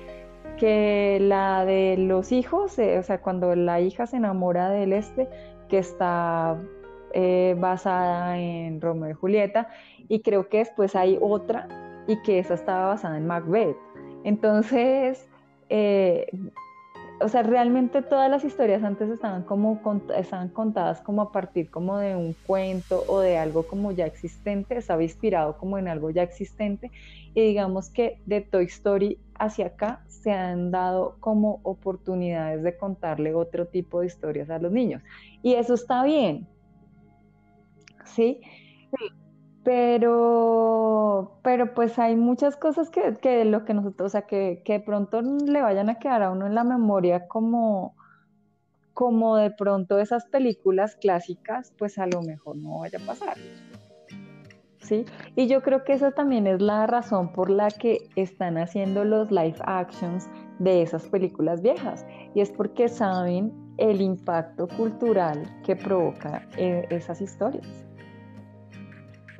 Que 0.57 1.17
la 1.19 1.65
de 1.65 1.95
los 1.97 2.31
hijos, 2.31 2.77
eh, 2.77 2.99
o 2.99 3.03
sea, 3.03 3.19
cuando 3.19 3.55
la 3.55 3.81
hija 3.81 4.05
se 4.05 4.17
enamora 4.17 4.69
del 4.69 4.93
este, 4.93 5.27
que 5.69 5.79
está 5.79 6.57
eh, 7.13 7.55
basada 7.57 8.37
en 8.37 8.79
Romeo 8.79 9.09
y 9.09 9.13
Julieta, 9.13 9.69
y 10.07 10.21
creo 10.21 10.49
que 10.49 10.59
después 10.59 10.95
hay 10.95 11.17
otra 11.19 11.67
y 12.07 12.17
que 12.21 12.39
esa 12.39 12.53
estaba 12.53 12.87
basada 12.87 13.17
en 13.17 13.27
Macbeth. 13.27 13.77
Entonces, 14.23 15.27
o 17.19 17.27
sea, 17.29 17.43
realmente 17.43 18.01
todas 18.01 18.29
las 18.29 18.43
historias 18.43 18.83
antes 18.83 19.09
estaban 19.09 19.43
como 19.43 19.81
estaban 20.15 20.49
contadas 20.49 21.01
como 21.01 21.21
a 21.21 21.31
partir 21.31 21.69
como 21.69 21.97
de 21.97 22.15
un 22.15 22.35
cuento 22.45 23.03
o 23.07 23.19
de 23.19 23.37
algo 23.37 23.63
como 23.67 23.91
ya 23.91 24.05
existente, 24.05 24.77
estaba 24.77 25.03
inspirado 25.03 25.57
como 25.57 25.77
en 25.77 25.87
algo 25.87 26.09
ya 26.09 26.23
existente 26.23 26.91
y 27.33 27.41
digamos 27.41 27.89
que 27.89 28.21
de 28.25 28.41
Toy 28.41 28.65
Story 28.65 29.19
hacia 29.35 29.67
acá 29.67 30.03
se 30.07 30.31
han 30.31 30.71
dado 30.71 31.17
como 31.19 31.59
oportunidades 31.63 32.63
de 32.63 32.77
contarle 32.77 33.33
otro 33.33 33.67
tipo 33.67 34.01
de 34.01 34.07
historias 34.07 34.49
a 34.49 34.59
los 34.59 34.71
niños 34.71 35.01
y 35.43 35.53
eso 35.53 35.73
está 35.73 36.03
bien. 36.03 36.47
¿Sí? 38.05 38.39
sí 38.97 39.26
pero, 39.67 41.39
pero 41.43 41.73
pues 41.73 41.99
hay 41.99 42.15
muchas 42.15 42.55
cosas 42.55 42.89
que, 42.89 43.15
que 43.15 43.43
lo 43.43 43.65
que 43.65 43.73
nosotros, 43.73 44.05
o 44.05 44.09
sea, 44.09 44.21
que, 44.21 44.61
que, 44.63 44.73
de 44.73 44.79
pronto 44.79 45.21
le 45.21 45.61
vayan 45.61 45.89
a 45.89 45.99
quedar 45.99 46.23
a 46.23 46.31
uno 46.31 46.47
en 46.47 46.55
la 46.55 46.63
memoria 46.63 47.27
como, 47.27 47.93
como 48.93 49.35
de 49.35 49.51
pronto 49.51 49.99
esas 49.99 50.23
películas 50.27 50.95
clásicas, 50.95 51.73
pues 51.77 51.99
a 51.99 52.07
lo 52.07 52.21
mejor 52.21 52.55
no 52.55 52.79
vaya 52.79 52.97
a 52.97 53.05
pasar. 53.05 53.35
¿Sí? 54.79 55.03
Y 55.35 55.47
yo 55.47 55.61
creo 55.61 55.83
que 55.83 55.91
esa 55.91 56.11
también 56.11 56.47
es 56.47 56.61
la 56.61 56.87
razón 56.87 57.33
por 57.33 57.49
la 57.49 57.67
que 57.67 58.07
están 58.15 58.57
haciendo 58.57 59.03
los 59.03 59.29
live 59.31 59.57
actions 59.65 60.29
de 60.59 60.81
esas 60.81 61.07
películas 61.07 61.61
viejas. 61.61 62.05
Y 62.33 62.39
es 62.39 62.51
porque 62.51 62.87
saben 62.87 63.51
el 63.77 63.99
impacto 63.99 64.69
cultural 64.69 65.43
que 65.65 65.75
provoca 65.75 66.47
eh, 66.55 66.87
esas 66.89 67.19
historias. 67.19 67.86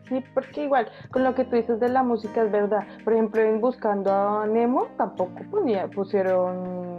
Sí, 0.10 0.24
porque 0.34 0.64
igual, 0.64 0.88
con 1.12 1.24
lo 1.24 1.36
que 1.36 1.44
tú 1.44 1.56
dices 1.56 1.80
de 1.80 1.90
la 1.90 2.04
música 2.04 2.44
es 2.44 2.52
verdad. 2.52 2.86
Por 3.04 3.14
ejemplo, 3.14 3.42
en 3.42 3.60
Buscando 3.60 4.12
a 4.12 4.48
Nemo 4.48 4.88
tampoco 4.98 5.42
ponía, 5.52 5.88
pusieron 5.88 6.98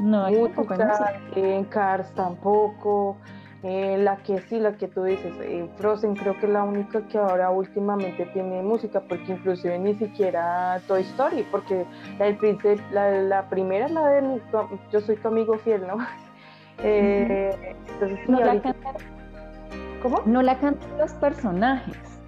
no, 0.00 0.28
música, 0.30 1.20
en 1.34 1.64
Cars 1.64 2.12
tampoco. 2.14 3.16
Eh, 3.62 3.98
la 3.98 4.16
que 4.16 4.40
sí, 4.40 4.58
la 4.58 4.72
que 4.72 4.88
tú 4.88 5.04
dices, 5.04 5.34
eh, 5.42 5.68
Frozen 5.76 6.16
creo 6.16 6.38
que 6.38 6.46
es 6.46 6.52
la 6.52 6.64
única 6.64 7.06
que 7.08 7.18
ahora 7.18 7.50
últimamente 7.50 8.24
tiene 8.32 8.62
música, 8.62 9.00
porque 9.00 9.32
inclusive 9.32 9.78
ni 9.78 9.94
siquiera 9.96 10.80
Toy 10.88 11.02
Story, 11.02 11.46
porque 11.50 11.84
la, 12.90 13.10
la, 13.10 13.48
primera, 13.50 13.86
la 13.88 14.08
de 14.08 14.40
Yo 14.90 15.00
soy 15.02 15.16
tu 15.16 15.28
amigo 15.28 15.58
fiel, 15.58 15.86
¿no? 15.86 15.98
Eh, 16.82 17.76
entonces, 17.88 18.26
no, 18.26 18.40
la 18.40 18.58
cantan, 18.58 18.94
¿Cómo? 20.02 20.22
No 20.24 20.40
la 20.40 20.58
cantan 20.58 20.96
los 20.96 21.12
personajes. 21.12 22.19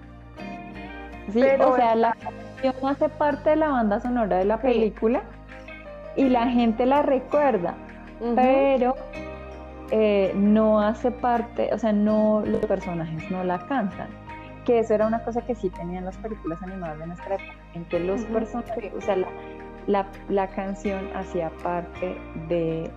Sí, 1.31 1.41
o 1.41 1.75
sea, 1.75 1.95
la 1.95 2.13
canción 2.13 2.75
hace 2.85 3.09
parte 3.09 3.51
de 3.51 3.55
la 3.55 3.69
banda 3.69 3.99
sonora 3.99 4.37
de 4.37 4.45
la 4.45 4.61
película 4.61 5.21
y 6.15 6.29
la 6.29 6.47
gente 6.47 6.85
la 6.85 7.01
recuerda, 7.01 7.75
pero 8.35 8.95
eh, 9.91 10.33
no 10.35 10.79
hace 10.81 11.11
parte, 11.11 11.73
o 11.73 11.77
sea, 11.77 11.93
no 11.93 12.43
los 12.45 12.65
personajes 12.65 13.29
no 13.31 13.43
la 13.43 13.59
cantan. 13.67 14.07
Que 14.65 14.79
eso 14.79 14.93
era 14.93 15.07
una 15.07 15.23
cosa 15.23 15.41
que 15.41 15.55
sí 15.55 15.69
tenían 15.69 16.05
las 16.05 16.17
películas 16.17 16.61
animadas 16.61 16.99
de 16.99 17.07
nuestra 17.07 17.35
época, 17.35 17.53
en 17.73 17.85
que 17.85 17.99
los 17.99 18.23
personajes, 18.25 18.93
o 18.95 19.01
sea, 19.01 19.17
la, 19.87 20.47
canción 20.47 21.09
hacía 21.15 21.51
parte 21.63 22.17
de 22.47 22.89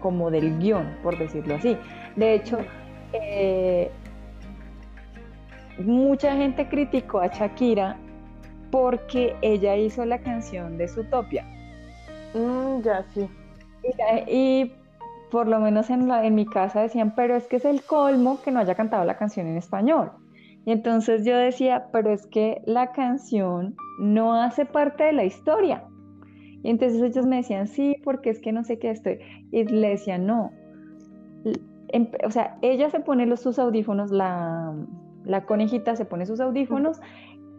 como 0.00 0.30
del 0.30 0.58
guion, 0.58 0.96
por 1.02 1.16
decirlo 1.16 1.54
así. 1.54 1.78
De 2.16 2.34
hecho, 2.34 2.58
eh, 3.12 3.90
mucha 5.78 6.36
gente 6.36 6.68
criticó 6.68 7.20
a 7.20 7.28
Shakira 7.28 7.96
porque 8.70 9.36
ella 9.42 9.76
hizo 9.76 10.04
la 10.04 10.18
canción 10.18 10.78
de 10.78 10.88
Zootopia. 10.88 11.44
Mm, 12.34 12.80
ya, 12.82 13.04
sí. 13.14 13.28
Y, 14.28 14.72
por 15.30 15.48
lo 15.48 15.60
menos 15.60 15.90
en, 15.90 16.08
la, 16.08 16.24
en 16.26 16.34
mi 16.34 16.46
casa 16.46 16.82
decían, 16.82 17.14
pero 17.14 17.36
es 17.36 17.46
que 17.46 17.56
es 17.56 17.64
el 17.64 17.82
colmo 17.82 18.40
que 18.42 18.50
no 18.50 18.60
haya 18.60 18.74
cantado 18.74 19.04
la 19.04 19.16
canción 19.16 19.46
en 19.46 19.56
español. 19.56 20.12
Y 20.64 20.72
entonces 20.72 21.24
yo 21.24 21.36
decía, 21.36 21.88
pero 21.92 22.12
es 22.12 22.26
que 22.26 22.62
la 22.66 22.92
canción 22.92 23.74
no 23.98 24.34
hace 24.34 24.64
parte 24.64 25.04
de 25.04 25.12
la 25.12 25.24
historia. 25.24 25.84
Y 26.62 26.70
entonces 26.70 27.02
ellos 27.02 27.26
me 27.26 27.36
decían, 27.36 27.66
sí, 27.66 27.96
porque 28.04 28.30
es 28.30 28.40
que 28.40 28.52
no 28.52 28.62
sé 28.62 28.78
qué 28.78 28.90
estoy. 28.90 29.18
Y 29.50 29.64
le 29.64 29.90
decían, 29.90 30.26
no. 30.26 30.52
O 32.24 32.30
sea, 32.30 32.56
ella 32.62 32.88
se 32.90 33.00
pone 33.00 33.26
los, 33.26 33.40
sus 33.40 33.58
audífonos, 33.58 34.10
la, 34.12 34.72
la 35.24 35.44
conejita 35.44 35.96
se 35.96 36.04
pone 36.04 36.26
sus 36.26 36.40
audífonos 36.40 37.00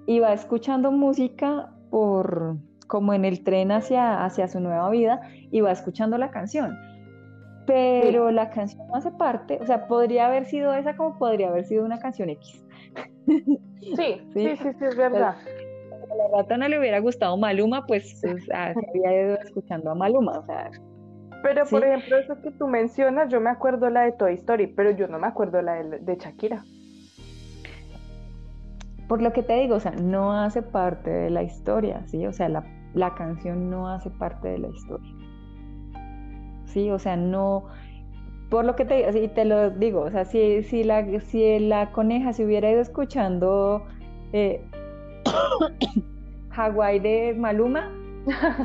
y 0.06 0.20
va 0.20 0.34
escuchando 0.34 0.92
música 0.92 1.72
por 1.90 2.58
como 2.88 3.14
en 3.14 3.26
el 3.26 3.44
tren 3.44 3.72
hacia, 3.72 4.24
hacia 4.24 4.48
su 4.48 4.60
nueva 4.60 4.90
vida 4.90 5.22
y 5.52 5.62
va 5.62 5.72
escuchando 5.72 6.18
la 6.18 6.32
canción. 6.32 6.78
Pero 7.66 8.30
la 8.32 8.50
canción 8.50 8.86
no 8.88 8.96
hace 8.96 9.12
parte, 9.12 9.58
o 9.62 9.66
sea, 9.66 9.88
podría 9.88 10.28
haber 10.28 10.46
sido 10.46 10.74
esa 10.74 10.96
como 10.96 11.18
podría 11.18 11.48
haber 11.48 11.64
sido 11.66 11.86
una 11.86 12.00
canción 12.00 12.30
X. 12.30 12.66
Sí, 13.26 13.96
sí, 13.96 14.22
sí, 14.34 14.58
sí, 14.58 14.86
es 14.86 14.98
verdad. 14.98 15.36
a 15.38 16.16
la 16.16 16.38
rata 16.38 16.58
no 16.58 16.68
le 16.68 16.78
hubiera 16.78 17.00
gustado 17.00 17.38
Maluma, 17.38 17.86
pues 17.86 18.20
se 18.20 18.36
había 18.54 19.24
ido 19.24 19.36
escuchando 19.40 19.92
a 19.92 19.96
Maluma, 19.96 20.40
o 20.40 20.46
sea. 20.46 20.70
Pero 21.42 21.66
por 21.66 21.84
ejemplo, 21.84 22.18
eso 22.18 22.42
que 22.42 22.52
tú 22.52 22.68
mencionas, 22.68 23.30
yo 23.30 23.42
me 23.42 23.50
acuerdo 23.50 23.90
la 23.90 24.02
de 24.02 24.14
Toy 24.14 24.34
Story, 24.36 24.68
pero 24.68 24.92
yo 24.92 25.08
no 25.08 25.20
me 25.20 25.28
acuerdo 25.28 25.62
la 25.62 25.82
de 25.82 26.16
Shakira 26.18 26.64
por 29.14 29.22
lo 29.22 29.32
que 29.32 29.44
te 29.44 29.54
digo, 29.60 29.76
o 29.76 29.80
sea, 29.80 29.92
no 29.92 30.34
hace 30.34 30.64
parte 30.64 31.12
de 31.12 31.30
la 31.30 31.44
historia, 31.44 32.02
¿sí? 32.08 32.26
O 32.26 32.34
sea, 32.34 32.50
la, 32.50 32.66
la 32.96 33.14
canción 33.14 33.70
no 33.70 33.88
hace 33.88 34.10
parte 34.10 34.48
de 34.48 34.58
la 34.58 34.70
historia. 34.70 35.12
¿Sí? 36.66 36.90
O 36.90 36.98
sea, 36.98 37.16
no, 37.16 37.66
por 38.50 38.66
lo 38.66 38.76
que 38.76 38.86
te 38.86 39.12
digo, 39.12 39.30
te 39.30 39.46
lo 39.46 39.70
digo, 39.70 40.02
o 40.02 40.10
sea, 40.10 40.26
si, 40.26 40.64
si, 40.64 40.84
la, 40.84 41.06
si 41.20 41.60
la 41.60 41.92
coneja 41.92 42.34
se 42.34 42.44
hubiera 42.44 42.72
ido 42.72 42.82
escuchando 42.82 43.86
eh, 44.32 44.66
Hawái 46.50 46.98
de 46.98 47.36
Maluma, 47.38 47.92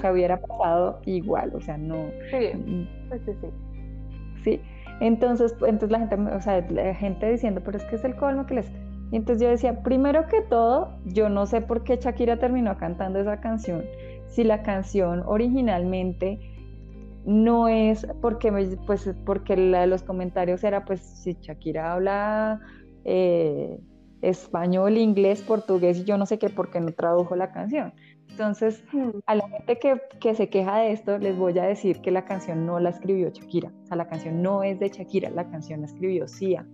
se 0.00 0.10
hubiera 0.10 0.40
pasado 0.40 1.02
igual, 1.04 1.52
o 1.54 1.60
sea, 1.60 1.76
no. 1.76 2.06
Sí, 2.30 2.52
sí, 3.26 3.32
sí. 3.38 3.48
Sí, 4.44 4.60
entonces, 5.00 5.54
entonces 5.60 5.90
la 5.90 5.98
gente, 5.98 6.16
o 6.16 6.40
sea, 6.40 6.66
la 6.70 6.94
gente 6.94 7.30
diciendo, 7.30 7.60
pero 7.62 7.76
es 7.76 7.84
que 7.84 7.96
es 7.96 8.04
el 8.06 8.16
colmo 8.16 8.46
que 8.46 8.54
les 8.54 8.72
y 9.10 9.16
entonces 9.16 9.42
yo 9.42 9.48
decía, 9.48 9.82
primero 9.82 10.26
que 10.28 10.42
todo, 10.42 10.98
yo 11.06 11.28
no 11.28 11.46
sé 11.46 11.60
por 11.60 11.82
qué 11.82 11.96
Shakira 11.96 12.38
terminó 12.38 12.76
cantando 12.76 13.18
esa 13.18 13.40
canción, 13.40 13.84
si 14.26 14.44
la 14.44 14.62
canción 14.62 15.22
originalmente 15.26 16.38
no 17.24 17.68
es 17.68 18.06
porque, 18.20 18.52
pues, 18.86 19.14
porque 19.24 19.56
los 19.56 20.02
comentarios 20.02 20.62
era, 20.64 20.84
pues, 20.84 21.00
si 21.00 21.36
Shakira 21.40 21.92
habla 21.92 22.60
eh, 23.04 23.78
español, 24.22 24.96
inglés, 24.98 25.42
portugués 25.42 25.98
y 25.98 26.04
yo 26.04 26.18
no 26.18 26.26
sé 26.26 26.38
qué, 26.38 26.50
porque 26.50 26.80
no 26.80 26.92
tradujo 26.92 27.36
la 27.36 27.52
canción. 27.52 27.94
Entonces, 28.30 28.84
hmm. 28.92 29.10
a 29.26 29.34
la 29.34 29.48
gente 29.48 29.78
que, 29.78 30.00
que, 30.20 30.34
se 30.34 30.48
queja 30.48 30.78
de 30.78 30.92
esto, 30.92 31.18
les 31.18 31.36
voy 31.36 31.58
a 31.58 31.64
decir 31.64 32.00
que 32.00 32.10
la 32.10 32.24
canción 32.24 32.66
no 32.66 32.78
la 32.78 32.90
escribió 32.90 33.30
Shakira. 33.30 33.72
O 33.84 33.86
sea, 33.86 33.96
la 33.96 34.06
canción 34.06 34.42
no 34.42 34.62
es 34.62 34.78
de 34.78 34.88
Shakira, 34.88 35.30
la 35.30 35.48
canción 35.50 35.80
la 35.80 35.86
escribió 35.86 36.28
Sia. 36.28 36.66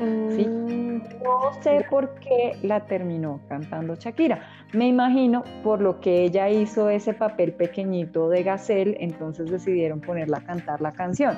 Mm. 0.00 1.02
No 1.22 1.52
sé 1.62 1.84
por 1.90 2.14
qué 2.20 2.56
la 2.62 2.86
terminó 2.86 3.40
cantando 3.48 3.94
Shakira. 3.94 4.40
Me 4.72 4.88
imagino 4.88 5.44
por 5.62 5.80
lo 5.80 6.00
que 6.00 6.24
ella 6.24 6.48
hizo 6.48 6.88
ese 6.88 7.12
papel 7.12 7.52
pequeñito 7.52 8.28
de 8.28 8.42
Gazelle, 8.42 8.96
entonces 9.00 9.50
decidieron 9.50 10.00
ponerla 10.00 10.38
a 10.38 10.44
cantar 10.44 10.80
la 10.80 10.92
canción, 10.92 11.36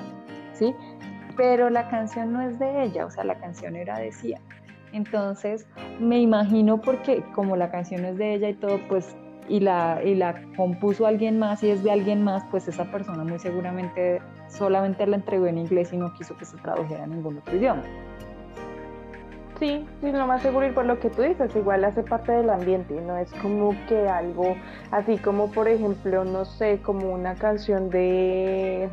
¿sí? 0.52 0.74
Pero 1.36 1.70
la 1.70 1.88
canción 1.88 2.32
no 2.32 2.42
es 2.42 2.58
de 2.58 2.84
ella, 2.84 3.06
o 3.06 3.10
sea, 3.10 3.24
la 3.24 3.34
canción 3.38 3.74
era 3.74 3.98
de 3.98 4.12
Sia. 4.12 4.40
Entonces, 4.92 5.66
me 5.98 6.20
imagino 6.20 6.80
porque 6.80 7.24
como 7.34 7.56
la 7.56 7.70
canción 7.70 8.04
es 8.04 8.18
de 8.18 8.34
ella 8.34 8.50
y 8.50 8.54
todo, 8.54 8.78
pues 8.88 9.16
y 9.48 9.60
la, 9.60 10.00
y 10.04 10.14
la 10.14 10.40
compuso 10.56 11.06
alguien 11.06 11.38
más 11.38 11.62
y 11.62 11.70
es 11.70 11.82
de 11.82 11.90
alguien 11.90 12.22
más, 12.22 12.44
pues 12.50 12.68
esa 12.68 12.84
persona 12.90 13.24
muy 13.24 13.38
seguramente 13.38 14.20
solamente 14.48 15.06
la 15.06 15.16
entregó 15.16 15.46
en 15.46 15.58
inglés 15.58 15.92
y 15.92 15.96
no 15.96 16.12
quiso 16.14 16.36
que 16.36 16.44
se 16.44 16.56
tradujera 16.58 17.04
en 17.04 17.10
ningún 17.10 17.38
otro 17.38 17.56
idioma. 17.56 17.82
Sí, 19.62 19.86
sí, 20.00 20.10
lo 20.10 20.26
más 20.26 20.42
seguro 20.42 20.66
y 20.66 20.72
por 20.72 20.86
lo 20.86 20.98
que 20.98 21.08
tú 21.08 21.22
dices, 21.22 21.54
igual 21.54 21.84
hace 21.84 22.02
parte 22.02 22.32
del 22.32 22.50
ambiente, 22.50 23.00
no 23.00 23.16
es 23.16 23.32
como 23.34 23.76
que 23.86 24.08
algo 24.08 24.56
así 24.90 25.18
como 25.18 25.52
por 25.52 25.68
ejemplo, 25.68 26.24
no 26.24 26.44
sé, 26.44 26.80
como 26.82 27.12
una 27.12 27.36
canción 27.36 27.88
de 27.88 28.88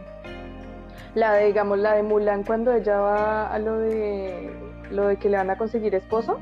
la 1.15 1.33
de 1.33 1.47
digamos 1.47 1.79
la 1.79 1.95
de 1.95 2.03
Mulan 2.03 2.43
cuando 2.43 2.71
ella 2.71 2.99
va 2.99 3.51
a 3.51 3.57
lo 3.57 3.79
de 3.79 4.51
lo 4.91 5.07
de 5.07 5.17
que 5.17 5.29
le 5.29 5.37
van 5.37 5.49
a 5.49 5.57
conseguir 5.57 5.95
esposo, 5.95 6.37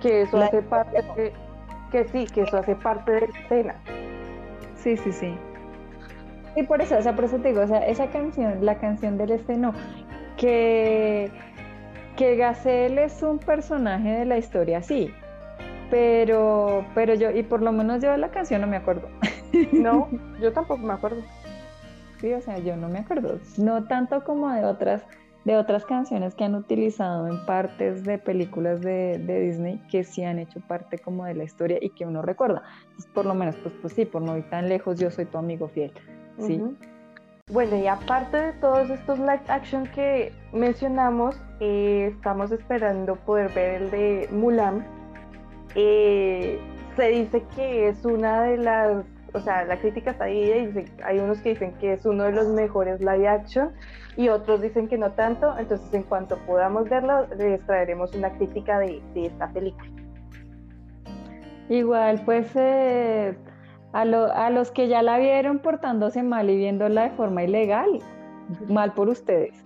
que 0.00 0.22
eso 0.22 0.40
hace 0.40 0.62
parte 0.62 1.02
de, 1.16 1.32
que 1.90 2.04
sí, 2.10 2.26
que 2.26 2.42
eso 2.42 2.58
hace 2.58 2.76
parte 2.76 3.10
de 3.10 3.20
la 3.22 3.38
escena. 3.40 3.74
Sí, 4.76 4.96
sí, 4.98 5.10
sí. 5.10 5.34
Y 6.54 6.62
por 6.62 6.80
eso, 6.80 6.96
o 6.96 7.02
sea, 7.02 7.16
por 7.16 7.24
eso 7.24 7.38
te 7.38 7.48
digo, 7.48 7.62
o 7.62 7.66
sea, 7.66 7.84
esa 7.88 8.06
canción, 8.06 8.64
la 8.64 8.76
canción 8.78 9.18
del 9.18 9.32
estreno, 9.32 9.74
que 10.36 11.28
que 12.22 12.36
Gacel 12.36 12.98
es 13.00 13.20
un 13.24 13.40
personaje 13.40 14.10
de 14.10 14.24
la 14.24 14.38
historia, 14.38 14.80
sí, 14.80 15.12
pero, 15.90 16.86
pero 16.94 17.14
yo, 17.14 17.32
y 17.32 17.42
por 17.42 17.62
lo 17.62 17.72
menos 17.72 18.00
yo 18.00 18.12
de 18.12 18.18
la 18.18 18.30
canción 18.30 18.60
no 18.60 18.68
me 18.68 18.76
acuerdo. 18.76 19.08
No, 19.72 20.08
yo 20.40 20.52
tampoco 20.52 20.78
me 20.78 20.92
acuerdo. 20.92 21.20
Sí, 22.20 22.32
o 22.32 22.40
sea, 22.40 22.58
yo 22.58 22.76
no 22.76 22.88
me 22.88 23.00
acuerdo, 23.00 23.40
no 23.58 23.88
tanto 23.88 24.22
como 24.22 24.52
de 24.52 24.64
otras, 24.64 25.02
de 25.44 25.56
otras 25.56 25.84
canciones 25.84 26.36
que 26.36 26.44
han 26.44 26.54
utilizado 26.54 27.26
en 27.26 27.44
partes 27.44 28.04
de 28.04 28.18
películas 28.18 28.80
de, 28.82 29.18
Disney 29.18 29.82
que 29.90 30.04
sí 30.04 30.22
han 30.22 30.38
hecho 30.38 30.60
parte 30.60 30.98
como 30.98 31.24
de 31.24 31.34
la 31.34 31.42
historia 31.42 31.78
y 31.80 31.90
que 31.90 32.06
uno 32.06 32.22
recuerda. 32.22 32.62
por 33.14 33.26
lo 33.26 33.34
menos, 33.34 33.56
pues, 33.56 33.74
pues 33.80 33.94
sí, 33.94 34.04
por 34.04 34.22
no 34.22 34.38
ir 34.38 34.48
tan 34.48 34.68
lejos, 34.68 35.00
yo 35.00 35.10
soy 35.10 35.24
tu 35.24 35.38
amigo 35.38 35.66
fiel, 35.66 35.92
¿sí? 36.38 36.62
Bueno, 37.50 37.76
y 37.76 37.86
aparte 37.88 38.36
de 38.36 38.52
todos 38.54 38.88
estos 38.88 39.18
live 39.18 39.42
action 39.48 39.84
que 39.88 40.32
mencionamos, 40.52 41.36
eh, 41.58 42.12
estamos 42.14 42.52
esperando 42.52 43.16
poder 43.16 43.52
ver 43.52 43.82
el 43.82 43.90
de 43.90 44.28
Mulan. 44.30 44.86
Eh, 45.74 46.60
se 46.96 47.08
dice 47.08 47.42
que 47.56 47.88
es 47.88 48.04
una 48.04 48.42
de 48.42 48.58
las, 48.58 49.04
o 49.34 49.40
sea, 49.40 49.64
la 49.64 49.76
crítica 49.76 50.12
está 50.12 50.24
ahí, 50.24 50.38
y 50.44 51.02
hay 51.02 51.18
unos 51.18 51.40
que 51.40 51.50
dicen 51.50 51.72
que 51.80 51.94
es 51.94 52.06
uno 52.06 52.24
de 52.24 52.32
los 52.32 52.46
mejores 52.48 53.00
live 53.00 53.26
action 53.26 53.72
y 54.16 54.28
otros 54.28 54.62
dicen 54.62 54.86
que 54.86 54.96
no 54.96 55.10
tanto, 55.12 55.58
entonces 55.58 55.92
en 55.94 56.04
cuanto 56.04 56.38
podamos 56.46 56.88
verlo, 56.88 57.26
les 57.36 57.60
traeremos 57.66 58.14
una 58.14 58.30
crítica 58.30 58.78
de, 58.78 59.02
esta 59.16 59.48
película. 59.48 59.90
Igual, 61.68 62.22
pues... 62.24 62.52
Eh 62.54 63.34
a, 63.92 64.02
a 64.02 64.50
los 64.50 64.70
que 64.70 64.88
ya 64.88 65.02
la 65.02 65.18
vieron 65.18 65.58
portándose 65.58 66.22
mal 66.22 66.50
y 66.50 66.56
viéndola 66.56 67.04
de 67.04 67.10
forma 67.10 67.44
ilegal, 67.44 67.98
mal 68.68 68.92
por 68.94 69.08
ustedes. 69.08 69.64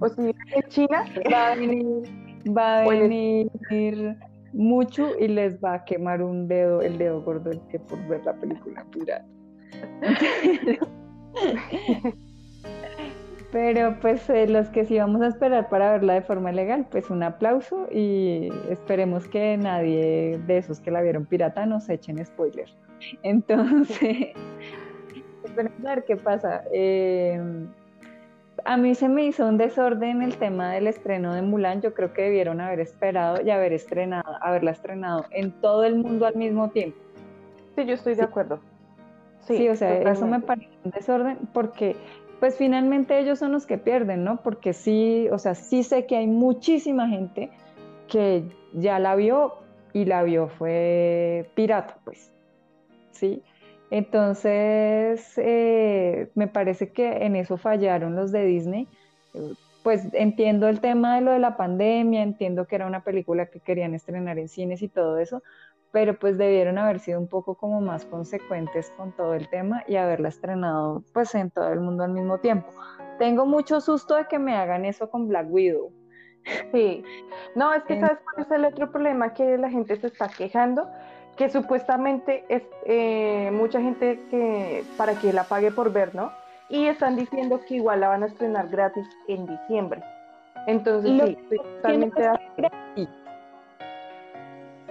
o 0.00 0.08
si 0.08 0.22
en 0.22 0.68
China 0.68 1.04
va 1.32 1.52
a 1.52 1.54
venir, 1.56 1.86
va 2.56 2.80
a 2.80 2.88
venir 2.88 3.50
mucho 4.52 5.16
y 5.18 5.28
les 5.28 5.62
va 5.62 5.74
a 5.74 5.84
quemar 5.84 6.22
un 6.22 6.48
dedo, 6.48 6.82
el 6.82 6.98
dedo 6.98 7.22
gordo 7.22 7.50
el 7.50 7.60
que 7.68 7.78
por 7.78 8.04
ver 8.08 8.24
la 8.24 8.34
película 8.34 8.84
pirata. 8.90 9.26
Pero 13.52 13.96
pues 14.00 14.30
eh, 14.30 14.46
los 14.46 14.68
que 14.68 14.84
sí 14.84 14.98
vamos 14.98 15.22
a 15.22 15.26
esperar 15.26 15.68
para 15.68 15.90
verla 15.90 16.14
de 16.14 16.22
forma 16.22 16.52
legal, 16.52 16.86
pues 16.88 17.10
un 17.10 17.22
aplauso 17.24 17.88
y 17.90 18.48
esperemos 18.68 19.26
que 19.26 19.56
nadie 19.56 20.38
de 20.46 20.58
esos 20.58 20.78
que 20.78 20.92
la 20.92 21.02
vieron 21.02 21.26
pirata 21.26 21.66
nos 21.66 21.88
echen 21.88 22.24
spoilers. 22.24 22.76
Entonces, 23.22 24.28
esperemos 25.44 25.84
a 25.84 25.94
ver 25.96 26.04
qué 26.04 26.16
pasa. 26.16 26.62
Em, 26.72 27.66
a 28.64 28.76
mí 28.76 28.94
se 28.94 29.08
me 29.08 29.24
hizo 29.24 29.46
un 29.46 29.56
desorden 29.56 30.22
el 30.22 30.36
tema 30.36 30.72
del 30.72 30.86
estreno 30.86 31.34
de 31.34 31.42
Mulan. 31.42 31.80
Yo 31.80 31.92
creo 31.92 32.12
que 32.12 32.22
debieron 32.22 32.60
haber 32.60 32.78
esperado 32.78 33.42
y 33.42 33.50
haber 33.50 33.72
estrenado, 33.72 34.36
haberla 34.42 34.70
estrenado 34.70 35.24
en 35.30 35.50
todo 35.60 35.84
el 35.84 35.96
mundo 35.96 36.26
al 36.26 36.36
mismo 36.36 36.70
tiempo. 36.70 36.98
Sí, 37.74 37.84
yo 37.84 37.94
estoy 37.94 38.14
de 38.14 38.22
acuerdo. 38.22 38.60
Sí, 39.40 39.68
o 39.68 39.74
sea, 39.74 39.98
eso 40.12 40.26
me 40.26 40.40
parece 40.40 40.70
un 40.84 40.90
desorden 40.92 41.38
porque 41.52 41.96
pues 42.40 42.56
finalmente 42.56 43.18
ellos 43.18 43.38
son 43.38 43.52
los 43.52 43.66
que 43.66 43.76
pierden, 43.76 44.24
¿no? 44.24 44.42
Porque 44.42 44.72
sí, 44.72 45.28
o 45.30 45.38
sea, 45.38 45.54
sí 45.54 45.82
sé 45.82 46.06
que 46.06 46.16
hay 46.16 46.26
muchísima 46.26 47.06
gente 47.06 47.50
que 48.08 48.44
ya 48.72 48.98
la 48.98 49.14
vio 49.14 49.58
y 49.92 50.06
la 50.06 50.22
vio 50.22 50.48
fue 50.48 51.50
pirata, 51.54 51.98
pues, 52.04 52.32
¿sí? 53.12 53.42
Entonces, 53.90 55.32
eh, 55.36 56.30
me 56.34 56.48
parece 56.48 56.92
que 56.92 57.24
en 57.26 57.36
eso 57.36 57.58
fallaron 57.58 58.16
los 58.16 58.32
de 58.32 58.44
Disney. 58.44 58.88
Pues 59.82 60.08
entiendo 60.12 60.68
el 60.68 60.80
tema 60.80 61.16
de 61.16 61.22
lo 61.22 61.32
de 61.32 61.40
la 61.40 61.56
pandemia, 61.56 62.22
entiendo 62.22 62.66
que 62.66 62.76
era 62.76 62.86
una 62.86 63.02
película 63.02 63.46
que 63.46 63.60
querían 63.60 63.94
estrenar 63.94 64.38
en 64.38 64.48
cines 64.48 64.82
y 64.82 64.88
todo 64.88 65.18
eso, 65.18 65.42
pero 65.92 66.18
pues 66.18 66.38
debieron 66.38 66.78
haber 66.78 67.00
sido 67.00 67.20
un 67.20 67.28
poco 67.28 67.54
como 67.54 67.80
más 67.80 68.04
consecuentes 68.06 68.92
con 68.96 69.12
todo 69.12 69.34
el 69.34 69.48
tema 69.48 69.82
y 69.88 69.96
haberla 69.96 70.28
estrenado 70.28 71.02
pues 71.12 71.34
en 71.34 71.50
todo 71.50 71.72
el 71.72 71.80
mundo 71.80 72.04
al 72.04 72.12
mismo 72.12 72.38
tiempo. 72.38 72.68
Tengo 73.18 73.44
mucho 73.46 73.80
susto 73.80 74.14
de 74.14 74.26
que 74.26 74.38
me 74.38 74.56
hagan 74.56 74.84
eso 74.84 75.10
con 75.10 75.28
Black 75.28 75.46
Widow. 75.50 75.92
Sí, 76.72 77.04
no, 77.54 77.74
es 77.74 77.82
que 77.84 78.00
sabes 78.00 78.18
cuál 78.24 78.46
es 78.46 78.50
el 78.50 78.64
otro 78.64 78.90
problema 78.90 79.34
que 79.34 79.58
la 79.58 79.68
gente 79.68 79.96
se 79.96 80.06
está 80.06 80.28
quejando, 80.28 80.88
que 81.36 81.50
supuestamente 81.50 82.44
es 82.48 82.62
eh, 82.86 83.50
mucha 83.52 83.80
gente 83.80 84.20
que 84.30 84.84
para 84.96 85.14
que 85.14 85.32
la 85.32 85.44
pague 85.44 85.70
por 85.70 85.92
ver, 85.92 86.14
¿no? 86.14 86.32
Y 86.70 86.86
están 86.86 87.16
diciendo 87.16 87.60
que 87.66 87.76
igual 87.76 88.00
la 88.00 88.08
van 88.08 88.22
a 88.22 88.26
estrenar 88.26 88.68
gratis 88.68 89.06
en 89.28 89.46
diciembre. 89.46 90.02
Entonces, 90.66 91.36
sí, 91.50 91.56
totalmente 91.56 92.22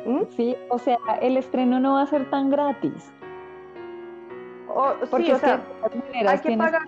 ¿Mm? 0.09 0.23
Sí, 0.35 0.57
o 0.69 0.79
sea, 0.79 0.97
el 1.21 1.37
estreno 1.37 1.79
no 1.79 1.93
va 1.93 2.01
a 2.01 2.07
ser 2.07 2.27
tan 2.31 2.49
gratis. 2.49 3.13
Porque 5.11 5.25
sí, 5.25 5.31
o 5.31 5.37
sea, 5.37 5.61
hay 6.27 6.39
que 6.39 6.57
pagar 6.57 6.81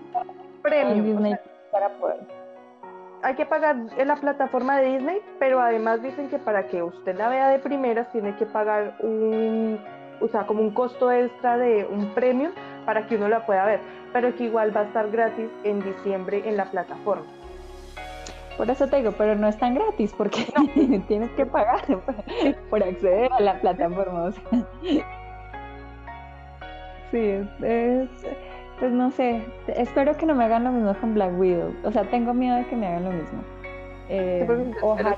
premio 0.60 1.38
para 1.70 1.88
poder. 1.90 2.20
Hay 3.22 3.34
que 3.36 3.46
pagar 3.46 3.76
en 3.96 4.08
la 4.08 4.16
plataforma 4.16 4.78
de 4.78 4.94
Disney, 4.94 5.20
pero 5.38 5.60
además 5.60 6.02
dicen 6.02 6.28
que 6.28 6.38
para 6.38 6.66
que 6.66 6.82
usted 6.82 7.16
la 7.16 7.28
vea 7.28 7.48
de 7.48 7.60
primeras 7.60 8.10
tiene 8.10 8.34
que 8.34 8.46
pagar 8.46 8.96
un, 9.00 9.78
o 10.20 10.26
sea, 10.26 10.44
como 10.44 10.60
un 10.60 10.74
costo 10.74 11.12
extra 11.12 11.56
de 11.56 11.86
un 11.88 12.12
premio 12.14 12.50
para 12.84 13.06
que 13.06 13.14
uno 13.14 13.28
la 13.28 13.46
pueda 13.46 13.64
ver, 13.64 13.80
pero 14.12 14.34
que 14.34 14.44
igual 14.44 14.76
va 14.76 14.80
a 14.80 14.84
estar 14.84 15.08
gratis 15.12 15.48
en 15.62 15.80
diciembre 15.84 16.42
en 16.44 16.56
la 16.56 16.64
plataforma. 16.64 17.26
Por 18.62 18.70
eso 18.70 18.86
te 18.86 18.98
digo, 18.98 19.10
pero 19.18 19.34
no 19.34 19.48
es 19.48 19.58
tan 19.58 19.74
gratis 19.74 20.14
porque 20.16 20.46
tienes 21.08 21.28
que 21.32 21.44
pagar 21.44 21.84
por, 22.70 22.80
acceder 22.80 23.28
a 23.32 23.40
la 23.40 23.60
plataforma. 23.60 24.30
Sí, 27.10 27.40
es, 27.60 28.08
pues 28.78 28.92
no 28.92 29.10
sé, 29.10 29.44
espero 29.66 30.16
que 30.16 30.26
no 30.26 30.36
me 30.36 30.44
hagan 30.44 30.62
lo 30.62 30.70
mismo 30.70 30.94
con 30.94 31.12
Black 31.12 31.36
Widow. 31.40 31.74
O 31.82 31.90
sea, 31.90 32.04
tengo 32.04 32.34
miedo 32.34 32.54
de 32.54 32.66
que 32.66 32.76
me 32.76 32.86
hagan 32.86 33.04
lo 33.06 33.10
mismo. 33.10 33.42
Eh, 34.08 34.46
ojalá. 34.80 35.16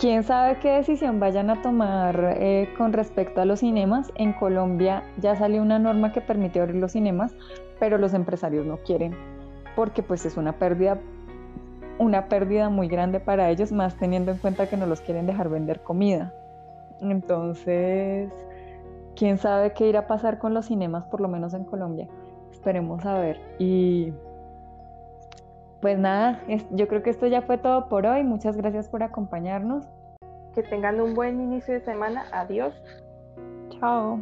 Quién 0.00 0.24
sabe 0.24 0.56
qué 0.58 0.70
decisión 0.70 1.20
vayan 1.20 1.50
a 1.50 1.62
tomar 1.62 2.34
eh, 2.36 2.68
con 2.76 2.92
respecto 2.92 3.40
a 3.40 3.44
los 3.44 3.60
cinemas. 3.60 4.10
En 4.16 4.32
Colombia 4.32 5.04
ya 5.18 5.36
salió 5.36 5.62
una 5.62 5.78
norma 5.78 6.12
que 6.12 6.20
permite 6.20 6.58
abrir 6.58 6.74
los 6.74 6.90
cinemas, 6.90 7.36
pero 7.78 7.96
los 7.96 8.12
empresarios 8.12 8.66
no 8.66 8.78
quieren 8.78 9.37
porque 9.78 10.02
pues 10.02 10.26
es 10.26 10.36
una 10.36 10.54
pérdida 10.54 10.98
una 12.00 12.26
pérdida 12.26 12.68
muy 12.68 12.88
grande 12.88 13.20
para 13.20 13.48
ellos, 13.48 13.70
más 13.70 13.96
teniendo 13.96 14.32
en 14.32 14.38
cuenta 14.38 14.68
que 14.68 14.76
no 14.76 14.86
los 14.86 15.00
quieren 15.00 15.24
dejar 15.26 15.48
vender 15.48 15.84
comida. 15.84 16.34
Entonces, 17.00 18.32
quién 19.14 19.38
sabe 19.38 19.74
qué 19.74 19.86
irá 19.86 20.00
a 20.00 20.06
pasar 20.08 20.40
con 20.40 20.52
los 20.52 20.66
cinemas, 20.66 21.04
por 21.06 21.20
lo 21.20 21.28
menos 21.28 21.54
en 21.54 21.62
Colombia. 21.62 22.08
Esperemos 22.50 23.06
a 23.06 23.20
ver. 23.20 23.40
Y 23.60 24.12
pues 25.80 25.96
nada, 25.96 26.40
yo 26.72 26.88
creo 26.88 27.04
que 27.04 27.10
esto 27.10 27.28
ya 27.28 27.42
fue 27.42 27.56
todo 27.58 27.88
por 27.88 28.04
hoy. 28.04 28.24
Muchas 28.24 28.56
gracias 28.56 28.88
por 28.88 29.04
acompañarnos. 29.04 29.86
Que 30.56 30.64
tengan 30.64 31.00
un 31.00 31.14
buen 31.14 31.40
inicio 31.40 31.74
de 31.74 31.80
semana. 31.82 32.24
Adiós. 32.32 32.74
Chao. 33.78 34.18